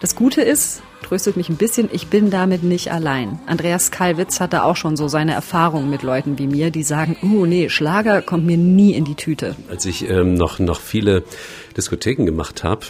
Das 0.00 0.16
Gute 0.16 0.40
ist, 0.40 0.80
tröstet 1.02 1.36
mich 1.36 1.50
ein 1.50 1.56
bisschen, 1.56 1.90
ich 1.92 2.06
bin 2.06 2.30
damit 2.30 2.62
nicht 2.62 2.90
allein. 2.90 3.38
Andreas 3.46 3.90
Kalwitz 3.90 4.40
hatte 4.40 4.62
auch 4.62 4.76
schon 4.76 4.96
so 4.96 5.08
seine 5.08 5.34
Erfahrungen 5.34 5.90
mit 5.90 6.02
Leuten 6.02 6.38
wie 6.38 6.46
mir, 6.46 6.70
die 6.70 6.82
sagen, 6.82 7.18
oh 7.22 7.44
nee, 7.44 7.68
Schlager 7.68 8.22
kommt 8.22 8.46
mir 8.46 8.56
nie 8.56 8.94
in 8.94 9.04
die 9.04 9.14
Tüte. 9.14 9.56
Als 9.68 9.84
ich 9.84 10.08
ähm, 10.08 10.32
noch, 10.32 10.58
noch 10.58 10.80
viele 10.80 11.22
Diskotheken 11.76 12.24
gemacht 12.24 12.64
habe, 12.64 12.86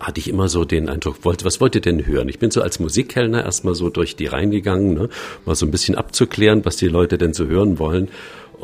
hatte 0.00 0.20
ich 0.20 0.28
immer 0.28 0.48
so 0.48 0.66
den 0.66 0.90
Eindruck, 0.90 1.16
was 1.22 1.62
wollt 1.62 1.74
ihr 1.74 1.80
denn 1.80 2.06
hören? 2.06 2.28
Ich 2.28 2.38
bin 2.38 2.50
so 2.50 2.60
als 2.60 2.78
Musikkellner 2.78 3.42
erstmal 3.42 3.74
so 3.74 3.88
durch 3.88 4.16
die 4.16 4.26
Reihen 4.26 4.50
gegangen, 4.50 4.92
ne, 4.92 5.08
mal 5.46 5.54
so 5.54 5.64
ein 5.64 5.70
bisschen 5.70 5.94
abzuklären, 5.94 6.62
was 6.66 6.76
die 6.76 6.88
Leute 6.88 7.16
denn 7.16 7.32
so 7.32 7.46
hören 7.46 7.78
wollen. 7.78 8.08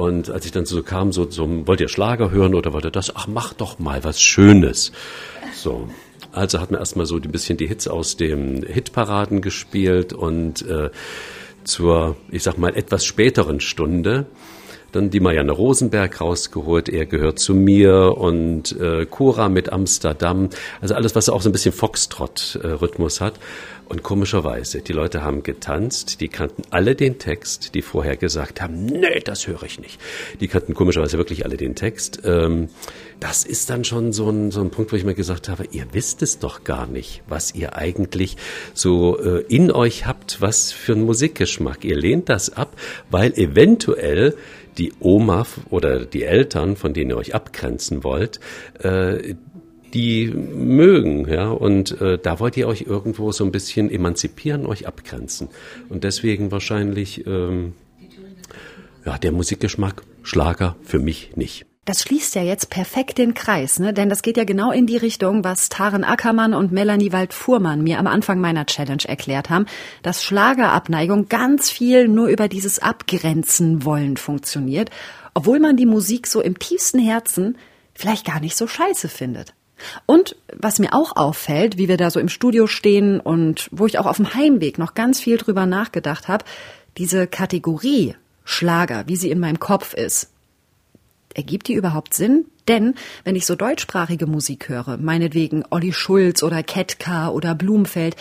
Und 0.01 0.31
als 0.31 0.47
ich 0.47 0.51
dann 0.51 0.65
so 0.65 0.83
kam, 0.83 1.13
so, 1.13 1.31
so 1.31 1.47
wollt 1.67 1.83
ihr 1.83 1.89
Schlager 1.91 2.31
hören 2.31 2.55
oder 2.55 2.73
wollt 2.73 2.87
ihr 2.87 2.91
das? 2.91 3.15
Ach, 3.15 3.27
mach 3.27 3.53
doch 3.53 3.79
mal 3.79 4.03
was 4.03 4.19
Schönes. 4.19 4.93
So. 5.55 5.91
Also 6.33 6.59
hat 6.59 6.71
man 6.71 6.81
erstmal 6.81 7.05
so 7.05 7.17
ein 7.17 7.31
bisschen 7.31 7.59
die 7.59 7.67
Hits 7.67 7.87
aus 7.87 8.17
dem 8.17 8.63
Hitparaden 8.63 9.43
gespielt 9.43 10.15
und 10.15 10.67
äh, 10.67 10.89
zur, 11.65 12.17
ich 12.31 12.43
sag 12.43 12.57
mal, 12.57 12.75
etwas 12.75 13.05
späteren 13.05 13.61
Stunde 13.61 14.25
dann 14.91 15.11
die 15.11 15.21
Marianne 15.21 15.53
Rosenberg 15.53 16.21
rausgeholt, 16.21 16.89
er 16.89 17.07
gehört 17.07 17.39
zu 17.39 17.55
mir 17.55 18.17
und 18.17 18.73
äh, 18.81 19.07
Cora 19.07 19.49
mit 19.49 19.71
Amsterdam, 19.71 20.49
also 20.81 20.95
alles, 20.95 21.15
was 21.15 21.29
auch 21.29 21.43
so 21.43 21.49
ein 21.49 21.53
bisschen 21.53 21.73
Foxtrot-Rhythmus 21.73 23.21
hat. 23.21 23.35
Und 23.91 24.05
komischerweise, 24.05 24.83
die 24.83 24.93
Leute 24.93 25.25
haben 25.25 25.43
getanzt, 25.43 26.21
die 26.21 26.29
kannten 26.29 26.63
alle 26.71 26.95
den 26.95 27.19
Text, 27.19 27.75
die 27.75 27.83
vorher 27.83 28.17
gesagt 28.17 28.61
haben, 28.61 28.87
nee, 28.87 29.19
das 29.19 29.49
höre 29.49 29.65
ich 29.65 29.81
nicht. 29.81 30.01
Die 30.39 30.47
kannten 30.47 30.75
komischerweise 30.75 31.19
wirklich 31.19 31.45
alle 31.45 31.57
den 31.57 31.75
Text. 31.75 32.23
Ähm, 32.25 32.69
das 33.19 33.43
ist 33.45 33.69
dann 33.69 33.83
schon 33.83 34.13
so 34.13 34.31
ein, 34.31 34.53
so 34.53 34.61
ein 34.61 34.71
Punkt, 34.71 34.93
wo 34.93 34.97
ich 34.97 35.03
mir 35.03 35.17
gesagt 35.17 35.49
habe, 35.49 35.65
ihr 35.73 35.87
wisst 35.91 36.23
es 36.23 36.39
doch 36.39 36.63
gar 36.63 36.87
nicht, 36.87 37.25
was 37.27 37.53
ihr 37.53 37.75
eigentlich 37.75 38.37
so 38.75 39.19
äh, 39.19 39.41
in 39.49 39.73
euch 39.73 40.07
habt, 40.07 40.41
was 40.41 40.71
für 40.71 40.93
einen 40.93 41.03
Musikgeschmack. 41.03 41.85
Ihr 41.85 41.97
lehnt 41.97 42.29
das 42.29 42.57
ab, 42.57 42.77
weil 43.11 43.33
eventuell 43.33 44.37
die 44.79 44.93
Oma 45.01 45.47
oder 45.69 46.07
die 46.07 46.23
Eltern, 46.23 46.77
von 46.77 46.95
denen 46.95 47.11
ihr 47.11 47.17
euch 47.17 47.35
abgrenzen 47.35 48.05
wollt, 48.05 48.39
äh, 48.79 49.35
die 49.95 50.27
mögen, 50.29 51.29
ja, 51.29 51.49
und 51.49 52.01
äh, 52.01 52.19
da 52.19 52.39
wollt 52.41 52.57
ihr 52.57 52.69
euch 52.69 52.83
irgendwo 52.83 53.33
so 53.33 53.45
ein 53.45 53.53
bisschen 53.53 53.91
emanzipieren, 53.91 54.67
euch 54.67 54.87
abgrenzen. 54.87 55.49
Und 55.89 56.05
deswegen 56.05 56.51
wahrscheinlich, 56.51 57.27
ähm, 57.27 57.73
ja, 59.05 59.19
der 59.19 59.33
Musikgeschmack, 59.33 60.03
Schlager 60.23 60.77
für 60.83 60.99
mich 60.99 61.37
nicht. 61.37 61.67
Das 61.87 62.03
schließt 62.03 62.35
ja 62.35 62.43
jetzt 62.43 62.69
perfekt 62.69 63.17
den 63.17 63.33
Kreis, 63.33 63.79
ne? 63.79 63.95
denn 63.95 64.11
das 64.11 64.23
geht 64.23 64.37
ja 64.37 64.45
genau 64.45 64.71
in 64.71 64.87
die 64.87 64.99
Richtung, 64.99 65.45
was 65.45 65.71
Taren 65.71 66.05
Ackermann 66.05 66.53
und 66.53 66.73
Melanie 66.73 67.11
Wald-Fuhrmann 67.11 67.83
mir 67.83 67.99
am 67.99 68.07
Anfang 68.07 68.39
meiner 68.39 68.67
Challenge 68.67 69.03
erklärt 69.07 69.49
haben, 69.49 69.65
dass 70.03 70.23
Schlagerabneigung 70.23 71.29
ganz 71.29 71.71
viel 71.71 72.07
nur 72.07 72.29
über 72.29 72.49
dieses 72.49 72.81
Abgrenzen 72.81 73.85
wollen 73.85 74.19
funktioniert, 74.19 74.91
obwohl 75.33 75.59
man 75.59 75.77
die 75.77 75.87
Musik 75.87 76.27
so 76.27 76.43
im 76.43 76.59
tiefsten 76.59 76.99
Herzen 76.99 77.57
vielleicht 77.95 78.27
gar 78.27 78.41
nicht 78.41 78.57
so 78.57 78.67
scheiße 78.67 79.09
findet. 79.09 79.55
Und 80.07 80.37
was 80.57 80.79
mir 80.79 80.93
auch 80.93 81.17
auffällt, 81.17 81.79
wie 81.79 81.89
wir 81.89 81.97
da 81.97 82.11
so 82.11 82.21
im 82.21 82.29
Studio 82.29 82.67
stehen 82.67 83.21
und 83.21 83.69
wo 83.73 83.87
ich 83.87 83.99
auch 83.99 84.07
auf 84.07 84.17
dem 84.17 84.35
Heimweg 84.35 84.79
noch 84.79 84.95
ganz 84.95 85.21
viel 85.21 85.37
drüber 85.37 85.67
nachgedacht 85.67 86.29
habe, 86.29 86.45
diese 86.97 87.27
Kategorie 87.27 88.15
Schlager, 88.45 89.05
wie 89.07 89.17
sie 89.17 89.31
in 89.31 89.39
meinem 89.39 89.61
Kopf 89.61 89.95
ist. 89.95 90.31
Ergibt 91.35 91.69
die 91.69 91.75
überhaupt 91.75 92.15
Sinn? 92.15 92.47
Denn 92.67 92.95
wenn 93.25 93.37
ich 93.37 93.47
so 93.47 93.55
deutschsprachige 93.55 94.27
Musik 94.27 94.69
höre, 94.69 94.97
meinetwegen 94.97 95.65
Olli 95.71 95.93
Schulz 95.93 96.43
oder 96.43 96.63
Ketka 96.63 97.29
oder 97.29 97.55
Blumfeld, 97.55 98.17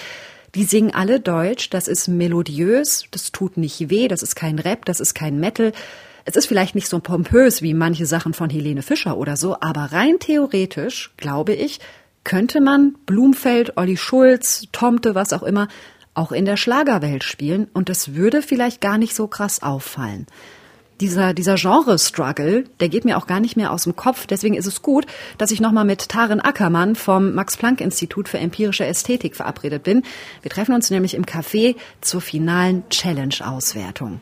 die 0.56 0.63
singen 0.63 0.93
alle 0.93 1.19
Deutsch, 1.19 1.69
das 1.69 1.88
ist 1.88 2.08
melodiös, 2.08 3.06
das 3.12 3.32
tut 3.32 3.58
nicht 3.58 3.89
weh, 3.89 4.08
das 4.08 4.24
ist 4.24 4.36
kein 4.36 4.60
Rap, 4.60 4.86
das 4.86 5.00
ist 5.00 5.13
kein 5.13 5.39
Metal, 5.39 5.72
es 6.26 6.36
ist 6.36 6.46
vielleicht 6.46 6.76
nicht 6.76 6.88
so 6.88 7.00
pompös 7.00 7.62
wie 7.62 7.74
manche 7.74 8.06
Sachen 8.06 8.34
von 8.34 8.50
Helene 8.50 8.82
Fischer 8.82 9.18
oder 9.18 9.38
so, 9.38 9.58
aber 9.60 9.92
rein 9.92 10.20
theoretisch, 10.20 11.12
glaube 11.18 11.54
ich, 11.54 11.80
könnte 12.24 12.62
man 12.62 12.96
Blumfeld, 13.06 13.78
Olli 13.78 13.98
Schulz, 13.98 14.68
Tomte, 14.72 15.16
was 15.16 15.34
auch 15.34 15.44
immer, 15.44 15.68
auch 16.14 16.32
in 16.32 16.46
der 16.46 16.58
Schlagerwelt 16.58 17.24
spielen 17.24 17.68
und 17.74 17.90
es 17.90 18.14
würde 18.14 18.42
vielleicht 18.42 18.82
gar 18.82 18.98
nicht 18.98 19.16
so 19.16 19.28
krass 19.28 19.64
auffallen. 19.64 20.28
Dieser, 21.00 21.34
dieser 21.34 21.56
Genre-Struggle, 21.56 22.66
der 22.82 22.90
geht 22.90 23.06
mir 23.06 23.18
auch 23.18 23.26
gar 23.26 23.40
nicht 23.40 23.56
mehr 23.56 23.72
aus 23.72 23.86
dem 23.86 23.96
Kopf. 23.96 24.28
Deswegen 24.28 24.56
ist 24.56 24.66
es 24.66 24.82
gut, 24.82 25.06
dass 25.38 25.50
ich 25.50 25.62
nochmal 25.62 25.86
mit 25.86 26.10
Taren 26.10 26.42
Ackermann 26.42 26.96
vom 26.96 27.34
Max-Planck-Institut 27.36 28.28
für 28.28 28.38
empirische 28.38 28.86
Ästhetik 28.86 29.38
verabredet 29.38 29.84
bin. 29.84 30.04
Wir 30.42 30.52
treffen 30.52 30.76
uns 30.76 30.90
nämlich 30.90 31.14
im 31.14 31.26
Café 31.26 31.78
zur 32.02 32.20
finalen 32.20 32.84
Challenge-Auswertung. 32.90 34.20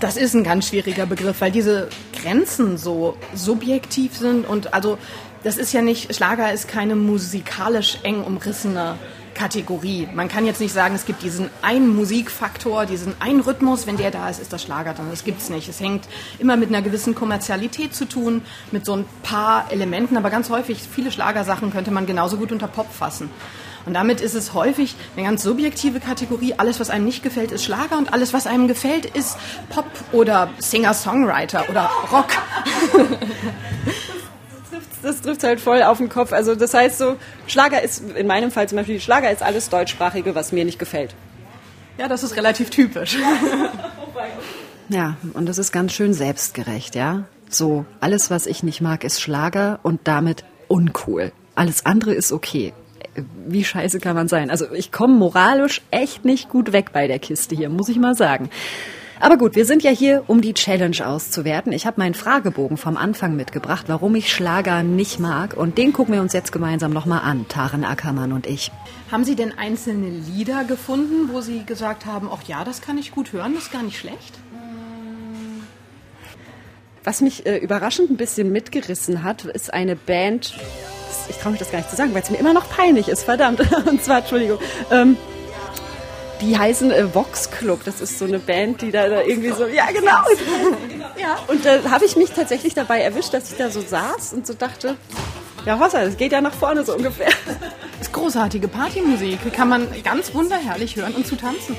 Das 0.00 0.16
ist 0.16 0.34
ein 0.34 0.44
ganz 0.44 0.68
schwieriger 0.68 1.06
Begriff, 1.06 1.40
weil 1.40 1.50
diese 1.50 1.88
Grenzen 2.22 2.78
so 2.78 3.16
subjektiv 3.34 4.16
sind 4.16 4.46
und 4.46 4.72
also 4.72 4.96
das 5.42 5.56
ist 5.56 5.72
ja 5.72 5.82
nicht, 5.82 6.14
Schlager 6.14 6.52
ist 6.52 6.68
keine 6.68 6.94
musikalisch 6.94 7.98
eng 8.04 8.22
umrissene 8.22 8.96
Kategorie. 9.34 10.08
Man 10.14 10.28
kann 10.28 10.46
jetzt 10.46 10.60
nicht 10.60 10.72
sagen, 10.72 10.94
es 10.94 11.04
gibt 11.04 11.22
diesen 11.22 11.50
einen 11.62 11.94
Musikfaktor, 11.94 12.86
diesen 12.86 13.14
einen 13.20 13.40
Rhythmus, 13.40 13.86
wenn 13.86 13.96
der 13.96 14.10
da 14.10 14.28
ist, 14.28 14.40
ist 14.40 14.52
das 14.52 14.62
Schlager 14.62 14.94
dann. 14.94 15.10
Das 15.10 15.24
gibt 15.24 15.40
es 15.40 15.50
nicht. 15.50 15.68
Es 15.68 15.80
hängt 15.80 16.04
immer 16.38 16.56
mit 16.56 16.68
einer 16.68 16.82
gewissen 16.82 17.14
Kommerzialität 17.14 17.94
zu 17.94 18.04
tun, 18.04 18.42
mit 18.70 18.84
so 18.84 18.94
ein 18.94 19.04
paar 19.22 19.70
Elementen, 19.70 20.16
aber 20.16 20.30
ganz 20.30 20.50
häufig, 20.50 20.80
viele 20.80 21.10
Schlagersachen 21.10 21.72
könnte 21.72 21.90
man 21.90 22.06
genauso 22.06 22.36
gut 22.36 22.52
unter 22.52 22.68
Pop 22.68 22.92
fassen. 22.92 23.30
Und 23.88 23.94
damit 23.94 24.20
ist 24.20 24.34
es 24.34 24.52
häufig 24.52 24.94
eine 25.16 25.24
ganz 25.24 25.42
subjektive 25.42 25.98
Kategorie. 25.98 26.52
Alles, 26.58 26.78
was 26.78 26.90
einem 26.90 27.06
nicht 27.06 27.22
gefällt, 27.22 27.52
ist 27.52 27.64
Schlager 27.64 27.96
und 27.96 28.12
alles, 28.12 28.34
was 28.34 28.46
einem 28.46 28.68
gefällt, 28.68 29.06
ist 29.06 29.38
Pop 29.70 29.86
oder 30.12 30.50
Singer-Songwriter 30.58 31.70
oder 31.70 31.90
Rock. 32.12 32.28
das 35.02 35.22
trifft 35.22 35.42
halt 35.42 35.58
voll 35.58 35.82
auf 35.82 35.96
den 35.96 36.10
Kopf. 36.10 36.34
Also 36.34 36.54
das 36.54 36.74
heißt 36.74 36.98
so, 36.98 37.16
Schlager 37.46 37.80
ist, 37.80 38.02
in 38.14 38.26
meinem 38.26 38.50
Fall 38.50 38.68
zum 38.68 38.76
Beispiel, 38.76 39.00
Schlager 39.00 39.30
ist 39.30 39.42
alles 39.42 39.70
Deutschsprachige, 39.70 40.34
was 40.34 40.52
mir 40.52 40.66
nicht 40.66 40.78
gefällt. 40.78 41.14
Ja, 41.96 42.08
das 42.08 42.22
ist 42.22 42.36
relativ 42.36 42.68
typisch. 42.68 43.16
ja, 44.90 45.16
und 45.32 45.46
das 45.46 45.56
ist 45.56 45.72
ganz 45.72 45.94
schön 45.94 46.12
selbstgerecht, 46.12 46.94
ja. 46.94 47.24
So, 47.48 47.86
alles, 48.00 48.30
was 48.30 48.44
ich 48.44 48.62
nicht 48.62 48.82
mag, 48.82 49.02
ist 49.02 49.22
Schlager 49.22 49.80
und 49.82 50.00
damit 50.04 50.44
uncool. 50.68 51.32
Alles 51.54 51.86
andere 51.86 52.12
ist 52.12 52.32
okay. 52.32 52.74
Wie 53.46 53.64
scheiße 53.64 54.00
kann 54.00 54.14
man 54.14 54.28
sein? 54.28 54.50
Also 54.50 54.72
ich 54.72 54.92
komme 54.92 55.14
moralisch 55.14 55.82
echt 55.90 56.24
nicht 56.24 56.48
gut 56.48 56.72
weg 56.72 56.90
bei 56.92 57.06
der 57.06 57.18
Kiste 57.18 57.54
hier, 57.54 57.68
muss 57.68 57.88
ich 57.88 57.98
mal 57.98 58.14
sagen. 58.14 58.50
Aber 59.20 59.36
gut, 59.36 59.56
wir 59.56 59.64
sind 59.64 59.82
ja 59.82 59.90
hier, 59.90 60.22
um 60.28 60.40
die 60.40 60.54
Challenge 60.54 61.04
auszuwerten. 61.04 61.72
Ich 61.72 61.86
habe 61.86 62.00
meinen 62.00 62.14
Fragebogen 62.14 62.76
vom 62.76 62.96
Anfang 62.96 63.34
mitgebracht, 63.34 63.86
warum 63.88 64.14
ich 64.14 64.32
Schlager 64.32 64.84
nicht 64.84 65.18
mag. 65.18 65.56
Und 65.56 65.76
den 65.76 65.92
gucken 65.92 66.14
wir 66.14 66.20
uns 66.20 66.32
jetzt 66.32 66.52
gemeinsam 66.52 66.92
nochmal 66.92 67.22
an, 67.22 67.48
Taren 67.48 67.84
Ackermann 67.84 68.32
und 68.32 68.46
ich. 68.46 68.70
Haben 69.10 69.24
Sie 69.24 69.34
denn 69.34 69.58
einzelne 69.58 70.08
Lieder 70.08 70.62
gefunden, 70.64 71.30
wo 71.32 71.40
Sie 71.40 71.64
gesagt 71.64 72.06
haben, 72.06 72.28
ach 72.32 72.46
ja, 72.46 72.62
das 72.64 72.80
kann 72.80 72.96
ich 72.96 73.10
gut 73.10 73.32
hören, 73.32 73.54
das 73.54 73.64
ist 73.64 73.72
gar 73.72 73.82
nicht 73.82 73.98
schlecht? 73.98 74.38
Was 77.02 77.20
mich 77.20 77.46
äh, 77.46 77.56
überraschend 77.56 78.10
ein 78.10 78.16
bisschen 78.16 78.52
mitgerissen 78.52 79.24
hat, 79.24 79.44
ist 79.44 79.72
eine 79.72 79.96
Band, 79.96 80.54
ich 81.28 81.36
traue 81.36 81.52
mich 81.52 81.58
das 81.58 81.70
gar 81.70 81.78
nicht 81.78 81.90
zu 81.90 81.96
sagen, 81.96 82.14
weil 82.14 82.22
es 82.22 82.30
mir 82.30 82.38
immer 82.38 82.52
noch 82.52 82.68
peinlich 82.68 83.08
ist, 83.08 83.24
verdammt. 83.24 83.60
Und 83.86 84.02
zwar, 84.02 84.18
Entschuldigung, 84.18 84.58
ähm, 84.90 85.16
die 86.40 86.56
heißen 86.56 86.90
äh, 86.90 87.14
Vox 87.14 87.50
Club. 87.50 87.80
Das 87.84 88.00
ist 88.00 88.18
so 88.18 88.24
eine 88.24 88.38
Band, 88.38 88.82
die 88.82 88.90
da, 88.90 89.08
da 89.08 89.22
irgendwie 89.22 89.50
so, 89.50 89.66
ja 89.66 89.86
genau. 89.86 90.22
ja. 91.20 91.38
Und 91.48 91.64
da 91.64 91.90
habe 91.90 92.04
ich 92.04 92.16
mich 92.16 92.30
tatsächlich 92.30 92.74
dabei 92.74 93.00
erwischt, 93.00 93.34
dass 93.34 93.50
ich 93.50 93.58
da 93.58 93.70
so 93.70 93.80
saß 93.80 94.32
und 94.34 94.46
so 94.46 94.54
dachte, 94.54 94.96
ja 95.66 95.78
Hossa, 95.78 96.04
das 96.04 96.16
geht 96.16 96.32
ja 96.32 96.40
nach 96.40 96.54
vorne 96.54 96.84
so 96.84 96.94
ungefähr. 96.94 97.30
Das 97.98 98.08
ist 98.08 98.12
großartige 98.12 98.68
Partymusik, 98.68 99.52
kann 99.52 99.68
man 99.68 99.88
ganz 100.04 100.32
wunderherrlich 100.34 100.96
hören 100.96 101.14
und 101.14 101.26
zu 101.26 101.36
tanzen. 101.36 101.76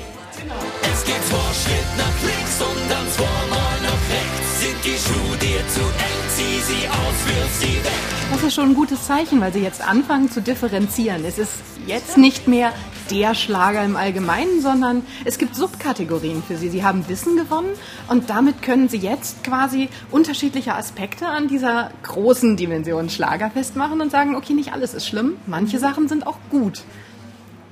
Es 0.92 1.04
geht 1.04 1.16
vor 1.16 1.50
Schritt 1.52 1.90
nach 1.98 2.22
links 2.22 2.60
und 2.60 2.90
dann 2.90 3.10
zweimal 3.10 3.80
nach 3.82 4.02
rechts. 4.10 4.60
Sind 4.60 4.84
die 4.84 4.98
Schuhe 4.98 5.36
dir 5.38 5.68
zu 5.68 5.80
eng, 5.80 6.09
sie 6.70 6.88
aus, 6.88 7.26
wirf 7.26 7.54
sie 7.58 7.84
weg. 7.84 7.92
Das 8.30 8.42
ist 8.44 8.54
schon 8.54 8.70
ein 8.70 8.74
gutes 8.74 9.06
Zeichen, 9.06 9.40
weil 9.40 9.52
sie 9.52 9.60
jetzt 9.60 9.82
anfangen 9.82 10.30
zu 10.30 10.40
differenzieren. 10.40 11.24
Es 11.24 11.38
ist 11.38 11.52
jetzt 11.86 12.16
nicht 12.16 12.46
mehr 12.46 12.72
der 13.10 13.34
Schlager 13.34 13.84
im 13.84 13.96
Allgemeinen, 13.96 14.62
sondern 14.62 15.02
es 15.24 15.38
gibt 15.38 15.56
Subkategorien 15.56 16.44
für 16.44 16.56
sie. 16.56 16.68
Sie 16.68 16.84
haben 16.84 17.08
Wissen 17.08 17.36
gewonnen 17.36 17.70
und 18.08 18.30
damit 18.30 18.62
können 18.62 18.88
sie 18.88 18.98
jetzt 18.98 19.42
quasi 19.42 19.88
unterschiedliche 20.12 20.76
Aspekte 20.76 21.26
an 21.26 21.48
dieser 21.48 21.90
großen 22.04 22.56
Dimension 22.56 23.10
Schlager 23.10 23.50
festmachen 23.50 24.00
und 24.00 24.12
sagen, 24.12 24.36
okay, 24.36 24.52
nicht 24.52 24.72
alles 24.72 24.94
ist 24.94 25.08
schlimm, 25.08 25.38
manche 25.48 25.80
Sachen 25.80 26.06
sind 26.06 26.24
auch 26.24 26.38
gut. 26.50 26.82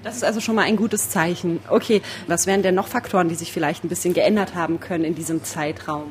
Das 0.03 0.17
ist 0.17 0.25
also 0.25 0.41
schon 0.41 0.57
mal 0.57 0.63
ein 0.63 0.77
gutes 0.77 1.11
Zeichen. 1.11 1.61
Okay, 1.69 2.03
was 2.27 2.49
wären 2.49 2.63
denn 2.63 2.75
noch 2.75 2.89
Faktoren, 2.89 3.29
die 3.29 3.37
sich 3.37 3.53
vielleicht 3.53 3.85
ein 3.85 3.89
bisschen 3.89 4.15
geändert 4.15 4.57
haben 4.57 4.81
können 4.81 5.05
in 5.05 5.15
diesem 5.15 5.45
Zeitraum? 5.45 6.11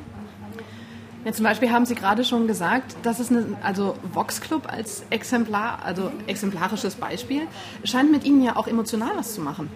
Ja, 1.28 1.34
zum 1.34 1.44
Beispiel 1.44 1.72
haben 1.72 1.86
Sie 1.86 1.94
gerade 1.94 2.24
schon 2.24 2.48
gesagt, 2.48 2.96
dass 3.04 3.20
es 3.20 3.30
eine, 3.30 3.58
also 3.62 3.96
Vox 4.14 4.40
Club 4.40 4.72
als 4.72 5.04
Exemplar, 5.10 5.80
also 5.84 6.10
exemplarisches 6.26 6.96
Beispiel, 6.96 7.42
scheint 7.84 8.14
mit 8.14 8.24
Ihnen 8.24 8.42
ja 8.42 8.56
auch 8.56 8.66
emotional 8.66 9.12
was 9.18 9.34
zu 9.34 9.42
machen. 9.42 9.70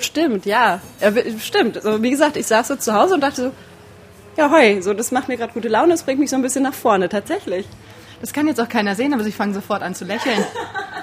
Stimmt, 0.00 0.46
ja. 0.46 0.80
Stimmt. 1.38 1.76
Also, 1.76 2.02
wie 2.02 2.08
gesagt, 2.08 2.38
ich 2.38 2.46
saß 2.46 2.68
so 2.68 2.76
zu 2.76 2.94
Hause 2.94 3.16
und 3.16 3.20
dachte 3.20 3.42
so, 3.42 3.52
ja, 4.38 4.50
hoi, 4.50 4.80
so, 4.80 4.94
das 4.94 5.12
macht 5.12 5.28
mir 5.28 5.36
gerade 5.36 5.52
gute 5.52 5.68
Laune, 5.68 5.92
das 5.92 6.04
bringt 6.04 6.20
mich 6.20 6.30
so 6.30 6.36
ein 6.36 6.42
bisschen 6.42 6.62
nach 6.62 6.72
vorne, 6.72 7.10
tatsächlich. 7.10 7.66
Das 8.22 8.32
kann 8.32 8.46
jetzt 8.46 8.58
auch 8.58 8.70
keiner 8.70 8.94
sehen, 8.94 9.12
aber 9.12 9.22
Sie 9.22 9.32
fangen 9.32 9.52
sofort 9.52 9.82
an 9.82 9.94
zu 9.94 10.06
lächeln. 10.06 10.42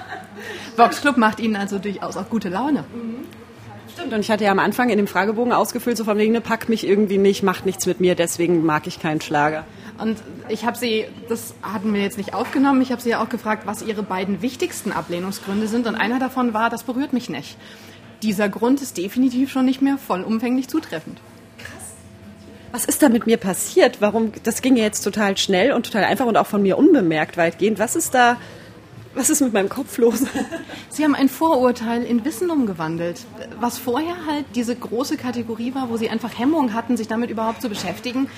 Vox 0.76 1.02
Club 1.02 1.18
macht 1.18 1.40
Ihnen 1.40 1.56
also 1.56 1.78
durchaus 1.78 2.18
auch 2.18 2.30
gute 2.32 2.50
Laune. 2.50 2.84
Mhm. 2.92 3.41
Stimmt, 3.94 4.14
und 4.14 4.20
ich 4.22 4.32
hatte 4.32 4.46
ja 4.46 4.52
am 4.52 4.60
Anfang 4.60 4.90
in 4.90 4.98
dem 4.98 5.08
Fragebogen 5.08 5.52
ausgefüllt, 5.52 5.98
so 5.98 6.04
von 6.04 6.18
wegen, 6.18 6.32
ne, 6.32 6.42
packt 6.42 6.70
mich 6.70 6.88
irgendwie 6.88 7.18
nicht, 7.18 7.44
macht 7.44 7.66
nichts 7.66 7.86
mit 7.86 8.00
mir, 8.00 8.16
deswegen 8.16 8.66
mag 8.66 8.88
ich 8.88 9.00
keinen 9.00 9.22
Schlager. 9.22 9.66
Und 9.98 10.18
ich 10.50 10.66
habe 10.66 10.78
Sie, 10.78 11.06
das 11.30 11.54
hatten 11.62 11.94
wir 11.94 12.02
jetzt 12.02 12.18
nicht 12.18 12.34
aufgenommen, 12.34 12.82
ich 12.82 12.92
habe 12.92 13.02
Sie 13.02 13.10
ja 13.10 13.22
auch 13.22 13.30
gefragt, 13.30 13.64
was 13.66 13.82
Ihre 13.82 14.04
beiden 14.04 14.42
wichtigsten 14.42 14.92
Ablehnungsgründe 14.92 15.68
sind. 15.68 15.88
Und 15.88 15.96
einer 15.96 16.20
davon 16.20 16.54
war, 16.54 16.70
das 16.70 16.84
berührt 16.84 17.14
mich 17.14 17.30
nicht. 17.30 17.58
Dieser 18.24 18.50
Grund 18.50 18.82
ist 18.82 18.98
definitiv 18.98 19.52
schon 19.52 19.66
nicht 19.66 19.82
mehr 19.82 19.98
vollumfänglich 19.98 20.68
zutreffend. 20.68 21.20
Was 22.72 22.86
ist 22.86 23.04
da 23.04 23.10
mit 23.10 23.26
mir 23.26 23.38
passiert? 23.38 24.00
Warum? 24.00 24.32
Das 24.44 24.62
ging 24.62 24.78
ja 24.78 24.84
jetzt 24.84 25.02
total 25.02 25.38
schnell 25.38 25.74
und 25.74 25.86
total 25.86 26.06
einfach 26.06 26.26
und 26.26 26.38
auch 26.38 26.48
von 26.48 26.62
mir 26.62 26.78
unbemerkt 26.78 27.36
weitgehend. 27.36 27.80
Was 27.80 27.98
ist 27.98 28.14
da 28.14 28.38
was 29.14 29.30
ist 29.30 29.42
mit 29.42 29.54
meinem 29.54 29.70
Kopf 29.70 29.98
los? 29.98 30.24
Sie 30.90 31.04
haben 31.04 31.16
ein 31.16 31.30
Vorurteil 31.30 32.04
in 32.04 32.24
Wissen 32.24 32.50
umgewandelt, 32.50 33.26
was 33.60 33.78
vorher 33.78 34.26
halt 34.26 34.46
diese 34.56 34.76
große 34.76 35.18
Kategorie 35.18 35.74
war, 35.76 35.90
wo 35.90 35.98
Sie 35.98 36.10
einfach 36.10 36.38
Hemmung 36.38 36.74
hatten, 36.74 36.98
sich 36.98 37.08
damit 37.08 37.30
überhaupt 37.30 37.62
zu 37.62 37.70
beschäftigen, 37.70 38.30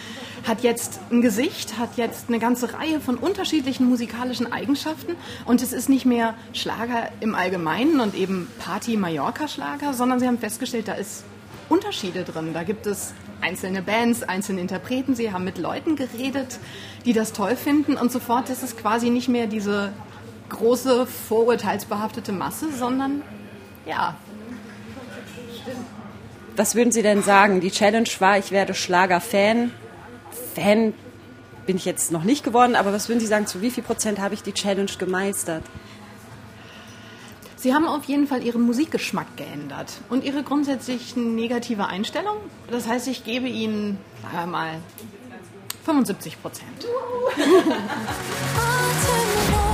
hat 0.48 0.64
jetzt 0.64 1.00
ein 1.12 1.22
Gesicht, 1.22 1.78
hat 1.78 1.98
jetzt 1.98 2.28
eine 2.28 2.40
ganze 2.40 2.74
Reihe 2.74 3.00
von 3.00 3.18
unterschiedlichen 3.18 3.88
musikalischen 3.88 4.52
Eigenschaften 4.52 5.16
und 5.46 5.62
es 5.62 5.74
ist 5.74 5.90
nicht 5.90 6.06
mehr 6.06 6.34
Schlager 6.54 7.10
im 7.20 7.36
Allgemeinen 7.36 8.00
und 8.00 8.16
eben 8.16 8.48
Party-Mallorca-Schlager, 8.60 9.94
sondern 9.94 10.20
Sie 10.20 10.28
haben 10.28 10.40
festgestellt, 10.40 10.88
da 10.88 10.94
ist 10.94 11.24
Unterschiede 11.70 12.24
drin. 12.24 12.52
Da 12.54 12.64
gibt 12.64 12.88
es 12.88 13.14
einzelne 13.42 13.82
Bands, 13.82 14.24
einzelne 14.24 14.62
Interpreten. 14.62 15.16
Sie 15.16 15.32
haben 15.32 15.44
mit 15.44 15.58
Leuten 15.58 15.96
geredet, 15.96 16.60
die 17.06 17.14
das 17.14 17.34
toll 17.34 17.56
finden 17.56 17.96
und 17.96 18.12
sofort 18.12 18.50
ist 18.50 18.64
es 18.64 18.76
quasi 18.78 19.10
nicht 19.10 19.30
mehr 19.30 19.48
diese 19.48 19.92
große 20.54 21.06
vorurteilsbehaftete 21.06 22.32
Masse, 22.32 22.72
sondern 22.72 23.22
ja. 23.86 24.16
Was 26.56 26.76
würden 26.76 26.92
Sie 26.92 27.02
denn 27.02 27.24
sagen? 27.24 27.62
Die 27.62 27.72
Challenge 27.72 28.10
war, 28.20 28.38
ich 28.38 28.52
werde 28.52 28.74
Schlager-Fan. 28.74 29.72
Fan 30.56 30.94
bin 31.66 31.78
ich 31.78 31.86
jetzt 31.86 32.12
noch 32.12 32.24
nicht 32.24 32.44
geworden, 32.44 32.76
aber 32.76 32.94
was 32.94 33.10
würden 33.10 33.20
Sie 33.20 33.26
sagen, 33.26 33.48
zu 33.48 33.62
wie 33.62 33.72
viel 33.72 33.84
Prozent 33.84 34.20
habe 34.20 34.34
ich 34.34 34.44
die 34.44 34.54
Challenge 34.54 34.92
gemeistert? 34.98 35.64
Sie 37.56 37.74
haben 37.74 37.88
auf 37.88 38.04
jeden 38.06 38.28
Fall 38.28 38.44
Ihren 38.44 38.62
Musikgeschmack 38.64 39.38
geändert 39.38 39.94
und 40.10 40.26
Ihre 40.26 40.44
grundsätzlich 40.44 41.16
negative 41.16 41.88
Einstellung. 41.88 42.36
Das 42.70 42.88
heißt, 42.88 43.08
ich 43.08 43.24
gebe 43.24 43.48
Ihnen, 43.48 43.98
sagen 44.22 44.36
wir 44.36 44.46
mal, 44.48 44.72
75 45.86 46.42
Prozent. 46.42 46.88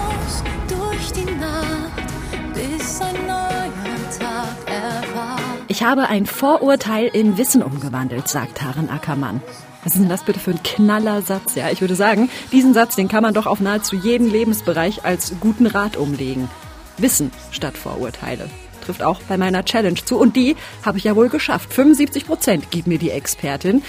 Ich 5.80 5.86
habe 5.86 6.10
ein 6.10 6.26
Vorurteil 6.26 7.08
in 7.08 7.38
Wissen 7.38 7.64
umgewandelt, 7.64 8.28
sagt 8.28 8.58
Taren 8.58 8.90
Ackermann. 8.90 9.42
Was 9.86 9.94
ist 9.94 10.02
denn 10.02 10.10
das 10.10 10.26
bitte 10.26 10.38
für 10.38 10.52
ein 10.52 10.62
knaller 10.62 11.22
Satz? 11.22 11.56
Ja, 11.56 11.70
ich 11.70 11.80
würde 11.80 11.96
sagen, 11.96 12.30
diesen 12.52 12.74
Satz, 12.74 12.98
den 12.98 13.08
kann 13.08 13.24
man 13.24 13.34
doch 13.34 13.46
auf 13.46 13.62
nahezu 13.62 13.96
jeden 13.96 14.30
Lebensbereich 14.30 15.06
als 15.06 15.36
guten 15.40 15.68
Rat 15.68 15.96
umlegen. 15.96 16.50
Wissen 16.98 17.32
statt 17.52 17.78
Vorurteile. 17.78 18.50
Trifft 18.86 19.02
auch 19.02 19.22
bei 19.22 19.38
meiner 19.38 19.64
Challenge 19.64 20.04
zu. 20.04 20.18
Und 20.18 20.36
die 20.36 20.58
habe 20.84 20.98
ich 20.98 21.06
ja 21.06 21.16
wohl 21.16 21.30
geschafft. 21.30 21.74
75 21.74 22.26
Prozent 22.26 22.72
gibt 22.72 22.88
mir 22.88 23.00
die 23.00 23.12
Expertin. 23.12 23.82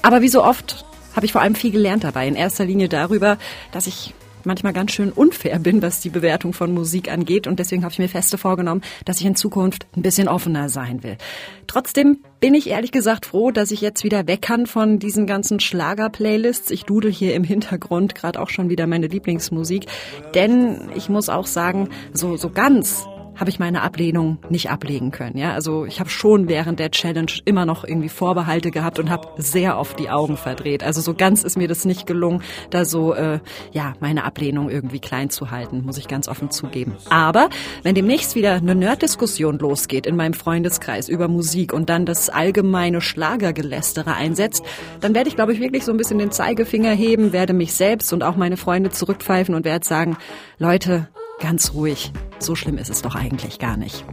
Aber 0.00 0.22
wie 0.22 0.28
so 0.28 0.44
oft 0.44 0.84
habe 1.16 1.26
ich 1.26 1.32
vor 1.32 1.40
allem 1.40 1.56
viel 1.56 1.72
gelernt 1.72 2.04
dabei. 2.04 2.28
In 2.28 2.36
erster 2.36 2.66
Linie 2.66 2.88
darüber, 2.88 3.36
dass 3.72 3.88
ich 3.88 4.14
manchmal 4.46 4.72
ganz 4.72 4.92
schön 4.92 5.10
unfair 5.10 5.58
bin, 5.58 5.82
was 5.82 6.00
die 6.00 6.10
Bewertung 6.10 6.52
von 6.52 6.72
Musik 6.72 7.10
angeht. 7.10 7.46
Und 7.46 7.58
deswegen 7.58 7.82
habe 7.82 7.92
ich 7.92 7.98
mir 7.98 8.08
feste 8.08 8.38
vorgenommen, 8.38 8.82
dass 9.04 9.20
ich 9.20 9.26
in 9.26 9.36
Zukunft 9.36 9.86
ein 9.96 10.02
bisschen 10.02 10.28
offener 10.28 10.68
sein 10.68 11.02
will. 11.02 11.16
Trotzdem 11.66 12.18
bin 12.40 12.54
ich 12.54 12.70
ehrlich 12.70 12.92
gesagt 12.92 13.26
froh, 13.26 13.50
dass 13.50 13.70
ich 13.70 13.80
jetzt 13.80 14.04
wieder 14.04 14.26
weg 14.26 14.42
kann 14.42 14.66
von 14.66 14.98
diesen 14.98 15.26
ganzen 15.26 15.60
Schlager-Playlists. 15.60 16.70
Ich 16.70 16.84
dudel 16.84 17.12
hier 17.12 17.34
im 17.34 17.44
Hintergrund 17.44 18.14
gerade 18.14 18.40
auch 18.40 18.50
schon 18.50 18.68
wieder 18.68 18.86
meine 18.86 19.06
Lieblingsmusik. 19.06 19.86
Denn 20.34 20.90
ich 20.94 21.08
muss 21.08 21.28
auch 21.28 21.46
sagen, 21.46 21.88
so, 22.12 22.36
so 22.36 22.50
ganz 22.50 23.06
habe 23.42 23.50
ich 23.50 23.58
meine 23.58 23.82
Ablehnung 23.82 24.38
nicht 24.50 24.70
ablegen 24.70 25.10
können. 25.10 25.36
Ja, 25.36 25.52
also 25.52 25.84
ich 25.84 25.98
habe 25.98 26.08
schon 26.08 26.46
während 26.46 26.78
der 26.78 26.92
Challenge 26.92 27.32
immer 27.44 27.66
noch 27.66 27.82
irgendwie 27.82 28.08
Vorbehalte 28.08 28.70
gehabt 28.70 29.00
und 29.00 29.10
habe 29.10 29.30
sehr 29.36 29.78
oft 29.78 29.98
die 29.98 30.10
Augen 30.10 30.36
verdreht. 30.36 30.84
Also 30.84 31.00
so 31.00 31.12
ganz 31.12 31.42
ist 31.42 31.58
mir 31.58 31.66
das 31.66 31.84
nicht 31.84 32.06
gelungen, 32.06 32.44
da 32.70 32.84
so 32.84 33.14
äh, 33.14 33.40
ja 33.72 33.94
meine 33.98 34.22
Ablehnung 34.22 34.70
irgendwie 34.70 35.00
klein 35.00 35.28
zu 35.28 35.50
halten, 35.50 35.82
muss 35.84 35.98
ich 35.98 36.06
ganz 36.06 36.28
offen 36.28 36.52
zugeben. 36.52 36.96
Aber 37.10 37.50
wenn 37.82 37.96
demnächst 37.96 38.36
wieder 38.36 38.52
eine 38.52 38.76
Nerd-Diskussion 38.76 39.58
losgeht 39.58 40.06
in 40.06 40.14
meinem 40.14 40.34
Freundeskreis 40.34 41.08
über 41.08 41.26
Musik 41.26 41.72
und 41.72 41.90
dann 41.90 42.06
das 42.06 42.30
allgemeine 42.30 43.00
Schlagergelästere 43.00 44.14
einsetzt, 44.14 44.64
dann 45.00 45.16
werde 45.16 45.28
ich, 45.28 45.34
glaube 45.34 45.52
ich, 45.52 45.58
wirklich 45.58 45.84
so 45.84 45.90
ein 45.90 45.98
bisschen 45.98 46.20
den 46.20 46.30
Zeigefinger 46.30 46.92
heben, 46.92 47.32
werde 47.32 47.54
mich 47.54 47.74
selbst 47.74 48.12
und 48.12 48.22
auch 48.22 48.36
meine 48.36 48.56
Freunde 48.56 48.90
zurückpfeifen 48.90 49.56
und 49.56 49.64
werde 49.64 49.84
sagen, 49.84 50.16
Leute, 50.58 51.08
ganz 51.42 51.74
ruhig. 51.74 52.10
So 52.38 52.54
schlimm 52.54 52.78
ist 52.78 52.88
es 52.88 53.02
doch 53.02 53.14
eigentlich 53.14 53.58
gar 53.58 53.76
nicht. 53.76 54.06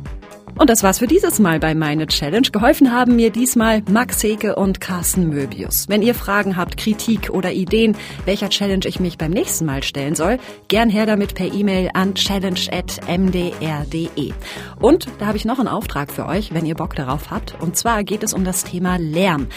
Und 0.59 0.69
das 0.69 0.83
war's 0.83 0.99
für 0.99 1.07
dieses 1.07 1.39
Mal 1.39 1.57
bei 1.57 1.73
meine 1.73 2.05
Challenge. 2.05 2.49
Geholfen 2.51 2.91
haben 2.91 3.15
mir 3.15 3.29
diesmal 3.29 3.81
Max 3.89 4.21
Heke 4.21 4.57
und 4.57 4.81
Carsten 4.81 5.29
Möbius. 5.29 5.87
Wenn 5.87 6.01
ihr 6.01 6.13
Fragen 6.13 6.57
habt, 6.57 6.75
Kritik 6.75 7.29
oder 7.29 7.53
Ideen, 7.53 7.95
welcher 8.25 8.49
Challenge 8.49 8.85
ich 8.85 8.99
mich 8.99 9.17
beim 9.17 9.31
nächsten 9.31 9.65
Mal 9.65 9.83
stellen 9.83 10.15
soll, 10.15 10.37
gern 10.67 10.89
her 10.89 11.05
damit 11.05 11.33
per 11.33 11.53
E-Mail 11.53 11.91
an 11.93 12.13
challenge.mdr.de. 12.13 14.33
Und 14.81 15.07
da 15.19 15.27
habe 15.27 15.37
ich 15.37 15.45
noch 15.45 15.59
einen 15.59 15.69
Auftrag 15.69 16.11
für 16.11 16.25
euch, 16.25 16.53
wenn 16.53 16.65
ihr 16.65 16.75
Bock 16.75 16.93
darauf 16.93 17.31
habt. 17.31 17.55
Und 17.61 17.77
zwar 17.77 18.03
geht 18.03 18.23
es 18.23 18.33
um 18.33 18.43
das 18.43 18.65
Thema 18.65 18.97
Lärm. 18.97 19.47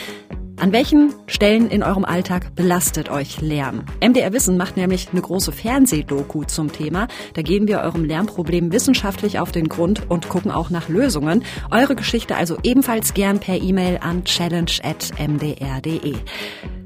An 0.62 0.70
welchen 0.70 1.12
Stellen 1.26 1.68
in 1.68 1.82
eurem 1.82 2.04
Alltag 2.04 2.54
belastet 2.54 3.10
euch 3.10 3.40
Lärm? 3.40 3.82
MDR 4.00 4.32
Wissen 4.32 4.56
macht 4.56 4.76
nämlich 4.76 5.08
eine 5.10 5.20
große 5.20 5.50
Fernsehdoku 5.50 6.44
zum 6.44 6.70
Thema. 6.70 7.08
Da 7.34 7.42
gehen 7.42 7.66
wir 7.66 7.80
eurem 7.80 8.04
Lärmproblem 8.04 8.70
wissenschaftlich 8.70 9.40
auf 9.40 9.50
den 9.50 9.68
Grund 9.68 10.08
und 10.08 10.28
gucken 10.28 10.52
auch 10.52 10.70
nach 10.70 10.88
Lösungen. 10.88 11.42
Eure 11.72 11.96
Geschichte 11.96 12.36
also 12.36 12.58
ebenfalls 12.62 13.12
gern 13.12 13.40
per 13.40 13.60
E-Mail 13.60 13.98
an 14.02 14.24
challenge.mdr.de. 14.24 16.14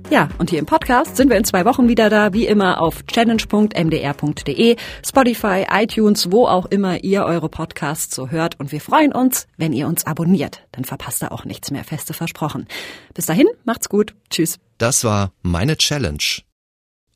Ja, 0.08 0.28
und 0.38 0.50
hier 0.50 0.60
im 0.60 0.66
Podcast 0.66 1.16
sind 1.16 1.30
wir 1.30 1.36
in 1.36 1.44
zwei 1.44 1.64
Wochen 1.64 1.88
wieder 1.88 2.08
da, 2.08 2.32
wie 2.32 2.46
immer 2.46 2.80
auf 2.80 3.04
challenge.mdr.de, 3.06 4.76
Spotify, 5.04 5.66
iTunes, 5.68 6.30
wo 6.30 6.46
auch 6.46 6.66
immer 6.66 7.02
ihr 7.02 7.24
eure 7.24 7.48
Podcasts 7.48 8.14
so 8.14 8.30
hört. 8.30 8.60
Und 8.60 8.70
wir 8.70 8.80
freuen 8.80 9.12
uns, 9.12 9.48
wenn 9.56 9.72
ihr 9.72 9.88
uns 9.88 10.06
abonniert. 10.06 10.62
Dann 10.70 10.84
verpasst 10.84 11.24
ihr 11.24 11.32
auch 11.32 11.44
nichts 11.44 11.72
mehr, 11.72 11.82
feste 11.82 12.14
versprochen. 12.14 12.68
Bis 13.14 13.26
dahin, 13.26 13.48
macht's 13.64 13.88
gut. 13.88 14.14
Tschüss. 14.30 14.60
Das 14.78 15.02
war 15.02 15.32
Meine 15.42 15.76
Challenge. 15.76 16.22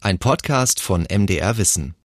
Ein 0.01 0.19
Podcast 0.19 0.81
von 0.81 1.07
MDR 1.09 1.59
Wissen. 1.59 1.95